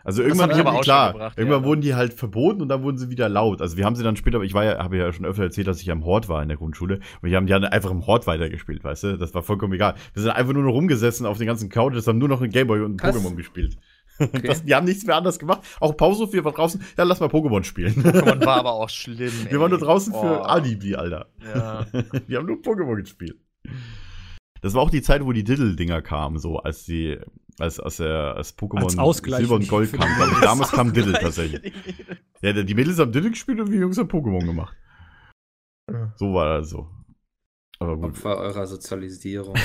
[0.05, 1.65] Also irgendwann ich aber auch klar, schon gebracht, irgendwann ja.
[1.65, 3.61] wurden die halt verboten und dann wurden sie wieder laut.
[3.61, 5.81] Also wir haben sie dann später, ich war ja, habe ja schon öfter erzählt, dass
[5.81, 8.27] ich am Hort war in der Grundschule und wir haben die dann einfach im Hort
[8.27, 9.17] weitergespielt, weißt du?
[9.17, 9.95] Das war vollkommen egal.
[10.13, 12.81] Wir sind einfach nur noch rumgesessen auf den ganzen Couches, haben nur noch ein Gameboy
[12.81, 13.15] und ein Krass.
[13.15, 13.77] Pokémon gespielt.
[14.43, 15.61] Das, die haben nichts mehr anders gemacht.
[15.79, 17.95] Auch Pause, wir waren draußen, ja, lass mal Pokémon spielen.
[17.95, 19.31] Pokémon war aber auch schlimm.
[19.49, 19.85] Wir waren nur ey.
[19.85, 20.51] draußen für Boah.
[20.51, 21.25] Alibi, Alter.
[21.53, 21.87] Ja.
[22.27, 23.37] Wir haben nur Pokémon gespielt.
[24.63, 27.19] Das war auch die Zeit, wo die Diddle-Dinger kamen, so als die,
[27.59, 30.07] als, als, der, als Pokémon Als Silber und Gold kam.
[30.07, 30.17] die ich.
[30.19, 30.41] Mädels.
[30.41, 31.73] Damals kam Diddle tatsächlich.
[32.41, 34.73] Ja, die Mädels haben Diddle gespielt und wir Jungs haben Pokémon gemacht.
[36.15, 36.87] So war das so.
[37.79, 38.11] Aber gut.
[38.11, 39.55] Opfer eurer Sozialisierung.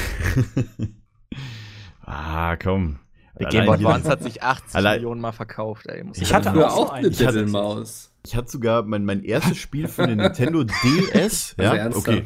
[2.05, 2.99] ah, komm.
[3.39, 6.05] Der Game Boy Advance hat sich 80 Allein- Millionen Mal verkauft, ey.
[6.15, 6.45] Ich sagen.
[6.45, 8.13] hatte früher auch auch eine Ich Diddle-Maus.
[8.27, 11.55] Ich hatte sogar mein, mein erstes Spiel für den Nintendo DS.
[11.59, 12.09] ja, Also ernsthaft.
[12.09, 12.25] okay.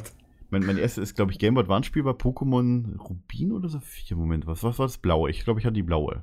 [0.53, 4.17] Mein, mein erstes ist, glaube ich, Game Boy Advance Spiel war Pokémon Rubin oder Saphir.
[4.17, 5.31] Moment, was, was war das blaue?
[5.31, 6.23] Ich glaube, ich hatte die blaue.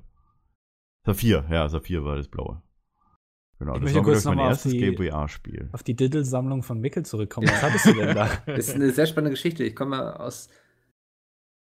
[1.05, 2.61] Saphir, ja, Saphir war das blaue.
[3.57, 5.69] Genau, Ich das möchte war, kurz ich, mein erstes die- Game Boy A-Spiel.
[5.71, 7.47] Auf die Diddle-Sammlung von Mickel zurückkommen.
[7.49, 8.30] Was hattest du denn da?
[8.45, 9.63] Das ist eine sehr spannende Geschichte.
[9.63, 10.49] Ich komme aus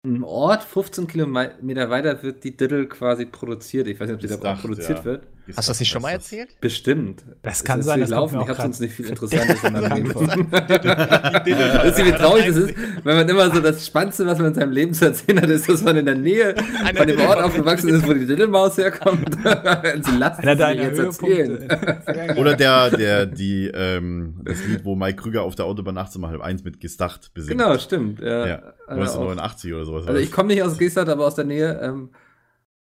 [0.04, 3.88] einem Ort, 15 Kilometer weiter wird die Diddle quasi produziert.
[3.88, 5.04] Ich weiß nicht, ob die da Ist Dach, produziert ja.
[5.04, 5.26] wird.
[5.57, 6.61] Hast du das nicht schon mal erzählt?
[6.61, 7.24] Bestimmt.
[7.42, 8.40] Das kann sein, viel das kommt laufen.
[8.42, 12.74] Ich habe sonst nicht viel Interessantes in meinem Leben Wisst ihr, wie traurig das ist,
[13.05, 15.68] wenn man immer so das Spannendste, was man in seinem Leben zu erzählen hat, ist,
[15.68, 16.55] dass man in der Nähe
[16.94, 19.34] von dem Ort aufgewachsen ist, wo die Diddlemaus herkommt.
[19.34, 22.38] Sie lassen es sich jetzt erzählen.
[22.38, 26.26] Oder der, der, die, ähm, das Lied, wo Mike Krüger auf der Autobahn nachts um
[26.26, 27.59] halb eins mit Gestacht besingt.
[27.59, 28.20] Genau, stimmt.
[28.20, 28.55] Ja, Ja,
[28.86, 29.30] Also, auch.
[29.30, 30.07] 1989 oder sowas.
[30.07, 31.80] also ich komme nicht aus Gestart, aber aus der Nähe.
[31.82, 32.11] Ähm,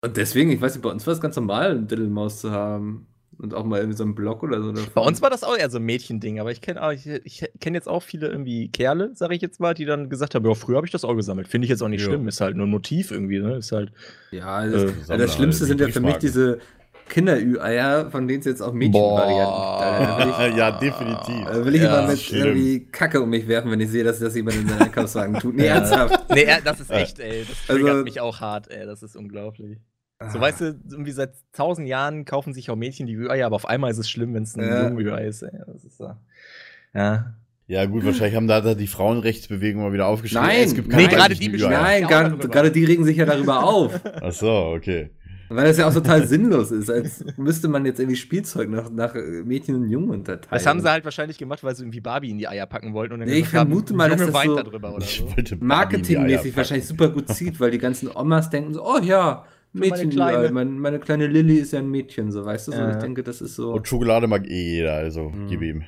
[0.01, 3.05] und deswegen, ich weiß nicht, bei uns war es ganz normal, eine Diddlemaus zu haben.
[3.41, 4.73] Und auch mal irgendwie so einen Block oder so.
[4.93, 7.73] Bei uns war das auch eher so ein Mädchending, aber ich kenne ich, ich kenn
[7.73, 10.75] jetzt auch viele irgendwie Kerle, sage ich jetzt mal, die dann gesagt haben, ja, früher
[10.75, 11.47] habe ich das auch gesammelt.
[11.47, 12.07] Finde ich jetzt auch nicht Ja.
[12.07, 13.55] schlimm, ist halt nur ein Motiv irgendwie, ne?
[13.55, 13.93] Ist halt.
[14.31, 16.59] Ja, das, Äh, also das Schlimmste sind ja für mich diese
[17.07, 21.45] Kinder-Ü-Eier, von denen es jetzt auch Mädchenvarianten ich, ja, definitiv.
[21.45, 22.45] da will ich Ja, immer mit schlimm.
[22.45, 25.55] irgendwie Kacke um mich werfen, wenn ich sehe, dass das jemand in seinen Einkaufswagen tut.
[25.55, 26.25] Nee, ernsthaft.
[26.33, 27.45] Nee, das ist echt, ey.
[27.47, 28.85] Das Also- triggert mich auch hart, ey.
[28.85, 29.77] Das ist unglaublich.
[30.27, 33.65] So, weißt du, irgendwie seit tausend Jahren kaufen sich auch Mädchen die Ü-Eier, aber auf
[33.65, 34.89] einmal ist es schlimm, wenn es ein Ja.
[34.89, 35.51] Junge-Ü-Ei ist, ey.
[35.65, 36.11] Das ist so.
[36.93, 37.35] Ja.
[37.67, 40.45] Ja, gut, wahrscheinlich haben da, da die Frauenrechtsbewegung mal wieder aufgeschrieben.
[40.45, 43.25] Nein, es gibt nee, keine gerade weiblichen die Nein, gar- gerade die regen sich ja
[43.25, 43.97] darüber auf.
[44.21, 45.11] Ach so, okay.
[45.49, 49.15] Weil das ja auch total sinnlos ist, als müsste man jetzt irgendwie Spielzeug nach, nach
[49.45, 50.49] Mädchen und Jungen unterteilen.
[50.51, 53.13] Das haben sie halt wahrscheinlich gemacht, weil sie irgendwie Barbie in die Eier packen wollten.
[53.13, 55.55] Und dann Nee, ich haben, vermute mal, dass das so- so.
[55.59, 60.37] marketingmäßig wahrscheinlich super gut zieht, weil die ganzen Omas denken so, oh ja, Mädchen, Kleine.
[60.37, 62.77] meine, meine, meine kleine Lilly ist ja ein Mädchen, so weißt du, so.
[62.77, 62.89] Ja.
[62.91, 63.73] Ich denke, das ist so.
[63.73, 65.47] Und Schokolade mag eh jeder, also Mhm.
[65.47, 65.83] gib ihm.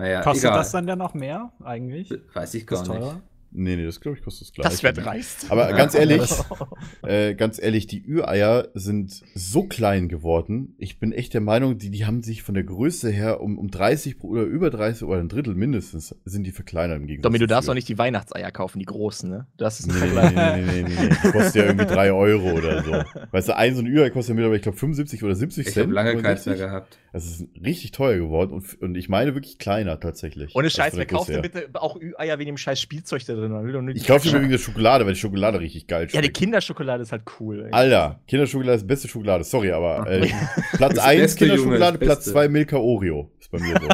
[0.00, 0.58] Naja, Kostet egal.
[0.58, 2.12] das dann ja noch mehr eigentlich?
[2.32, 2.86] Weiß ich gar nicht.
[2.92, 3.20] teurer?
[3.50, 4.70] Nee, nee, das glaube ich kostet das gleiche.
[4.70, 5.46] Das wäre dreist.
[5.50, 6.30] Aber ganz ehrlich,
[7.02, 10.74] äh, ganz ehrlich, die Ü-Eier sind so klein geworden.
[10.78, 13.70] Ich bin echt der Meinung, die, die haben sich von der Größe her um, um
[13.70, 17.22] 30 pro- oder über 30 oder ein Drittel mindestens sind die verkleinert im Gegensatz.
[17.30, 19.46] Domi, du darfst doch nicht die Weihnachtseier kaufen, die großen, ne?
[19.56, 22.92] Das ist Nee, nee, nee, nee, nee, nee, kostet ja irgendwie 3 Euro oder so.
[23.30, 25.72] Weißt du, ein so ein Ü-Ei kostet ja mittlerweile, ich glaube, 75 oder 70 Ich
[25.72, 25.84] Cent.
[25.86, 26.46] habe lange keins 65.
[26.46, 26.98] mehr gehabt.
[27.12, 30.54] Das ist richtig teuer geworden und, und ich meine wirklich kleiner tatsächlich.
[30.54, 33.50] Ohne Scheiß, wer der kauft denn bitte auch Ü-Eier wegen dem scheiß Spielzeug da drin?
[33.94, 36.14] Ich kaufe mir Kacke- übrigens Schokolade, weil die Schokolade richtig geil schmeckt.
[36.14, 37.64] Ja, die Kinderschokolade ist halt cool.
[37.66, 37.72] Ey.
[37.72, 39.44] Alter, Kinderschokolade ist die beste Schokolade.
[39.44, 40.28] Sorry, aber äh,
[40.74, 42.32] Platz Das 1 Beste, Junge, Kinderschokolade, das Platz Beste.
[42.32, 43.30] 2 Milka Oreo.
[43.40, 43.88] Ist bei mir so.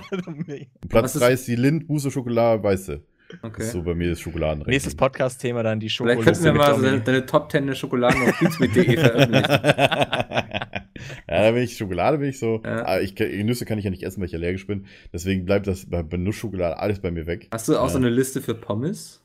[0.88, 3.02] Platz ist- 3 ist die Lind Buße Schokolade, weißt du.
[3.42, 3.62] Okay.
[3.62, 4.68] Ist so bei mir das Schokoladenrecht.
[4.68, 6.24] Nächstes Podcast-Thema dann die Vielleicht Schokolade.
[6.24, 10.83] könnten wir mal so deine, deine Top 10 der Schokoladen auf feedsmeet.de veröffentlichen.
[11.28, 12.60] ja, da bin ich Schokolade, bin ich so.
[12.64, 12.84] Ja.
[12.86, 14.86] Ah, ich, Nüsse kann ich ja nicht essen, weil ich allergisch bin.
[15.12, 17.48] Deswegen bleibt das bei, bei Nussschokolade alles bei mir weg.
[17.52, 17.90] Hast du auch Ja.
[17.90, 19.20] so eine Liste für Pommes?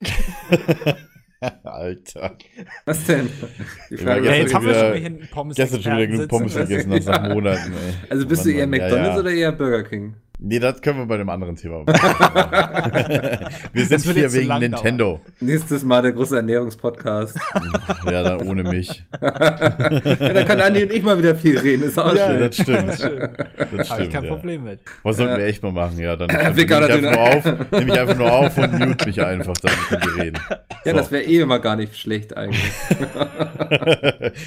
[1.62, 2.38] Alter.
[2.86, 3.28] Was denn?
[3.90, 6.06] Die Ja, Ja, jetzt schon haben wir wieder- schon hier einen Pommes Gestern schon wieder
[6.06, 7.94] genug Pommes vergessen hast nach Monaten, ey.
[8.08, 9.20] Also bist du Mann, eher Mann, ja, McDonalds ja.
[9.20, 10.14] oder eher Burger King?
[10.40, 11.94] Nee, das können wir bei dem anderen Thema machen.
[13.72, 15.20] wir sind hier wegen Nintendo.
[15.40, 17.38] Nächstes Mal der große Ernährungspodcast.
[18.10, 19.02] Ja, dann ohne mich.
[19.20, 22.40] ja, da kann Andi und ich mal wieder viel reden, ist auch Ja, schön.
[22.40, 22.88] das stimmt.
[22.90, 23.22] Das Habe
[23.80, 24.28] ich stimmt, kein ja.
[24.30, 24.80] Problem mit.
[25.02, 25.38] Was sollten Ja.
[25.38, 25.98] wir echt mal machen?
[25.98, 27.10] Ja, dann nehme ich, einfach Döner.
[27.12, 30.38] nur auf, nehme ich einfach nur auf und mute mich einfach, dann können wir reden.
[30.84, 30.98] Ja, So.
[30.98, 32.72] das wäre eh immer gar nicht schlecht eigentlich.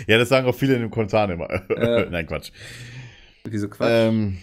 [0.08, 1.48] ja, das sagen auch viele in den Kommentaren immer.
[2.12, 2.52] Nein, Quatsch.
[3.46, 3.90] Wieso Quatsch?
[3.92, 4.38] Ähm,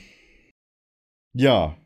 [1.35, 1.77] ja,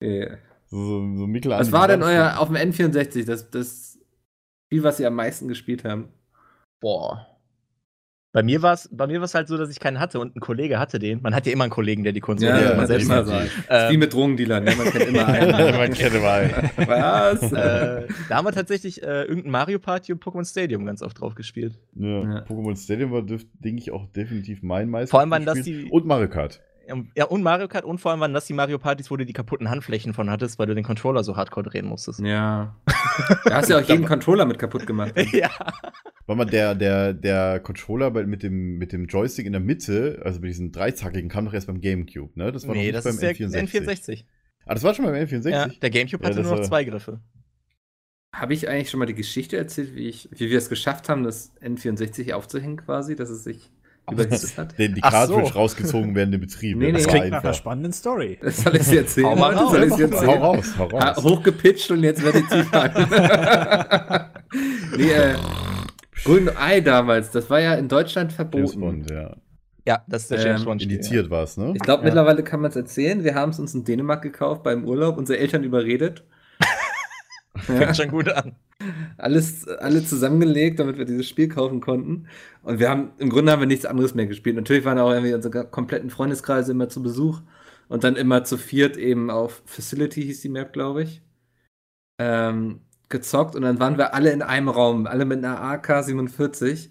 [0.00, 0.28] Nee.
[0.66, 0.76] so,
[1.16, 3.98] so Mikkel Was war denn euer auf dem N64, das, das
[4.66, 6.08] Spiel, was ihr am meisten gespielt haben?
[6.80, 7.26] Boah.
[8.34, 10.40] Bei mir war es bei mir war's halt so, dass ich keinen hatte und ein
[10.40, 11.22] Kollege hatte den.
[11.22, 13.06] Man hat ja immer einen Kollegen, der die Konsole Ja, hat, ja, man das selbst
[13.06, 13.44] immer hat.
[13.46, 13.56] ist
[13.90, 14.74] wie Ähm, mit Drogendealern, ne?
[14.76, 15.76] man kennt immer einen.
[15.76, 16.52] Man kennt immer einen.
[16.76, 17.42] Was?
[17.52, 21.34] äh, da haben wir tatsächlich äh, irgendein Mario Party und Pokémon Stadium ganz oft drauf
[21.34, 21.78] gespielt.
[21.94, 22.44] Ja, Ja.
[22.44, 25.10] Pokémon Stadium war, denke ich, auch definitiv mein meist.
[25.10, 26.60] Vor allem waren das die- Und Mario Kart.
[27.14, 29.34] Ja, und Mario Kart und vor allem waren das die Mario Partys, wo du die
[29.34, 32.20] kaputten Handflächen von hattest, weil du den Controller so hardcore drehen musstest.
[32.20, 32.74] Ja.
[33.44, 35.12] Da hast du ja auch jeden Controller mit kaputt gemacht.
[35.32, 35.50] ja.
[36.26, 40.20] War mal der, der, der Controller bei, mit, dem, mit dem Joystick in der Mitte,
[40.24, 42.52] also mit diesen dreizackigen, kam doch erst beim Gamecube, ne?
[42.52, 43.86] Das war Nee, noch das nicht ist beim der N64.
[43.88, 44.24] N64.
[44.66, 45.50] Ah, das war schon beim N64?
[45.50, 47.20] Ja, der Gamecube Ja, hatte das nur noch zwei Griffe.
[48.32, 51.24] Habe ich eigentlich schon mal die Geschichte erzählt, wie, ich, wie wir es geschafft haben,
[51.24, 53.72] das N64 aufzuhängen quasi, dass es sich?
[54.78, 55.34] Den, die Ach so.
[55.34, 56.76] Cartridge rausgezogen während dem Betrieb.
[56.78, 56.98] Nee, ja, nee.
[56.98, 57.54] das klingt nach einer einfach.
[57.54, 58.38] spannenden Story.
[58.42, 59.26] Das soll ich dir erzählen?
[59.26, 59.70] Hau mal raus.
[59.72, 61.16] soll ich dir Hau raus, hau raus.
[61.22, 63.06] hochgepitcht und jetzt werde ich tief halten.
[64.96, 65.34] nee, äh,
[66.24, 68.80] Grün Ei damals, das war ja in Deutschland verboten.
[68.80, 69.36] Bond, ja.
[69.86, 70.92] Ja, das ist der James Ähm, Bond Spiel.
[70.96, 71.72] Indiziert war es, ne?
[71.74, 72.06] Ich glaube, Ja.
[72.06, 73.24] mittlerweile kann man es erzählen.
[73.24, 76.24] Wir haben es uns in Dänemark gekauft beim Urlaub, unsere Eltern überredet.
[76.60, 76.66] Ja.
[77.74, 78.54] Fängt schon gut an.
[79.16, 82.28] Alles, alle zusammengelegt, damit wir dieses Spiel kaufen konnten.
[82.62, 84.56] Und wir haben, im Grunde haben wir nichts anderes mehr gespielt.
[84.56, 87.40] Natürlich waren auch irgendwie unsere kompletten Freundeskreise immer zu Besuch
[87.88, 91.22] und dann immer zu viert eben auf Facility hieß die Map, glaube ich.
[92.20, 96.90] Ähm, gezockt und dann waren wir alle in einem Raum, alle mit einer AK-47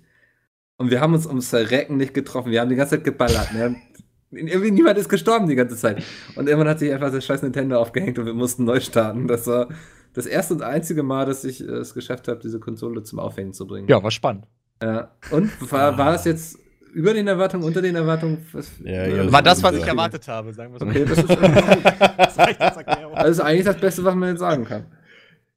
[0.78, 2.52] und wir haben uns ums Verrecken nicht getroffen.
[2.52, 3.54] Wir haben die ganze Zeit geballert.
[3.54, 3.76] Ne?
[4.32, 6.04] Irgendwie niemand ist gestorben die ganze Zeit.
[6.36, 9.28] Und irgendwann hat sich einfach das scheiß Nintendo aufgehängt und wir mussten neu starten.
[9.28, 9.70] Das war
[10.18, 13.54] das erste und einzige Mal, dass ich äh, es geschafft habe, diese Konsole zum Aufhängen
[13.54, 13.88] zu bringen.
[13.88, 14.46] Ja, war spannend.
[14.82, 15.12] Ja.
[15.32, 16.58] Und war, war es jetzt
[16.94, 18.46] über den Erwartungen, unter den Erwartungen?
[18.52, 20.90] Was, Ja, äh, ja, War das, was ich erwartet habe, sagen wir es mal.
[20.90, 21.30] Okay, das ist,
[22.18, 23.16] das Das reicht als Erklärung.
[23.18, 24.86] ist eigentlich das Beste, was man jetzt sagen kann.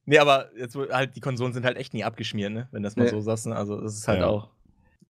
[0.05, 2.67] Nee, aber jetzt halt, die Konsolen sind halt echt nie abgeschmiert, ne?
[2.71, 3.09] Wenn das mal Nee.
[3.11, 3.47] so sagst.
[3.47, 3.55] Ne?
[3.55, 4.27] Also, das ist halt Ja.
[4.27, 4.49] auch.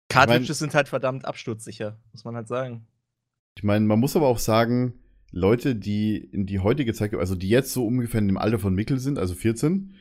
[0.08, 2.86] Cartridges sind halt verdammt absturzsicher, muss man halt sagen.
[3.56, 4.94] Ich meine, man muss aber auch sagen,
[5.30, 8.74] Leute, die in die heutige Zeit, also die jetzt so ungefähr in dem Alter von
[8.74, 9.92] Mikkel sind, also 14,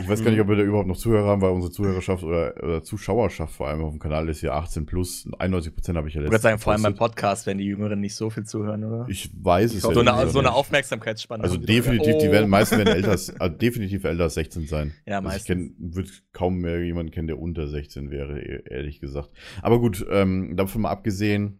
[0.00, 2.54] ich weiß gar nicht, ob wir da überhaupt noch Zuhörer haben, weil unsere Zuhörerschaft oder,
[2.62, 5.28] oder Zuschauerschaft vor allem auf dem Kanal ist ja 18 plus.
[5.38, 6.94] 91 Prozent habe ich ja Ich würde letztens sagen, vor allem beim.
[6.94, 9.06] Podcast, wenn die Jüngeren nicht so viel zuhören, oder?
[9.10, 10.52] Ich weiß es so, ja eine, nicht, so eine.
[10.52, 11.44] Aufmerksamkeitsspanne.
[11.44, 12.32] Also die definitiv, die Oh.
[12.32, 14.94] werden, meisten werden älter, als- also definitiv älter als 16 sein.
[15.06, 15.72] Ja, Also ich meistens.
[15.78, 19.28] würde kaum mehr jemanden kennen, der unter 16 wäre, e- ehrlich gesagt.
[19.60, 21.58] Aber gut, ähm, davon mal abgesehen,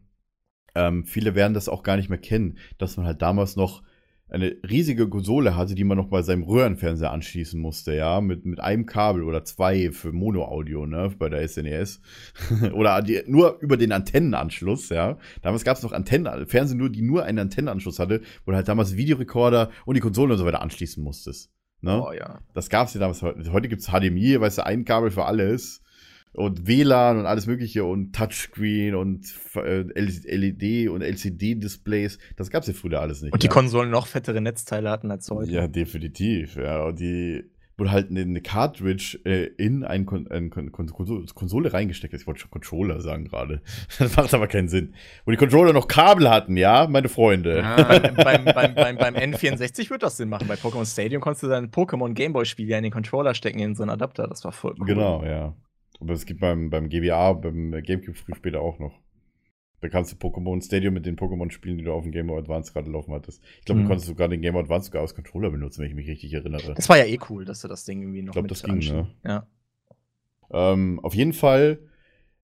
[0.78, 3.82] ähm, viele werden das auch gar nicht mehr kennen, dass man halt damals noch
[4.30, 8.60] eine riesige Konsole hatte, die man noch bei seinem Röhrenfernseher anschließen musste, ja, mit, mit
[8.60, 12.02] einem Kabel oder zwei für Mono-Audio, ne, bei der SNES.
[12.74, 15.18] oder die, nur über den Antennenanschluss, ja.
[15.40, 18.68] Damals gab es noch Antennen, Fernsehen nur, die nur einen Antennenanschluss hatte, wo du halt
[18.68, 21.50] damals Videorekorder und die Konsole und so weiter anschließen musstest.
[21.80, 22.02] Ne?
[22.06, 22.40] Oh ja.
[22.54, 23.22] Das gab's ja damals.
[23.22, 25.80] Heute Heute gibt's HDMI, weißt du, ein Kabel für alles.
[26.32, 29.26] Und WLAN und alles Mögliche und Touchscreen und
[29.56, 32.18] äh, LED und LCD-Displays.
[32.36, 33.32] Das gab's ja früher alles nicht.
[33.32, 33.52] Und die ja.
[33.52, 35.50] Konsolen noch fettere Netzteile hatten als heute.
[35.50, 36.56] Ja, definitiv.
[36.56, 37.44] Ja, und die
[37.78, 42.12] wurde halt eine, eine Cartridge äh, in eine, Kon eine Kon Kon Konsole, Konsole reingesteckt.
[42.12, 42.22] ist.
[42.22, 43.62] Ich wollte schon Controller sagen gerade.
[43.98, 44.94] Das macht aber keinen Sinn.
[45.24, 47.62] Wo die Controller noch Kabel hatten, ja, meine Freunde.
[47.64, 50.48] Ah, beim, beim, beim, beim N64 wird das Sinn machen.
[50.48, 53.82] Bei Pokémon Stadium konntest du dein Pokémon Gameboy-Spiel ja in den Controller stecken, in so
[53.82, 54.26] einen Adapter.
[54.26, 54.86] Das war voll cool.
[54.86, 55.54] Genau, ja.
[56.00, 58.98] Aber es gibt beim, beim GBA, beim Gamecube früh später auch noch.
[59.80, 62.38] Da kannst du Pokémon Stadium mit den Pokémon spielen, die du auf dem Game Boy
[62.38, 63.42] Advance gerade laufen hattest.
[63.60, 63.84] Ich glaube, Mhm.
[63.84, 66.32] du konntest sogar den Game Boy Advance sogar als Controller benutzen, wenn ich mich richtig
[66.34, 66.74] erinnere.
[66.74, 68.62] Das war ja eh cool, dass du das Ding irgendwie noch Ich glaub, mit das
[68.64, 69.08] ging, ne?
[69.24, 69.46] Ja.
[70.50, 71.78] Ähm, auf jeden Fall,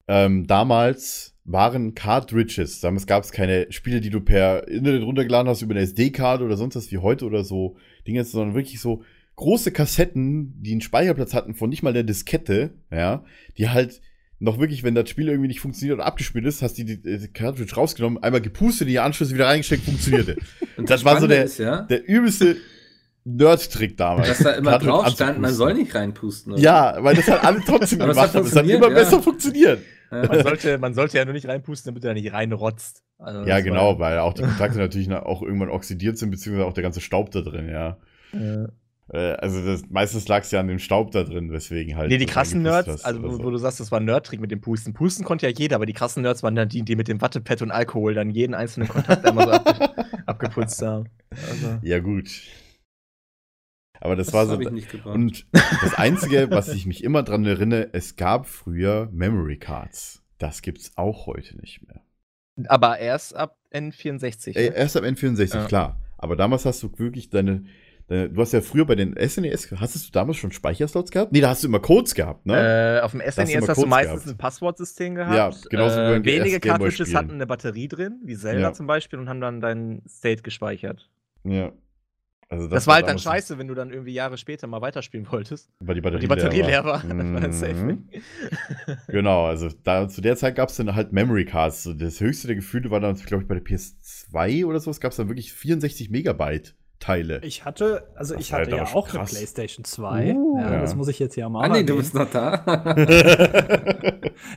[0.08, 2.80] ähm, damals waren Cartridges.
[2.80, 6.56] Damals gab es keine Spiele, die du per Internet runtergeladen hast über eine SD-Karte oder
[6.56, 7.76] sonst was wie heute oder so
[8.06, 9.02] Dinge, sondern wirklich so
[9.36, 13.24] große Kassetten, die einen Speicherplatz hatten von nicht mal der Diskette, ja,
[13.58, 14.00] die halt
[14.40, 17.28] noch wirklich, wenn das Spiel irgendwie nicht funktioniert oder abgespielt ist, hast du die, die
[17.28, 20.36] Cartridge rausgenommen, einmal gepustet, die Anschlüsse wieder reingesteckt, funktionierte.
[20.76, 22.56] und das war so der- Ist, ja, Der übelste
[23.24, 24.28] Nerd-Trick damals.
[24.28, 26.52] dass da immer Cartridge drauf stand, man soll nicht reinpusten.
[26.52, 26.60] oder?
[26.62, 28.46] Ja, weil das hat alle trotzdem gemacht hat haben.
[28.46, 28.94] Es hat immer ja.
[28.94, 29.80] besser funktioniert.
[30.10, 33.02] Man, sollte, man sollte ja nur nicht reinpusten, damit er nicht reinrotzt.
[33.18, 36.66] Also Ja, das genau, weil auch die Kontakte natürlich na- auch irgendwann oxidiert sind, beziehungsweise
[36.66, 37.96] auch der ganze Staub da drin, ja.
[38.32, 38.68] Äh, Äh,
[39.08, 42.08] Also das, meistens lag es ja an dem Staub da drin, weswegen halt.
[42.10, 43.44] nee, die krassen Nerds, hast also wo, so.
[43.44, 44.94] wo du sagst, das war ein Nerd-Trick mit dem Pusten.
[44.94, 47.60] Pusten konnte ja jeder, aber die krassen Nerds waren dann die, die mit dem Wattepad
[47.60, 51.10] und Alkohol dann jeden einzelnen Kontakt einmal so abge abgeputzt haben.
[51.30, 52.30] Also, Ja, gut.
[54.00, 54.52] Aber das, Das war so.
[54.52, 55.14] habe ich nicht gebraucht.
[55.14, 60.22] Und das Einzige, was ich mich immer dran erinnere, es gab früher Memory Cards.
[60.38, 62.02] Das gibt's auch heute nicht mehr.
[62.68, 64.56] aber erst ab N64.
[64.56, 64.76] Äh, ne?
[64.76, 65.64] erst ab N64, Ja.
[65.66, 66.00] klar.
[66.18, 67.64] Aber damals hast du wirklich deine.
[68.06, 71.32] Du hast ja früher bei den SNES, hast du damals schon Speicherslots gehabt?
[71.32, 72.98] Nee, da hast du immer Codes gehabt, ne?
[72.98, 74.34] Äh, auf dem hast SNES immer hast du Codes meistens gehabt.
[74.34, 75.34] ein Passwortsystem gehabt.
[75.34, 78.72] Ja, genauso wie äh, DS Wenige Cartridges hatten eine Batterie drin, wie Zelda Ja.
[78.74, 81.08] zum Beispiel, und haben dann dein State gespeichert.
[81.44, 81.72] ja.
[82.50, 85.70] Also Das, war halt dann scheiße, wenn du dann irgendwie Jahre später mal weiterspielen wolltest.
[85.80, 87.02] Weil die Batterie, die Batterie leer war.
[87.02, 87.40] war.
[87.40, 87.62] Das.
[87.62, 88.06] Mhm.
[89.08, 91.88] Genau, also da, zu der Zeit gab es dann halt Memory Cards.
[91.96, 95.16] Das höchste der Gefühle war dann, glaube ich, bei der PS2 oder sowas, gab es
[95.16, 97.40] dann wirklich 64 Megabyte Teile.
[97.42, 99.30] Ich hatte, also Das ich hatte halt ja auch schon eine krass.
[99.34, 100.34] PlayStation 2.
[100.34, 100.80] Uh, ja, ja.
[100.80, 102.64] Das muss ich jetzt hier mal ah, nee, du bist noch da.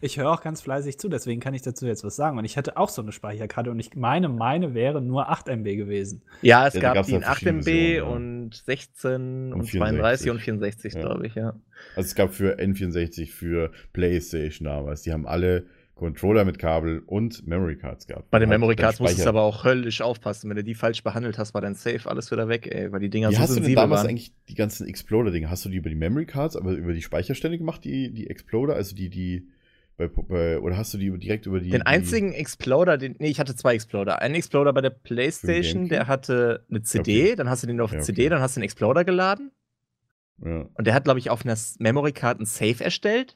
[0.01, 2.37] Ich höre auch ganz fleißig zu, deswegen kann ich dazu jetzt was sagen.
[2.37, 5.63] Und ich hatte auch so eine Speicherkarte und ich meine, meine wäre nur 8 MB
[5.75, 6.23] gewesen.
[6.41, 10.31] Ja, es Ja, gab die in halt 8 verschiedene MB und 16 und, Und 32
[10.31, 10.91] und 64.
[10.91, 10.99] 64, Ja.
[11.01, 11.53] glaube ich, ja.
[11.95, 15.65] Also es gab für N64, für PlayStation damals, die haben alle
[15.97, 18.29] Controller mit Kabel und Memory Cards gehabt.
[18.29, 20.49] Bei den Memory Cards musstest du aber auch höllisch aufpassen.
[20.49, 23.09] Wenn du die falsch behandelt hast, war dein Safe alles wieder weg, ey, weil die
[23.09, 24.09] Dinger Wie so hast du denn sensibel damals waren.
[24.11, 25.49] eigentlich die ganzen Exploder-Dinge?
[25.49, 28.75] Hast du die über die Memory Cards, aber über die Speicherstände gemacht, die, die Exploder?
[28.75, 29.47] Also die, die
[29.97, 31.69] bei, bei, oder hast du die direkt über die.
[31.71, 34.21] Den die, einzigen Exploder, den, nee, ich hatte zwei Exploder.
[34.21, 37.35] Einen Exploder bei der PlayStation, der hatte eine CD, Okay.
[37.35, 38.05] dann hast du den auf Ja, okay.
[38.05, 39.51] CD, dann hast du den Exploder geladen
[40.43, 43.35] Ja, und der hat, glaube ich, auf einer S- Memory Card ein Safe erstellt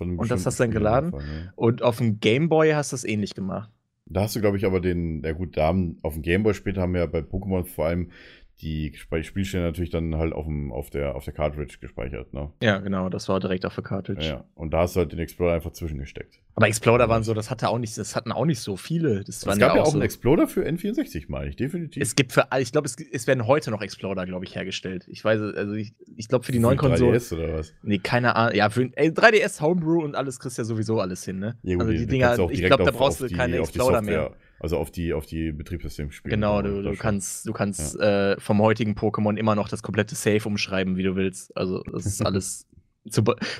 [0.00, 1.10] Und das hast du dann geladen?
[1.10, 1.52] Fall, ne?
[1.56, 3.70] und auf dem Game Boy hast du es ähnlich gemacht.
[4.06, 6.82] Da hast du, glaube ich, aber den, ja gut, da haben, auf dem Gameboy später
[6.82, 8.10] haben wir bei Pokémon vor allem
[8.60, 12.52] die Spielstände natürlich dann halt auf, dem, auf, der, auf der Cartridge gespeichert, ne?
[12.62, 14.24] Ja, genau, das war direkt auf der Cartridge.
[14.24, 16.40] Ja, und da hast du halt den Explorer einfach zwischengesteckt.
[16.54, 19.24] Aber Exploder waren so, das hatte auch nicht, das hatten auch nicht so viele.
[19.24, 22.00] Das waren Es gab ja auch so, einen Explorer für N64, meine ich, definitiv.
[22.00, 25.06] Es gibt für ich glaube, es, es werden heute noch Exploder, glaube ich, hergestellt.
[25.08, 27.18] Ich weiß, also ich, ich glaube für die neuen Konsolen.
[27.18, 27.74] 3DS oder was?
[27.82, 28.54] Nee, keine Ahnung.
[28.54, 31.58] Ja, für ey, 3DS Homebrew und alles kriegst du ja sowieso alles hin, ne?
[31.62, 34.30] Ja, gut, also die Dinger, auch ich glaube, da brauchst du keine Exploder mehr.
[34.60, 36.30] Also auf die, auf die Betriebssysteme spielen.
[36.30, 40.14] Genau, das du, du kannst, du kannst äh, vom heutigen Pokémon immer noch das komplette
[40.14, 41.56] Safe umschreiben, wie du willst.
[41.56, 42.66] Also das ist alles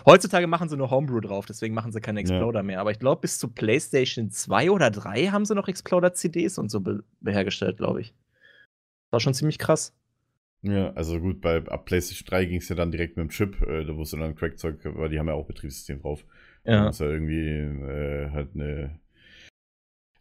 [0.06, 2.22] heutzutage machen sie nur Homebrew drauf, deswegen machen sie keine Ja.
[2.22, 2.80] Exploder mehr.
[2.80, 6.82] Aber ich glaube, bis zu PlayStation 2 oder 3 haben sie noch Exploder-CDs und so
[7.24, 8.14] hergestellt, glaube ich.
[9.10, 9.94] War schon ziemlich krass.
[10.62, 13.60] Ja, also gut, bei ab PlayStation 3 ging es ja dann direkt mit dem Chip,
[13.62, 16.24] äh, da wusste dann Crackzeug, weil die haben ja auch Betriebssystem drauf.
[16.64, 16.86] Ja.
[16.86, 18.98] muss ja irgendwie äh, halt eine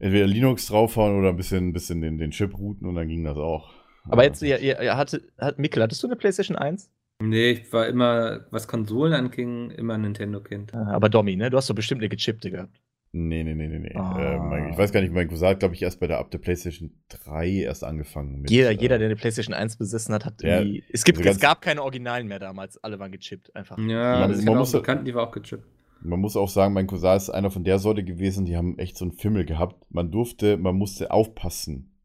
[0.03, 3.37] entweder Linux draufhauen oder ein bisschen, bisschen den, den Chip routen und dann ging das
[3.37, 3.71] auch.
[4.09, 6.91] Aber jetzt, ihr, ihr, ihr hatte, hat, Mikkel, hattest du eine PlayStation 1?
[7.21, 10.73] Nee, ich war immer, was Konsolen anging, immer ein Nintendo-Kind.
[10.73, 11.49] Ah, Aber Domi, ne?
[11.49, 12.81] Du hast doch bestimmt eine gechippte gehabt.
[13.15, 13.95] Nee, nee, nee, nee, nee.
[13.95, 14.19] Ah.
[14.19, 16.31] Äh, mein, ich weiß gar nicht, mein Cousin hat, glaube ich, erst bei der ab
[16.31, 18.41] der PlayStation 3 erst angefangen.
[18.41, 20.83] Mit, Jeder, äh, jeder, der eine PlayStation 1 besessen hat, hat Ja, irgendwie.
[20.91, 22.83] Es, gibt, also es gab keine Originalen mehr damals.
[22.83, 23.77] Alle waren gechippt, einfach.
[23.77, 25.63] Ja, Man- ich man hatte auch Bekannten, die war auch gechippt.
[26.05, 28.97] Man muss auch sagen, mein Cousin ist einer von der Sorte gewesen, die haben echt
[28.97, 29.85] so einen Fimmel gehabt.
[29.89, 31.97] Man durfte, man musste aufpassen.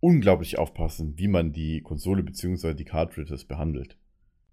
[0.00, 2.72] Unglaublich aufpassen, wie man die Konsole bzw.
[2.74, 3.98] die Cartridges behandelt.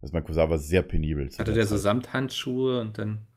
[0.02, 1.28] Also mein Cousin war sehr penibel.
[1.28, 1.78] Hatte der der so.
[1.78, 3.28] Samthandschuhe und dann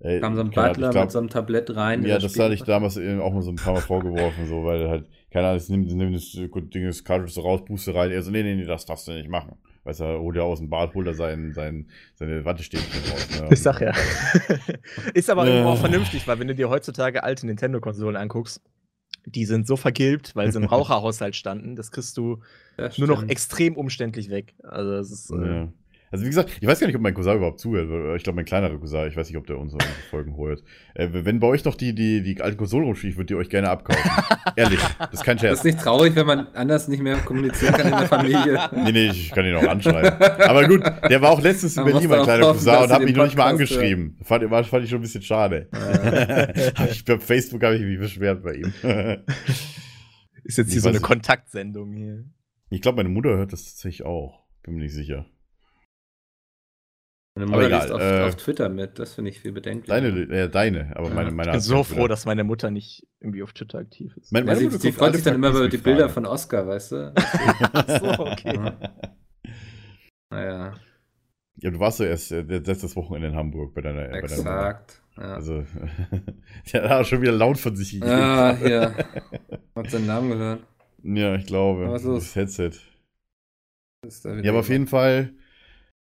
[0.00, 2.04] Äh, kam so ein Butler glaub, mit so einem Tablett rein.
[2.04, 4.64] Ja, das spielen hatte ich damals eben auch mal so ein paar Mal vorgeworfen, so,
[4.64, 7.94] weil halt, keine Ahnung, es nimmt, nimmt das äh, Ding, das Cartridge so raus, puste
[7.94, 8.10] rein.
[8.10, 9.56] Er so, nee, nee, nee, das darfst du nicht machen.
[9.84, 13.40] Weißt du, holt er aus dem Bad, holt er sein, sein, seine Wattestäbchen raus.
[13.40, 13.48] Ne?
[13.52, 13.92] Ich sag ja.
[15.14, 18.62] ist aber irgendwo auch vernünftig, weil wenn du dir heutzutage alte Nintendo-Konsolen anguckst,
[19.26, 22.42] die sind so vergilbt, weil sie im Raucherhaushalt standen, das kriegst du
[22.76, 24.54] Das nur noch extrem umständlich weg.
[24.62, 25.30] Also das ist.
[25.30, 25.72] Äh, Ja.
[26.14, 27.90] Also wie gesagt, ich weiß gar nicht, ob mein Cousin überhaupt zuhört.
[27.90, 30.62] weil Ich glaube, mein kleinerer Cousin, ich weiß nicht, ob der unsere Folgen hört.
[30.94, 33.48] Äh, wenn bei euch noch die, die, die alten Konsolen rumstehen, ich würde die euch
[33.50, 34.08] gerne abkaufen.
[34.56, 35.58] Ehrlich, das ist kein Das Scherz.
[35.58, 38.60] ist nicht traurig, wenn man anders nicht mehr kommunizieren kann in der Familie.
[38.76, 40.12] Nee, nee, ich kann ihn auch anschreiben.
[40.42, 43.02] Aber gut, der war auch letztens in Man Berlin, mein kleiner hoffen, Cousin, und hat
[43.02, 44.16] mich noch nicht mal angeschrieben.
[44.22, 45.68] Fand, war, fand ich schon ein bisschen schade.
[46.92, 48.72] Ich, bei Facebook habe ich mich beschwert bei ihm.
[50.44, 51.00] ist jetzt Ich hier so eine.
[51.00, 52.24] Kontaktsendung hier.
[52.70, 54.44] ich glaube, meine Mutter hört das tatsächlich auch.
[54.62, 55.26] Bin mir nicht sicher.
[57.36, 60.00] Meine Aber Mutter egal, liest auf, äh, auf Twitter mit, das finde ich viel bedenklicher.
[60.00, 61.14] Deine, äh, deine, aber Ja.
[61.14, 62.08] meine, meine Ich bin so froh, Twitter.
[62.08, 64.30] dass meine Mutter nicht irgendwie auf Twitter aktiv ist.
[64.32, 65.96] Meine, Ja, meine sie, Mutter sie guckt freut sich dann immer über die Quizfragen.
[65.96, 67.12] Bilder von Oscar, weißt du?
[67.88, 68.72] So, okay.
[70.30, 70.74] naja,
[71.56, 74.02] Ja, du warst ja erst äh, letztes Wochenende in Hamburg bei deiner.
[74.02, 75.02] Bei deiner exakt.
[75.16, 75.34] Ja.
[75.34, 75.64] also,
[76.72, 78.10] der hat auch schon wieder laut von sich gegeben.
[78.12, 78.94] Ah, hier.
[79.76, 80.60] Hat seinen Namen gehört.
[81.04, 81.88] Ja, ich glaube.
[81.88, 82.24] Was ist los?
[82.24, 82.70] das Headset.
[84.06, 85.34] Ist da Ja, aber auf jeden Fall,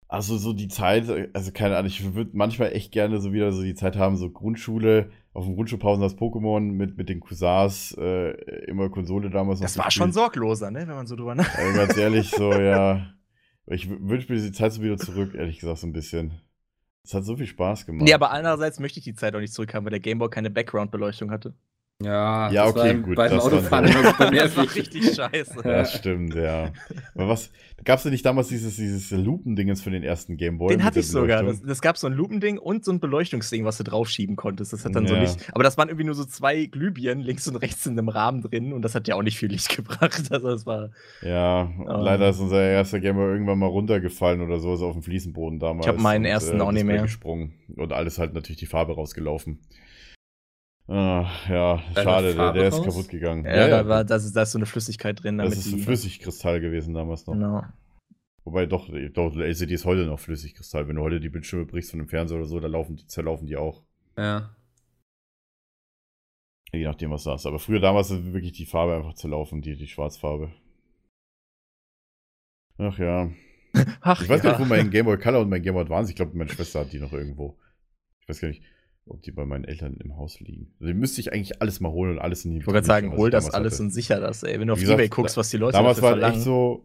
[0.09, 3.63] also so die Zeit, also keine Ahnung, ich würde manchmal echt gerne so wieder so
[3.63, 8.31] die Zeit haben, so Grundschule, auf dem Grundschulpausen das Pokémon mit, mit den Cousins, äh,
[8.67, 11.59] immer Konsole damals Das war schon sorgloser, ne, wenn man so drüber nachdenkt.
[11.59, 13.13] Also ganz ehrlich, so, ja.
[13.67, 16.41] Ich wünsche mir diese Zeit so wieder zurück, ehrlich gesagt, so ein bisschen.
[17.03, 18.05] Es hat so viel Spaß gemacht.
[18.05, 21.31] Nee, aber andererseits möchte ich die Zeit auch nicht zurückhaben, weil der Gameboy keine Background-Beleuchtung
[21.31, 21.55] hatte.
[22.03, 25.15] Ja, Ja, das war okay, im- gut, Beim das war- Autofahren super Das war richtig
[25.15, 25.63] scheiße.
[25.65, 26.71] Das stimmt, ja.
[27.15, 27.51] Aber was,
[27.87, 30.69] gab es denn nicht damals dieses, dieses Lupendingens für den ersten Gameboy?
[30.69, 31.43] Den hatte ich sogar.
[31.43, 34.75] Das, das gab so ein Lupending und so ein Beleuchtungsding, was du draufschieben konntest.
[34.75, 35.23] Das hat dann so Ja.
[35.23, 35.39] Licht.
[35.55, 38.75] Aber das waren irgendwie nur so zwei Glühbirnen links und rechts in einem Rahmen drin
[38.75, 40.23] und das hat ja auch nicht viel Licht gebracht.
[40.31, 40.91] Also das war.
[41.23, 42.01] Ja, Ah.
[42.03, 45.87] leider ist unser erster Gameboy irgendwann mal runtergefallen oder so, ist auf dem Fliesenboden damals.
[45.87, 47.01] Ich hab meinen und, ersten auch nicht mehr.
[47.01, 49.61] gesprungen und alles halt natürlich die Farbe rausgelaufen.
[50.89, 52.85] Ah, ja, Da schade, der, der ist raus?
[52.87, 53.45] kaputt gegangen.
[53.45, 55.39] Ja, da, war, das ist, da ist so eine Flüssigkeit drin.
[55.39, 57.35] das ist so die, Flüssigkristall gewesen damals noch.
[57.35, 57.65] Genau.
[58.45, 60.87] Wobei doch, doch, LCD ist heute noch Flüssigkristall.
[60.87, 63.49] Wenn du heute die Bildschirme brichst von dem Fernseher oder so, da laufen die, zerlaufen
[63.49, 63.83] die auch.
[64.17, 64.55] Ja.
[66.73, 67.47] Je nachdem, was du hast.
[67.47, 70.53] Aber früher damals ist wirklich die Farbe einfach zerlaufen, die, die Schwarzfarbe.
[72.79, 73.31] Ach ja.
[74.03, 74.51] Ach, Ich weiß ja.
[74.53, 76.51] gar nicht, wo mein Game Boy Color und mein Game Boy Advance, ich glaube, meine
[76.51, 77.59] Schwester hat die noch irgendwo.
[78.21, 78.63] Ich weiß gar nicht,
[79.07, 80.73] ob die bei meinen Eltern im Haus liegen.
[80.81, 82.87] Also, die müsste ich eigentlich alles mal holen und alles in die Ich wollte gerade
[82.87, 83.83] sagen, hol das alles hatte.
[83.85, 84.59] und sicher das, ey.
[84.61, 86.37] Wenn du auf gesagt, Ebay guckst, was die Leute Damals dafür war verlangen.
[86.37, 86.85] echt so,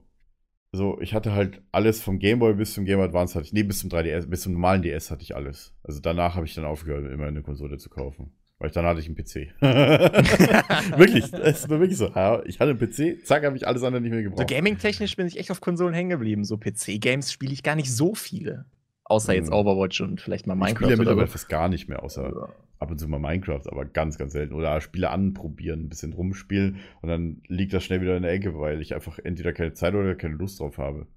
[0.74, 3.64] so, ich hatte halt alles vom Game Boy bis zum Game Advance hatte ich, nee,
[3.64, 5.74] bis zum 3DS, bis zum normalen DS hatte ich alles.
[5.84, 8.32] Also danach habe ich dann aufgehört, immer eine Konsole zu kaufen.
[8.60, 9.50] Weil ich dann hatte ich einen PC.
[10.98, 12.08] wirklich, das ist nur wirklich so.
[12.46, 14.50] Ich hatte einen PC, zack, habe ich alles andere nicht mehr So gebraucht.
[14.50, 16.44] gaming-technisch bin ich echt auf Konsolen hängen geblieben.
[16.46, 18.66] So PC-Games spiele ich gar nicht so viele.
[19.12, 19.56] Außer jetzt Hm.
[19.56, 22.48] Overwatch und vielleicht mal ich Minecraft spiele ja mittlerweile fast gar nicht mehr, außer so.
[22.80, 24.54] ab und zu mal Minecraft, aber ganz, ganz selten.
[24.54, 28.58] Oder Spiele anprobieren, ein bisschen rumspielen und dann liegt das schnell wieder in der Ecke,
[28.58, 31.08] weil ich einfach entweder keine Zeit oder keine Lust drauf habe.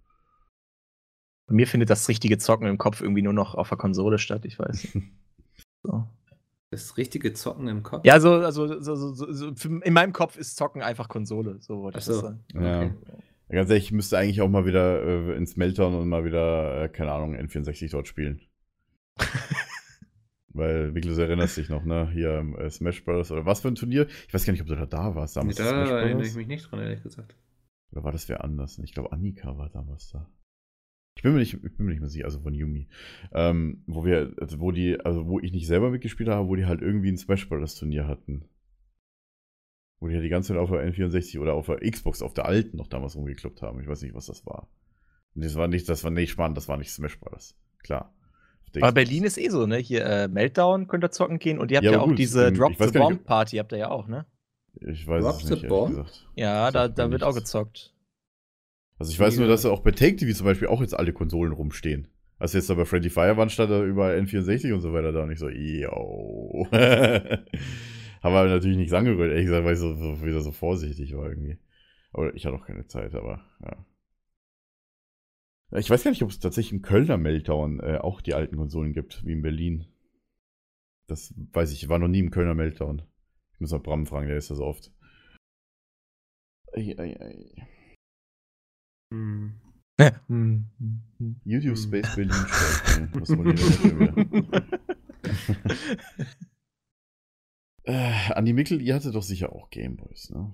[1.47, 4.45] Bei mir findet das richtige Zocken im Kopf irgendwie nur noch auf der Konsole statt,
[4.45, 4.99] ich weiß.
[5.87, 6.09] So.
[6.71, 8.07] Das richtige Zocken im Kopf.
[8.07, 11.99] Ja, so, also so, so, so, in meinem Kopf ist Zocken einfach Konsole, so wollte
[11.99, 12.13] ich so.
[12.13, 12.45] das sagen.
[12.55, 12.79] Ja.
[12.79, 12.93] Okay.
[13.49, 16.89] Ganz ehrlich, ich müsste eigentlich auch mal wieder äh, ins Meltdown und mal wieder, äh,
[16.89, 18.41] keine Ahnung, N64 dort spielen.
[20.49, 22.09] Weil, wie du erinnerst dich noch, ne?
[22.13, 23.31] Hier äh, Smash Bros.
[23.33, 24.07] oder was für ein Turnier?
[24.29, 25.57] Ich weiß gar nicht, ob du da da warst Nee, damals.
[25.57, 27.37] da Smash erinnere ich mich nicht dran, ehrlich gesagt.
[27.91, 28.79] Oder war das wer anders?
[28.79, 30.31] Ich glaube, Annika war damals da.
[31.17, 32.89] Ich bin mir nicht, ich bin mir nicht mehr sicher, also von Yumi.
[33.33, 36.67] Ähm, wo wir, also wo die, also wo ich nicht selber mitgespielt habe, wo die
[36.67, 37.75] halt irgendwie ein Smash Bros.
[37.77, 38.45] Turnier hatten.
[40.05, 42.45] Wo die ja die ganze Zeit auf der N64 oder auf der Xbox, auf der
[42.45, 43.81] alten noch damals rumgekloppt haben.
[43.81, 44.69] Ich weiß nicht, was das war.
[45.35, 47.57] Und das war nicht, das war nicht spannend, das war nicht Smash Bros.
[47.83, 48.15] Klar.
[48.77, 48.93] Aber.
[48.93, 49.79] Berlin ist eh so, ne?
[49.79, 52.53] Hier äh, Meltdown könnt ihr zocken gehen und ihr habt Ja, ja, auch gut, diese
[52.53, 54.27] Drop the Bomb Party, habt ihr ja auch, ne?
[54.75, 55.89] Ich weiß Drop es the nicht, Bomb?
[55.93, 56.29] gesagt.
[56.35, 57.95] Ja, da, da wird auch gezockt.
[58.99, 61.55] Also ich weiß nur, dass auch bei Take TV zum Beispiel auch jetzt alle Konsolen
[61.55, 62.09] rumstehen.
[62.37, 65.23] Als jetzt da bei Friendly Fire waren, stand da überall N64 und so weiter da
[65.23, 66.69] und ich so, yo.
[68.25, 71.29] Haben wir natürlich nichts angerührt, ehrlich gesagt, weil ich so, so wieder so vorsichtig war
[71.29, 71.59] irgendwie.
[72.11, 73.85] Aber ich hatte auch keine Zeit, aber ja.
[75.79, 78.95] Ich weiß gar nicht, ob es tatsächlich im Kölner Meltdown äh, auch die alten Konsolen
[78.95, 79.85] gibt, wie in Berlin.
[81.07, 83.03] Das weiß ich, ich war noch nie im Kölner Meltdown.
[83.53, 84.91] Ich muss mal Bram fragen, der ist das oft.
[86.73, 87.69] Ei, ei, ei.
[89.13, 89.61] Hm.
[91.45, 91.83] YouTube Hm.
[91.83, 93.01] Space Berlin schreibt.
[93.01, 94.69] Nee, was die denn wieder?
[97.85, 100.53] äh, Andi Mickel, ihr hattet doch sicher auch Gameboys, ne?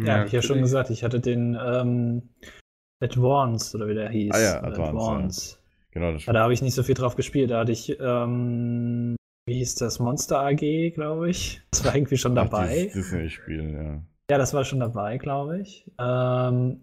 [0.00, 2.28] Ja, hab ich ja schon gesagt, ich hatte den ähm,
[3.02, 4.34] Advance oder wie der hieß.
[4.34, 5.58] Ah ja, Advance,
[5.90, 7.50] Genau, das da habe ich nicht so viel drauf gespielt.
[7.50, 9.16] Da hatte ich, ähm,
[9.46, 11.62] wie hieß das, Monster AG, glaube ich.
[11.70, 12.64] Das war irgendwie schon dabei.
[12.64, 14.02] Ach, dieses Disney-Spiel, ja.
[14.30, 15.90] Ja, das war schon dabei, glaube ich.
[15.98, 16.82] Ähm,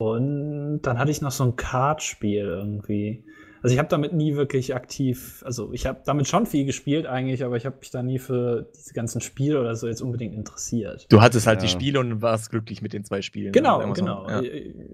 [0.00, 3.24] und dann hatte ich noch so ein Kartspiel irgendwie.
[3.62, 7.44] Also ich habe damit nie wirklich aktiv, also ich habe damit schon viel gespielt eigentlich,
[7.44, 11.06] aber ich habe mich da nie für diese ganzen Spiele oder so jetzt unbedingt interessiert.
[11.08, 11.72] Du hattest halt die Ja.
[11.72, 13.52] Spiele und warst glücklich mit den zwei Spielen.
[13.52, 14.28] Genau, wir genau.
[14.28, 14.42] Ja.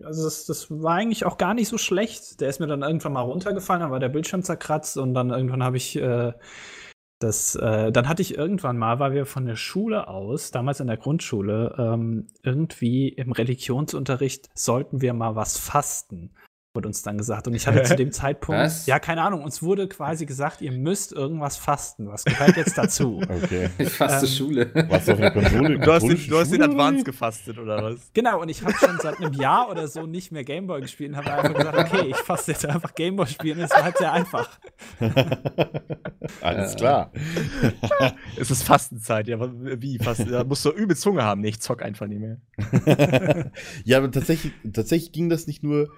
[0.05, 2.41] Also das, das war eigentlich auch gar nicht so schlecht.
[2.41, 5.63] Der ist mir dann irgendwann mal runtergefallen, dann war der Bildschirm zerkratzt und dann irgendwann
[5.63, 6.33] habe ich äh,
[7.25, 10.89] das, äh, dann hatte ich irgendwann mal, weil wir von der Schule aus, damals in
[10.89, 16.35] der Grundschule, ähm, irgendwie im Religionsunterricht sollten wir mal was fasten.
[16.77, 17.47] Wurde uns dann gesagt.
[17.47, 18.87] Und ich hatte zu dem Zeitpunkt, Was?
[18.87, 22.09] ja, keine Ahnung, uns wurde quasi gesagt, ihr müsst irgendwas fasten.
[22.09, 23.21] Was gehört jetzt dazu?
[23.45, 23.69] Okay.
[23.79, 24.71] Ich faste Ähm, Schule.
[24.89, 25.79] Was auf der Konsole?
[25.79, 28.11] Du hast den, du hast den Advance gefastet, oder was?
[28.13, 31.17] Genau, und ich habe schon seit einem Jahr oder so nicht mehr Gameboy gespielt und
[31.17, 33.59] habe einfach gesagt, okay, ich fasse jetzt einfach Gameboy spielen.
[33.61, 34.49] Das war halt sehr einfach.
[36.41, 37.13] Alles klar.
[38.37, 39.99] Es ist Fastenzeit, ja, aber wie?
[39.99, 40.31] Fasten?
[40.31, 41.41] Da musst du übel Zunge haben.
[41.41, 42.39] Nee, ich zock einfach nicht mehr.
[43.85, 45.89] ja, aber tatsächlich, tatsächlich ging das nicht nur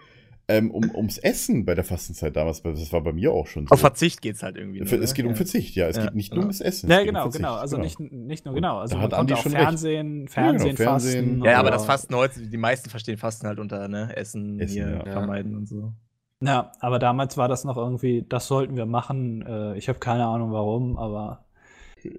[0.48, 2.62] ähm, um, ums Essen bei der Fastenzeit damals.
[2.62, 3.72] Das war bei mir auch schon so.
[3.72, 4.78] Auf Verzicht geht's halt irgendwie.
[4.78, 5.16] nur, Für- es ne?
[5.16, 5.36] geht um Ja.
[5.36, 5.88] Verzicht, ja.
[5.88, 6.42] Es Ja, geht nicht genau.
[6.42, 6.88] nur ums Essen.
[6.88, 7.54] Ja, es geht um genau, genau.
[7.54, 7.84] Also genau.
[7.84, 8.78] nicht, nicht nur genau.
[8.78, 9.62] Also Da man hat konnte Andi auch schon recht.
[9.64, 11.10] Fernsehen, Fernsehen genau, fasten.
[11.10, 11.44] Fernsehen.
[11.44, 14.16] Ja, aber das Fasten heute, die meisten verstehen Fasten halt unter, ne?
[14.16, 15.12] Essen, Essen, hier ja.
[15.12, 15.92] vermeiden und so.
[16.40, 19.42] Ja, aber damals war das noch irgendwie, das sollten wir machen.
[19.46, 21.45] Äh, ich habe keine Ahnung warum, aber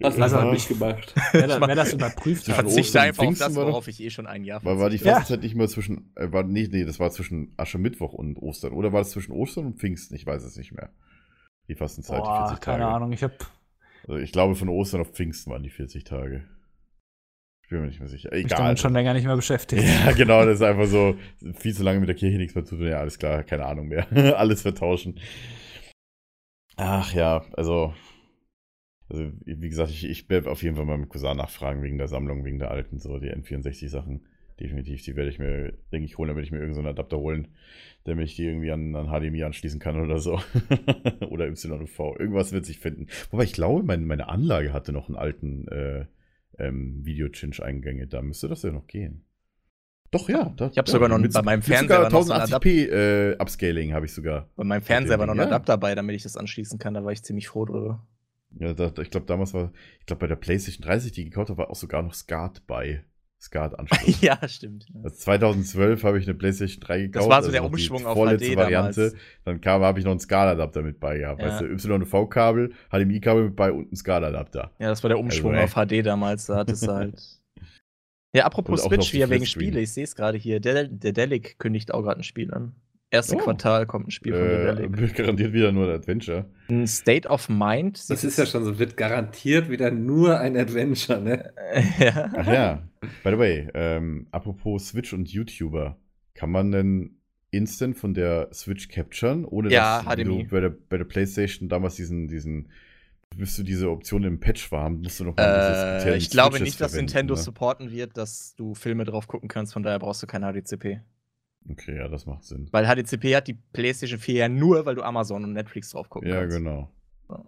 [0.03, 1.13] Hast Also du hab nicht gemacht.
[1.31, 2.65] wer, da, wer das überprüft Zwischen hat.
[2.65, 5.07] Verzichte und einfach auf das, worauf ich eh schon ein Jahr War, war die verzichte.
[5.07, 5.15] Ja.
[5.15, 8.73] Fastenzeit nicht mal zwischen, äh, war, nee, nee, das war zwischen Aschermittwoch und Ostern.
[8.73, 10.15] Oder war das zwischen Ostern und Pfingsten?
[10.15, 10.89] Ich weiß es nicht mehr.
[11.67, 12.95] Die Fastenzeit, die Boah, 40 keine Tage.
[12.95, 13.11] Ahnung.
[13.11, 13.35] Ich habe
[14.07, 16.45] Also ich glaube, von Ostern auf Pfingsten waren die 40 Tage.
[17.63, 18.31] Ich bin mir nicht mehr sicher.
[18.31, 18.57] Egal.
[18.57, 19.83] damit schon länger nicht mehr beschäftigt.
[19.83, 21.17] Ja, genau, das ist einfach so,
[21.55, 22.87] viel zu lange mit der Kirche nichts mehr zu tun.
[22.87, 24.07] Ja, alles klar, keine Ahnung mehr.
[24.39, 25.19] alles vertauschen.
[26.77, 27.93] Ach ja, also,
[29.09, 32.07] also wie gesagt, ich, ich werde auf jeden Fall mal mit Cousin nachfragen wegen der
[32.07, 34.25] Sammlung, wegen der alten, so die N64-Sachen.
[34.59, 37.17] Definitiv, die werde ich mir, denke ich, holen, da werde ich mir irgendeinen so Adapter
[37.19, 37.49] holen,
[38.05, 40.41] damit ich die irgendwie an, an HDMI anschließen kann oder so.
[41.29, 41.99] oder YV.
[42.17, 43.05] Irgendwas wird sich finden.
[43.29, 46.05] Wobei ich glaube, mein, meine Anlage hatte noch einen alten äh,
[46.57, 48.07] ähm, Video-Cinch-Eingänge.
[48.07, 49.23] Da müsste das ja noch gehen.
[50.09, 50.51] Doch, ja.
[50.57, 53.93] Da, Ich hab sogar noch mit- bei meinem Fernseher noch so einen 1080p äh, Upscaling
[53.93, 54.49] habe ich sogar.
[54.55, 55.45] Bei meinem Fernseher war noch ein Ja.
[55.47, 56.95] Adapter bei, damit ich das anschließen kann.
[56.95, 58.07] Da war ich ziemlich froh drüber.
[58.59, 61.49] Ja, da, ich glaube, damals war, ich glaube, bei der PlayStation 30, die ich gekauft
[61.49, 63.03] habe, war auch sogar noch SCART bei.
[63.39, 64.21] SCART-Anschluss.
[64.21, 64.87] ja, stimmt.
[65.03, 67.25] Also 2012 habe ich eine PlayStation 3 gekauft.
[67.25, 69.01] Das war so der noch die Umschwung auf vorletzte HD Variante.
[69.01, 69.23] damals.
[69.45, 71.41] Dann kam, habe ich noch einen SCART-Adapter mit bei gehabt.
[71.41, 71.49] Ja.
[71.49, 74.71] Weißt du, YV-Kabel, HDMI-Kabel mit bei und ein SCART-Adapter.
[74.79, 76.47] Ja, das war der Umschwung Also, auf HD damals.
[76.47, 77.21] Da hattest du halt.
[78.35, 79.45] Ja, apropos Switch, hier wegen.
[79.45, 79.79] Spiele.
[79.79, 80.59] Ich sehe es gerade hier.
[80.59, 82.75] Der, der Delic kündigt auch gerade ein Spiel an.
[83.09, 83.39] Erste Oh.
[83.39, 85.15] Quartal kommt ein Spiel von Äh, Delic.
[85.15, 86.45] garantiert wieder nur ein Adventure.
[86.69, 88.09] Ein State of Mind.
[88.09, 91.53] Das ist ja schon so, wird garantiert wieder nur ein Adventure, ne?
[91.99, 92.29] ja.
[92.35, 92.87] Ach ja,
[93.23, 95.97] by the way, ähm, apropos Switch und YouTuber,
[96.33, 97.11] kann man denn
[97.49, 100.43] instant von der Switch capturen, ohne Ja, dass HDMI.
[100.43, 102.69] du bei der, bei der PlayStation damals diesen, diesen,
[103.37, 106.65] bis du diese Option im Patch war, musst du noch mal Äh, ich glaube Switches
[106.73, 107.39] nicht, dass Nintendo ne?
[107.41, 110.99] supporten wird, dass du Filme drauf gucken kannst, von daher brauchst du kein HDCP.
[111.69, 112.67] Okay, ja, das macht Sinn.
[112.71, 116.29] Weil HDCP hat die PlayStation 4 ja nur, weil du Amazon und Netflix drauf gucken
[116.29, 116.55] Ja, kannst.
[116.57, 116.89] genau.
[117.29, 117.43] Ja.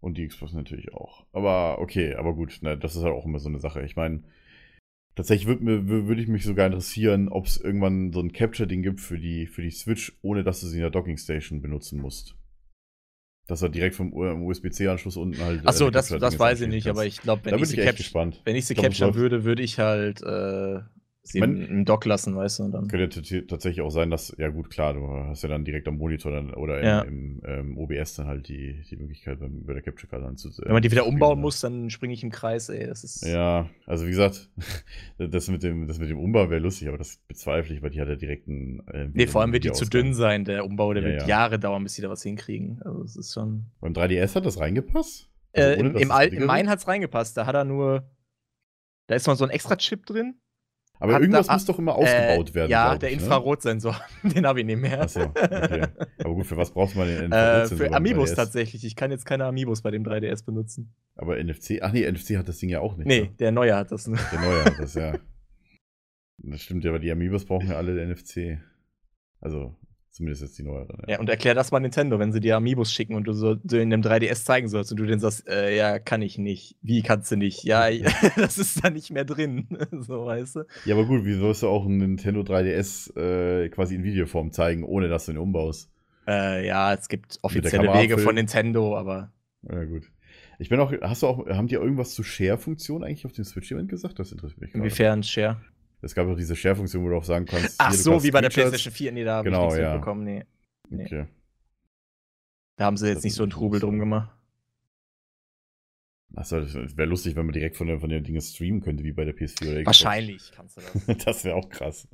[0.00, 1.26] Und die Xbox natürlich auch.
[1.32, 3.82] Aber okay, aber gut, ne, das ist halt auch immer so eine Sache.
[3.82, 4.22] Ich meine,
[5.16, 9.00] Tatsächlich würde mir- würd ich mich sogar interessieren, ob es irgendwann so ein Capture-Ding gibt
[9.00, 12.36] für die, für die Switch, ohne dass du sie in der Docking-Station benutzen musst.
[13.48, 15.66] Dass er direkt vom USB-C-Anschluss unten halt.
[15.66, 16.98] Achso, äh, das, Capture-Ding das jetzt weiß ich nicht, kannst.
[17.00, 18.42] aber ich glaube, wenn Da ich gespannt.
[18.44, 20.82] wenn ich sie Ich glaub, capturen würde, würde ich halt äh,
[21.28, 22.88] sie Man- im, im Dock lassen, weißt du, und dann.
[22.88, 25.96] Könnte t- tatsächlich auch sein, dass, ja gut, klar, du hast ja dann direkt am
[25.98, 27.00] Monitor dann, oder im, Ja.
[27.02, 30.66] im ähm, OBS dann halt die, die Möglichkeit, beim, bei der Capture Card anzusehen.
[30.66, 32.86] Wenn man die wieder umbauen muss, dann springe ich im Kreis, ey.
[32.86, 33.24] Das ist.
[33.26, 34.50] Ja, also wie gesagt,
[35.18, 38.00] das mit dem, das mit dem Umbau wäre lustig, aber das bezweifle ich, weil die
[38.00, 38.80] hat ja direkt einen.
[38.88, 41.28] Äh, Nee, vor allem wird die zu dünn sein, der Umbau, der Ja, wird ja.
[41.28, 42.80] Jahre dauern, bis sie da was hinkriegen.
[42.84, 43.66] Also es ist schon.
[43.80, 45.30] Beim 3DS hat das reingepasst?
[45.52, 46.08] Also Äh, ohne, Im im im
[46.46, 46.68] meinen wird?
[46.68, 47.36] hat's reingepasst.
[47.36, 48.10] Da hat er nur.
[49.06, 50.34] Da ist noch so ein extra Chip drin.
[51.00, 52.70] Aber hat irgendwas da- muss doch immer ausgebaut Äh, werden.
[52.70, 53.22] Ja, glaub der ich, ne?
[53.22, 54.00] Infrarotsensor.
[54.24, 55.00] Den habe ich nicht mehr.
[55.02, 55.86] Achso, okay.
[56.24, 58.34] Aber gut, für was brauchst du mal den Äh, Infrarotsensor für beim Amiibos 3DS?
[58.36, 58.84] tatsächlich.
[58.84, 60.92] Ich kann jetzt keine Amiibos bei dem 3DS benutzen.
[61.16, 63.06] Aber NFC, ach nee, NFC hat das Ding ja auch nicht.
[63.06, 63.28] Nee, ne?
[63.38, 64.06] der neue hat das.
[64.08, 64.18] nur.
[64.32, 65.14] Der neue hat das, ja.
[66.38, 68.58] Das stimmt ja, aber die Amiibos brauchen ja alle NFC.
[69.40, 69.76] Also,
[70.18, 70.88] zumindest jetzt die neueren.
[71.06, 73.80] Ja, und erklär das mal Nintendo, wenn sie dir Amiibos schicken und du so du
[73.80, 76.76] in dem 3DS zeigen sollst und du denen sagst, äh, ja, kann ich nicht.
[76.82, 77.62] Wie kannst du nicht?
[77.62, 77.88] Ja,
[78.36, 79.68] das ist da nicht mehr drin.
[79.92, 80.64] so, weißt du?
[80.84, 84.82] Ja, aber gut, wie sollst du auch einen Nintendo 3DS äh, quasi in Videoform zeigen,
[84.82, 85.90] ohne dass du ihn umbaust?
[86.26, 88.34] Äh, ja, es gibt offizielle Wege von.
[88.34, 89.32] Nintendo, aber
[89.62, 90.10] Ja, gut.
[90.58, 93.88] Ich bin auch, hast du auch, haben die irgendwas zu Share-Funktion eigentlich auf dem Switch-Event
[93.88, 94.18] gesagt?
[94.18, 94.84] Das interessiert mich gerade.
[94.84, 95.60] inwiefern Share?
[96.00, 97.74] Es gab auch diese Share-Funktion, wo du auch sagen kannst.
[97.78, 99.12] Ach hier, so, kannst wie bei der PlayStation 4.
[99.12, 99.92] Nee, da habe Genau, ich nichts ja.
[99.94, 100.24] mitbekommen.
[100.24, 100.44] Nee.
[100.90, 101.04] nee.
[101.04, 101.26] Okay.
[102.76, 104.30] Da haben sie jetzt Das nicht so einen Trubel drum gemacht.
[106.34, 109.12] Achso, das wäre lustig, wenn man direkt von, der, von den Dingen streamen könnte, wie
[109.12, 109.86] bei der PS4 oder.
[109.86, 111.18] Wahrscheinlich kannst du das.
[111.24, 112.06] Das wäre auch krass.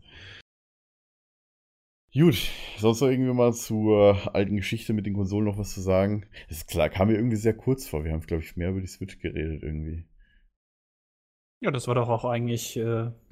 [2.15, 2.49] Gut,
[2.79, 6.27] sonst noch irgendwie mal zur alten Geschichte mit den Konsolen noch was zu sagen?
[6.49, 8.05] Das ist klar, kam mir irgendwie sehr kurz vor.
[8.05, 10.05] Wir haben, glaube ich, mehr über die Switch geredet irgendwie.
[11.65, 12.83] Ja, das war doch auch eigentlich äh,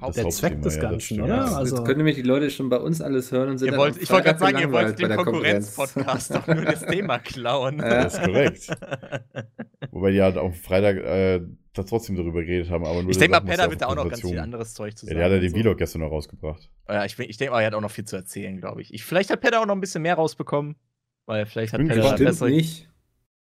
[0.01, 1.23] der Zweck des ja, Ganzen, stimmt.
[1.25, 1.37] oder?
[1.37, 3.73] Ja, Also, Jetzt können nämlich die Leute schon bei uns alles hören und sind Ihr
[3.73, 5.77] dann wollt, am ich wollte gerade sagen, ihr wollt gelangweilt bei den der Konkurrenz.
[5.77, 7.79] Konkurrenz-Podcast doch nur das Thema klauen.
[7.79, 8.05] Ja.
[8.05, 8.69] Das ist korrekt.
[9.91, 11.41] Wobei die halt auch Freitag äh,
[11.75, 13.95] da trotzdem darüber geredet haben, aber nur Ich denke mal, Pedda ja wird da auch
[13.97, 15.19] noch ganz viel anderes Zeug zu Ja, sagen.
[15.19, 15.59] der hat ja den so.
[15.59, 16.71] Vlog gestern noch rausgebracht.
[16.89, 18.95] Ja, ich, ich denke mal, er hat auch noch viel zu erzählen, glaube ich.
[18.95, 19.05] ich.
[19.05, 20.77] Vielleicht hat Pedda auch noch ein bisschen mehr rausbekommen.
[21.27, 22.49] Weil vielleicht hat Pedda bessere.
[22.51, 22.89] nicht.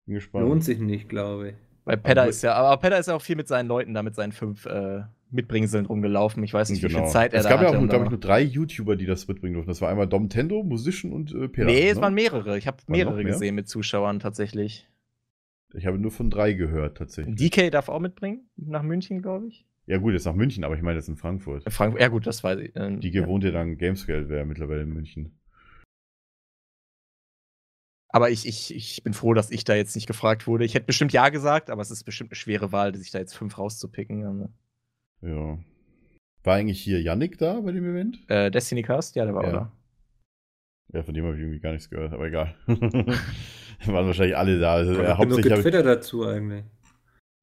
[0.05, 0.45] Bin gespannt.
[0.47, 1.55] Lohnt sich nicht, glaube ich.
[1.85, 4.01] Weil Pedda Aber- ist ja, aber Pedda ist ja auch viel mit seinen Leuten da,
[4.03, 6.43] mit seinen fünf äh, Mitbringseln rumgelaufen.
[6.43, 7.41] Ich weiß nicht, wie viel Zeit er Genau.
[7.41, 7.77] es da gab ja hatte.
[7.77, 9.69] auch, glaube ich, da- nur drei YouTuber, die das mitbringen durften.
[9.69, 11.65] Das war einmal Dom Tendo, Musician und äh, Peter.
[11.67, 12.01] nee, es ne?
[12.01, 12.57] waren mehrere.
[12.57, 13.25] Ich habe mehrere mehr?
[13.25, 14.87] gesehen mit Zuschauern tatsächlich.
[15.73, 17.35] Ich habe nur von drei gehört, tatsächlich.
[17.35, 19.65] DK darf auch mitbringen, nach München, glaube ich.
[19.87, 21.65] ja, gut, jetzt nach München, aber ich meine jetzt in Frankfurt.
[21.65, 22.01] In Frankfurt.
[22.01, 22.71] Ja, gut, das weiß ich.
[22.75, 23.21] Ähm, Die ja.
[23.21, 25.37] gewohnt ja dann Gamescale, wäre mittlerweile in München.
[28.15, 30.63] Aber ich, ich, ich bin froh, dass ich da jetzt nicht gefragt wurde.
[30.63, 33.35] Ich hätte bestimmt Ja gesagt, aber es ist bestimmt eine schwere Wahl, sich da jetzt
[33.35, 34.47] fünf rauszupicken.
[35.21, 35.57] Ja.
[36.45, 38.19] War eigentlich hier Yannick da bei dem Event?
[38.29, 39.49] Äh, Destiny Cast, ja, der war Ja.
[39.49, 39.71] auch da.
[40.93, 42.55] Ja, von dem habe ich irgendwie gar nichts gehört, aber egal.
[42.67, 44.75] Waren wahrscheinlich alle da.
[44.75, 46.63] Also, Ich äh, habe genug hauptsächlich ich, getwittert dazu eigentlich.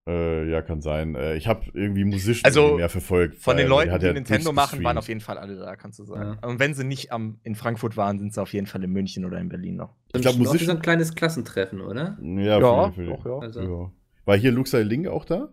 [0.08, 1.14] Äh, ja, kann sein.
[1.14, 3.36] Äh, ich habe irgendwie Musician Also, mehr verfolgt.
[3.36, 5.98] Von den Leuten, der die ja Nintendo machen, waren auf jeden Fall alle da, kannst
[5.98, 6.38] du sagen.
[6.42, 6.48] Ja.
[6.48, 9.24] Und wenn sie nicht am, in Frankfurt waren, sind sie auf jeden Fall in München
[9.24, 9.94] oder in Berlin noch.
[10.06, 12.18] Ich glaub, Dann schon auch Musician- so ein kleines Klassentreffen, oder?
[12.20, 13.38] Ja, Ja, für, für, doch, ja.
[13.38, 13.92] Also, ja.
[14.24, 15.48] War hier Luxai Ling auch da?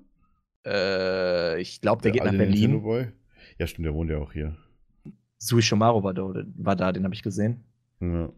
[0.65, 3.11] Äh, ich glaube, der, geht nach Berlin.
[3.57, 4.55] Ja, stimmt, der wohnt ja auch hier.
[5.37, 6.23] Sui Shomaro war da,
[6.57, 7.63] war da den habe ich gesehen.
[8.01, 8.29] Ja.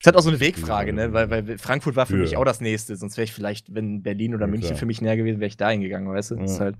[0.00, 1.12] Ist halt auch so eine Wegfrage, Ja, ne?
[1.12, 2.20] Weil, weil Frankfurt war für Ja.
[2.20, 2.94] mich auch das nächste.
[2.96, 4.78] Sonst wäre ich vielleicht, wenn Berlin oder Ja, München klar.
[4.78, 6.36] für mich näher gewesen, wäre ich da hingegangen, weißt du?
[6.36, 6.64] Das ist Ja.
[6.66, 6.76] halt,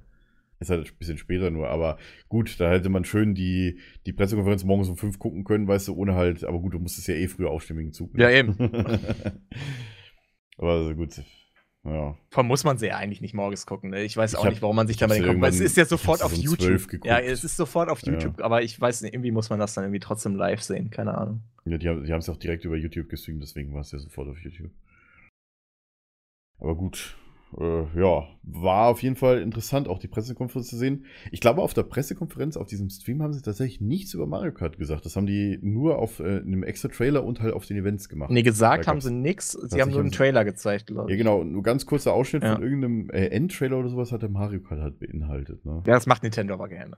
[0.61, 4.65] Ist halt ein bisschen später nur, aber gut, da hätte man schön die, die Pressekonferenz
[4.65, 7.29] morgens um fünf gucken können, weißt du, ohne halt, aber gut, du musstest ja eh
[7.29, 8.13] früher aufstehen wegen Zug.
[8.15, 8.25] ne?
[8.25, 8.57] Ja, eben.
[10.59, 11.23] aber also gut,
[11.85, 12.17] ja.
[12.31, 13.91] Vor muss man sie ja eigentlich nicht morgens gucken.
[13.91, 14.03] Ne?
[14.03, 15.41] Ich weiß Ich auch hab- nicht, warum man sich ich da mal guckt.
[15.41, 16.61] Weil es ist ja sofort auf YouTube.
[16.67, 17.07] 12 geguckt.
[17.07, 18.13] Ja, es ist sofort auf Ja.
[18.13, 20.91] YouTube, aber ich weiß nicht, irgendwie muss man das dann irgendwie trotzdem live sehen.
[20.91, 21.43] Keine Ahnung.
[21.65, 24.29] ja die haben es ja auch direkt über YouTube gestreamt, deswegen war es ja sofort
[24.29, 24.71] auf YouTube.
[26.59, 27.17] Aber gut,
[27.57, 31.05] äh, ja, war auf jeden Fall interessant, auch die Pressekonferenz zu sehen.
[31.33, 34.77] Ich glaube, auf der Pressekonferenz, auf diesem Stream, haben sie tatsächlich nichts über Mario Kart
[34.79, 35.07] gesagt.
[35.07, 38.31] Das haben die nur auf äh, einem extra Trailer und halt auf den Events gemacht.
[38.31, 39.53] Nee, gesagt haben sie nix.
[39.53, 41.19] Sie haben nur einen Trailer gezeigt, glaube Ja, ich.
[41.19, 42.55] genau, nur ganz kurzer Ausschnitt Ja.
[42.55, 45.83] von irgendeinem äh, Endtrailer oder sowas hat der Mario Kart halt beinhaltet, ne?
[45.87, 46.97] Ja, das macht Nintendo aber gerne.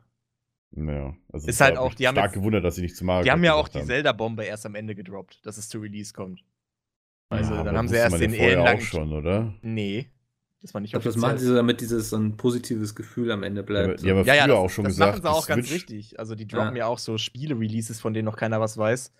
[0.72, 3.24] Naja, also Ist halt auch- ich die haben stark gewundert, dass sie nicht zu Mario
[3.24, 6.44] Die haben ja auch die Zelda-Bombe erst am Ende gedroppt, dass es zu Release kommt.
[7.28, 8.78] Also, Ja, dann haben sie erst den ja ellenlangen.
[8.80, 9.54] auch schon, oder?
[9.62, 10.06] Nee.
[10.62, 13.30] Das war nicht Ich glaube, das machen sie so, damit dieses so ein positives Gefühl
[13.30, 13.88] am Ende Ja, bleibt.
[13.88, 14.06] aber, so.
[14.06, 15.12] ja, aber Ja, ja, früher das, auch schon das gesagt.
[15.12, 16.18] machen sie auch ganz Switch- richtig.
[16.18, 16.80] Also die droppen Ja.
[16.80, 19.12] ja, auch so Spiele-Releases, von denen noch keiner was weiß.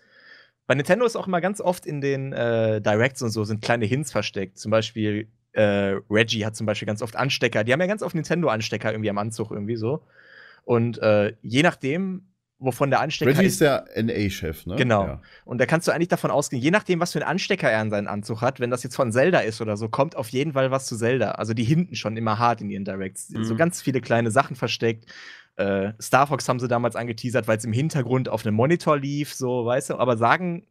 [0.67, 3.85] Bei Nintendo ist auch immer ganz oft in den äh, Directs und so sind kleine
[3.85, 4.59] Hints versteckt.
[4.59, 7.63] Zum Beispiel äh, Reggie hat zum Beispiel ganz oft Anstecker.
[7.63, 10.03] Die haben ja ganz oft Nintendo-Anstecker irgendwie am Anzug irgendwie so.
[10.63, 12.27] Und äh, je nachdem,
[12.61, 13.53] wovon der Anstecker Reggie ist.
[13.53, 14.75] ist der NA-Chef, ne?
[14.75, 15.03] Genau.
[15.05, 15.21] Ja.
[15.45, 17.89] Und da kannst du eigentlich davon ausgehen, je nachdem, was für einen Anstecker er an
[17.89, 20.71] seinen Anzug hat, wenn das jetzt von Zelda ist oder so, kommt auf jeden Fall
[20.71, 21.31] was zu Zelda.
[21.31, 23.29] Also die hinten schon immer hart in ihren Directs.
[23.31, 23.43] Mhm.
[23.43, 25.05] So ganz viele kleine Sachen versteckt.
[25.57, 29.33] Äh, Star Fox haben sie damals angeteasert, weil es im Hintergrund auf einem Monitor lief,
[29.33, 30.65] so, weißt du, aber sagen.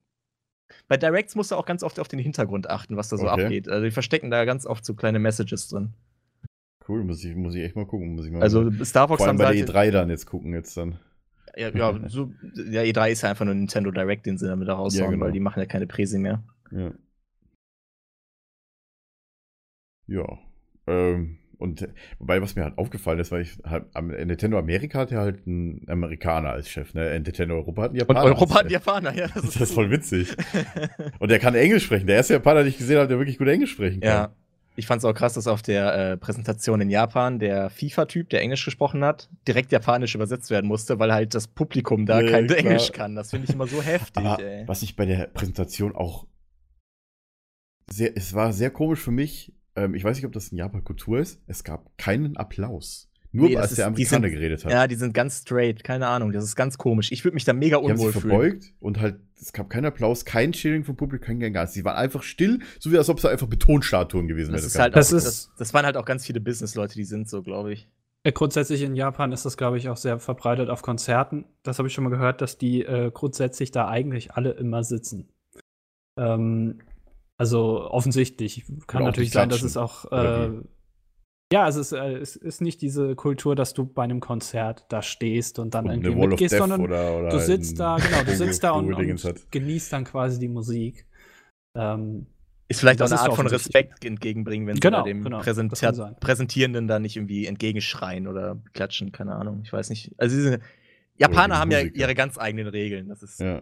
[0.87, 3.43] Bei Directs musst du auch ganz oft auf den Hintergrund achten, was da so Okay.
[3.45, 3.69] abgeht.
[3.69, 5.93] Also die verstecken da ganz oft so kleine Messages drin.
[6.89, 8.15] Cool, muss ich, muss ich echt mal gucken.
[8.15, 10.27] Muss ich mal Also Star Fox vor allem haben bei der halt- E3 dann jetzt
[10.27, 10.99] gucken jetzt dann.
[11.57, 12.33] Ja, ja, so,
[12.71, 15.25] ja, E3 ist ja einfach nur Nintendo Direct, den sie damit da raushauen, Ja, genau.
[15.27, 16.43] weil die machen ja keine Präsi mehr.
[16.71, 16.93] Ja.
[20.07, 20.39] Ja.
[20.87, 21.87] Ähm, und
[22.19, 25.85] wobei, was mir halt aufgefallen ist, weil ich halt, Nintendo Amerika hat ja halt einen
[25.89, 27.11] Amerikaner als Chef, ne?
[27.21, 28.25] Nintendo Europa hat einen Und Japaner.
[28.25, 29.29] Europa hat als Japaner, ja.
[29.29, 29.35] Chef.
[29.43, 30.35] Das ist voll witzig.
[31.19, 32.07] Und der kann Englisch sprechen.
[32.07, 34.09] Der erste Japaner, den ich gesehen habe, der wirklich gut Englisch sprechen kann.
[34.11, 34.35] ja.
[34.81, 38.41] Ich fand es auch krass, dass auf der äh, Präsentation in Japan der FIFA-Typ, der
[38.41, 42.47] Englisch gesprochen hat, direkt japanisch übersetzt werden musste, weil halt das Publikum da Nee, kein
[42.47, 42.59] klar.
[42.61, 43.15] Englisch kann.
[43.15, 44.67] Das finde ich immer so heftig, Aber ey.
[44.67, 46.27] was ich bei der Präsentation auch
[47.91, 49.53] sehr, es war sehr komisch für mich.
[49.77, 51.43] Ähm, ich weiß nicht, ob das in Japan Kultur ist.
[51.47, 53.10] Es gab keinen Applaus.
[53.33, 54.73] Nur Nee, das als der die Amerikaner sind- geredet hat.
[54.73, 56.33] Ja, die sind ganz straight, keine Ahnung.
[56.33, 57.13] Das ist ganz komisch.
[57.13, 58.31] Ich würde mich da mega Die haben sich unwohl fühlen.
[58.31, 61.75] verbeugt und halt, es gab keinen Applaus, kein Cheering vom Publikum, kein gar nichts.
[61.75, 64.67] Sie waren einfach still, so wie als ob es einfach Betonstatuen gewesen Das, wären.
[64.69, 67.73] ist halt Das das, das waren halt auch ganz viele Business-Leute, die sind so, glaube
[67.73, 67.89] ich.
[68.25, 71.45] Äh, Grundsätzlich in Japan ist das, glaube ich, auch sehr verbreitet auf Konzerten.
[71.63, 75.29] Das habe ich schon mal gehört, dass die äh, grundsätzlich da eigentlich alle immer sitzen.
[76.19, 76.81] Ähm,
[77.39, 78.65] also offensichtlich.
[78.87, 80.11] Kann natürlich sein, dass es auch.
[80.13, 80.51] Äh,
[81.53, 85.03] ja, es ist, äh, es ist nicht diese Kultur, dass du bei einem Konzert da
[85.03, 88.63] stehst und dann Und irgendwie mitgehst, sondern oder, oder du sitzt da, genau, du sitzt
[88.63, 91.07] da und, und genießt dann quasi die Musik.
[91.75, 92.27] Ähm,
[92.69, 93.47] Ist vielleicht auch eine Art von.
[93.49, 95.41] Respekt entgegenbringen, wenn Genau, sie dem genau.
[95.41, 99.63] Präsentierenden da nicht irgendwie entgegenschreien oder klatschen, keine Ahnung.
[99.65, 100.13] Ich weiß nicht.
[100.19, 100.61] Also diese
[101.17, 103.09] Japaner die haben ja ihre ganz eigenen Regeln.
[103.09, 103.61] Das ist Ja.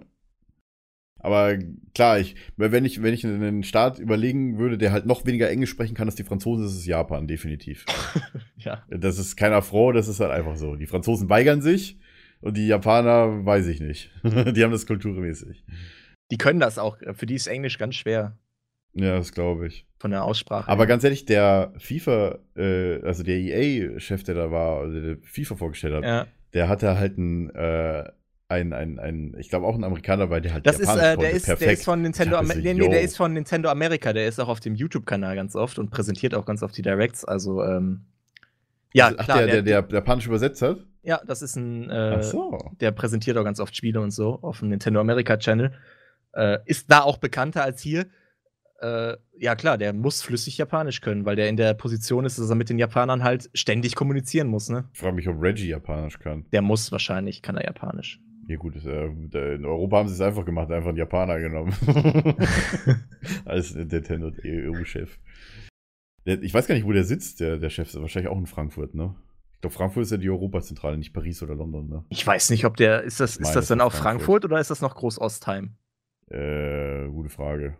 [1.21, 1.59] Aber
[1.95, 5.71] klar, ich, wenn ich, wenn ich einen Staat überlegen würde, der halt noch weniger Englisch
[5.71, 7.85] sprechen kann als die Franzosen, ist es Japan, definitiv.
[8.57, 8.85] ja.
[8.89, 10.77] Das ist keiner froh, das ist halt einfach so.
[10.77, 11.99] Die Franzosen weigern sich
[12.41, 14.11] und die Japaner weiß ich nicht.
[14.23, 15.65] die haben das kulturmäßig.
[16.31, 16.99] Die können das auch.
[17.15, 18.39] Für die ist Englisch ganz schwer
[18.93, 19.87] Ja, das glaube ich.
[19.99, 20.71] von der Aussprache.
[20.71, 20.89] Aber her.
[20.89, 25.95] ganz ehrlich, der FIFA, äh, also der EA-Chef, der da war, also der FIFA vorgestellt
[25.95, 26.27] hat, ja.
[26.55, 28.05] der hatte halt ein, äh,
[28.49, 31.31] ein, ein, ein ich glaube auch ein Amerikaner dabei, der halt Das ist, äh, der
[31.31, 34.41] ist, der ist von Nintendo Amer nee, nee, der ist von Nintendo America, der ist
[34.41, 37.25] auch auf dem YouTube-Kanal ganz oft und präsentiert auch ganz oft die Directs.
[37.27, 38.07] Also, ähm,
[38.95, 40.79] ja, Ach, klar, der, der, der, der Japanisch übersetzt hat?
[41.03, 42.59] Ja, das ist ein, äh, Ach so.
[42.81, 45.73] der präsentiert auch ganz oft Spiele und so auf dem Nintendo America Channel.
[46.33, 48.07] Äh, ist da auch bekannter als hier.
[48.81, 52.49] Äh, ja, klar, der muss flüssig Japanisch können, weil der in der Position ist, dass
[52.49, 54.89] er mit den Japanern halt ständig kommunizieren muss, ne?
[54.93, 56.47] Ich frage mich, ob Reggie Japanisch kann.
[56.53, 58.21] Der muss wahrscheinlich, kann er Japanisch.
[58.49, 59.07] Ja, gut, äh,
[59.55, 61.75] in Europa haben sie es einfach gemacht, einfach einen Japaner genommen.
[63.45, 65.19] Als Nintendo EU-Chef.
[66.27, 68.47] Der- Ich weiß gar nicht, wo der sitzt, der, der Chef ist wahrscheinlich auch in
[68.47, 69.15] Frankfurt, ne?
[69.57, 72.05] Ich glaube, Frankfurt ist ja die Europazentrale, nicht Paris oder London, ne?
[72.09, 74.03] Ich weiß nicht, ob der, ist das, Ich ist das dann auch Frankfurt.
[74.25, 75.75] Frankfurt oder ist das noch Groß-Ostheim?
[76.29, 77.77] Äh, gute Frage.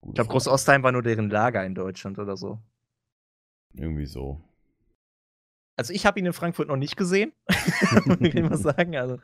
[0.00, 0.30] Gute Ich glaube.
[0.30, 2.60] Groß-Ostheim war nur deren Lager in Deutschland oder so.
[3.74, 4.40] Irgendwie so.
[5.76, 7.32] Also ich habe ihn in Frankfurt noch nicht gesehen,
[8.04, 8.96] muss ich mal sagen.
[8.96, 9.18] Also,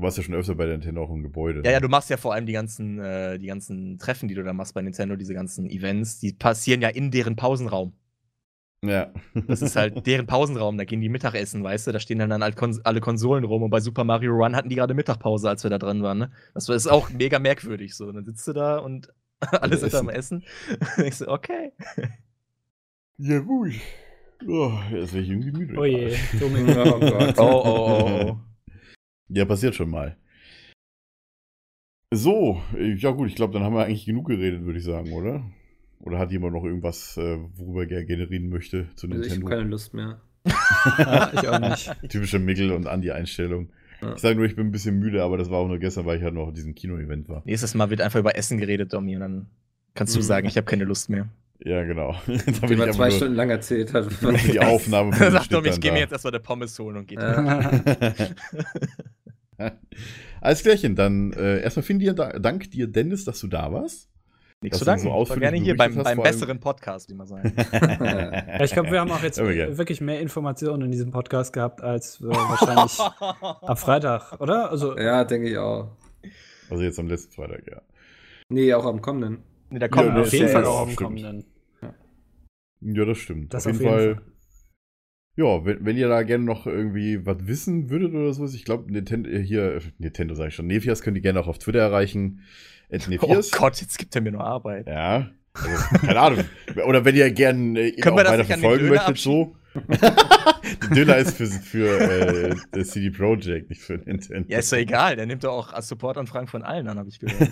[0.00, 1.60] Du warst ja schon öfter bei der Nintendo auch im Gebäude.
[1.62, 1.82] ja, ja, ne?
[1.82, 4.72] du machst ja vor allem die ganzen, äh, die ganzen Treffen, die du da machst
[4.72, 7.92] bei Nintendo, diese ganzen Events, die passieren ja in deren Pausenraum.
[8.82, 9.12] Ja.
[9.46, 12.42] Das ist halt deren Pausenraum, da gehen die Mittagessen, weißt du, da stehen dann, dann
[12.42, 15.64] halt Kons alle Konsolen rum und bei Super Mario Run hatten die gerade Mittagpause, als
[15.64, 16.32] wir da dran waren, ne?
[16.54, 18.10] Das war- ist auch mega merkwürdig so.
[18.10, 20.44] Dann sitzt du da und alle sind am Essen.
[21.04, 21.72] ich so, okay.
[23.18, 23.72] Ja, gut.
[24.48, 25.74] Oh, jetzt wäre ich irgendwie müde.
[25.78, 26.16] oh je.
[26.42, 27.38] Oh Gott.
[27.38, 28.36] Oh, oh, oh,
[29.32, 30.16] Ja, passiert schon mal.
[32.12, 35.12] So, äh, ja gut, ich glaube, dann haben wir eigentlich genug geredet, würde ich sagen,
[35.12, 35.44] oder?
[36.00, 39.38] Oder hat jemand noch irgendwas, äh, worüber er gerne reden möchte zu Also ich habe
[39.40, 39.46] Nintendo?
[39.48, 40.20] keine Lust mehr.
[41.34, 41.94] Ich auch nicht.
[42.08, 43.70] Typische Mickel und Andi-Einstellung.
[44.00, 44.14] Ja.
[44.14, 46.16] Ich sage nur, ich bin ein bisschen müde, aber das war auch nur gestern, weil
[46.18, 47.42] ich halt noch auf diesem Kino-Event war.
[47.44, 49.46] Nächstes Mal wird einfach über Essen geredet, Domi, und dann
[49.94, 50.24] kannst du Mhm.
[50.24, 51.28] sagen, ich habe keine Lust mehr.
[51.62, 52.12] Ja, genau.
[52.26, 54.08] mal aber zwei Stunden lang erzählt hat.
[54.50, 57.18] die Aufnahme sagt Domi, ich gehe mir jetzt erstmal eine Pommes holen und geht.
[57.20, 57.82] Ja.
[60.40, 64.08] Alles klärchen, dann äh, erstmal vielen dir, Dank dir, Dennis, dass du da warst.
[64.62, 65.02] Nichts zu du danken.
[65.02, 67.50] so ich war ausführlich gerne hier beim, hast, beim besseren Podcast, wie man sagt.
[67.72, 69.78] Ja, ich glaube, wir haben auch jetzt gerne.
[69.78, 72.98] wirklich mehr Informationen in diesem Podcast gehabt als äh, wahrscheinlich
[73.62, 74.70] am Freitag, oder?
[74.70, 75.96] Also, ja, denke ich auch.
[76.68, 77.80] Also jetzt am letzten Freitag, ja.
[78.50, 79.38] Nee, auch am kommenden.
[79.70, 81.44] Nee, da kommt Ja, auf jeden Fall auch am kommenden.
[82.82, 83.54] Ja, das stimmt.
[83.54, 84.29] Das auf jeden auf jeden Fall
[85.36, 88.92] Ja, wenn, wenn ihr da gerne noch irgendwie was wissen würdet oder sowas, ich glaube,
[88.92, 91.80] Nintendo, äh, hier, äh, Nintendo sage ich schon, Nefias könnt ihr gerne auch auf Twitter
[91.80, 92.42] erreichen.
[93.20, 93.40] Oh.
[93.52, 94.88] Gott, jetzt gibt er mir nur Arbeit.
[94.88, 95.30] Ja.
[95.52, 96.44] Also, keine Ahnung.
[96.86, 99.54] Oder wenn ihr gerne äh, auch weiter verfolgen möchtet, so.
[100.82, 104.50] Der Döner ist für, für äh, das CD Projekt, nicht für Nintendo.
[104.50, 107.20] Ja, ist doch egal, der nimmt doch auch als Supportanfragen von allen an, habe ich
[107.20, 107.50] gehört.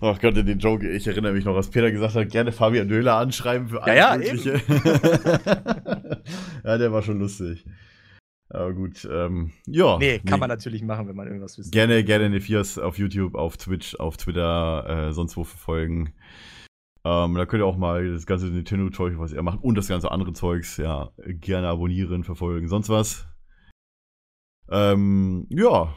[0.00, 3.16] Ach Gott, den Joke, ich erinnere mich noch, was Peter gesagt hat, gerne Fabian Döhler
[3.16, 4.60] anschreiben für alles Ja, ja, Mögliche.
[6.64, 7.64] ja, der war schon lustig.
[8.48, 9.98] Aber gut, ähm, ja.
[9.98, 13.56] nee, kann man natürlich machen, wenn man irgendwas wissen Gerne, gerne Nefias auf YouTube, auf
[13.56, 16.12] Twitch, auf Twitter, äh, sonst wo verfolgen.
[17.04, 20.10] Ähm, da könnt ihr auch mal das ganze Nintendo-Zeug, was er macht, und das ganze
[20.10, 23.26] andere Zeugs, ja, gerne abonnieren, verfolgen, sonst was.
[24.70, 25.94] Ähm, ja.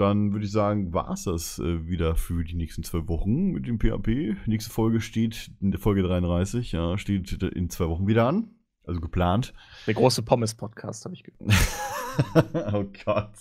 [0.00, 3.66] Dann würde ich sagen, war es das äh, wieder für die nächsten zwei Wochen mit
[3.66, 4.34] dem PHP.
[4.46, 8.48] Nächste Folge steht, in der Folge 33, ja, steht in zwei Wochen wieder an.
[8.82, 9.52] Also geplant.
[9.86, 11.52] Der große Pommes-Podcast, habe ich gehört.
[12.74, 13.34] oh Gott.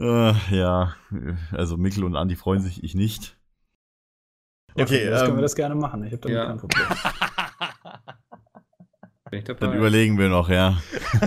[0.00, 0.94] Äh, ja,
[1.52, 3.36] also Mikkel und Andi freuen sich, ich nicht.
[4.74, 6.04] Okay, das können ähm, wir das gerne machen.
[6.04, 6.46] Ich habe damit ja.
[6.46, 6.86] kein Problem.
[9.30, 9.66] Bin ich dabei?
[9.66, 10.78] Dann überlegen wir noch, ja.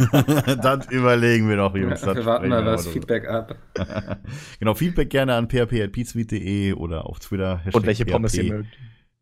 [0.62, 2.02] dann überlegen wir noch, Ja, Jungs.
[2.02, 3.56] das wir warten mal wir Feedback ab.
[4.60, 7.62] genau, Feedback gerne an php.pizmeet.de oder auf Twitter.
[7.74, 8.70] Und welche Pommes ihr mögt.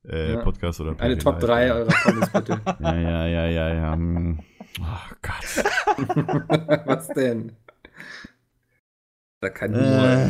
[0.07, 0.37] Äh, Ja.
[0.41, 1.45] Podcast oder Eine Top Live.
[1.45, 2.61] 3 eurer Pommes, bitte.
[2.79, 3.93] Ja, ja, ja, ja, ja.
[3.93, 4.39] hm.
[4.79, 5.65] Oh Gott.
[6.85, 7.51] was denn?
[9.41, 10.29] Da Humor.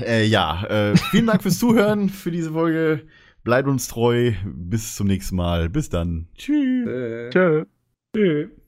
[0.00, 3.06] Äh, äh, ja, äh, vielen Dank fürs Zuhören für diese Folge.
[3.42, 4.32] Bleibt uns treu.
[4.44, 5.68] Bis zum nächsten Mal.
[5.68, 6.28] Bis dann.
[6.36, 7.34] Tschüss.
[7.34, 7.64] Äh.
[8.14, 8.48] Tschö.
[8.48, 8.59] Tschüss.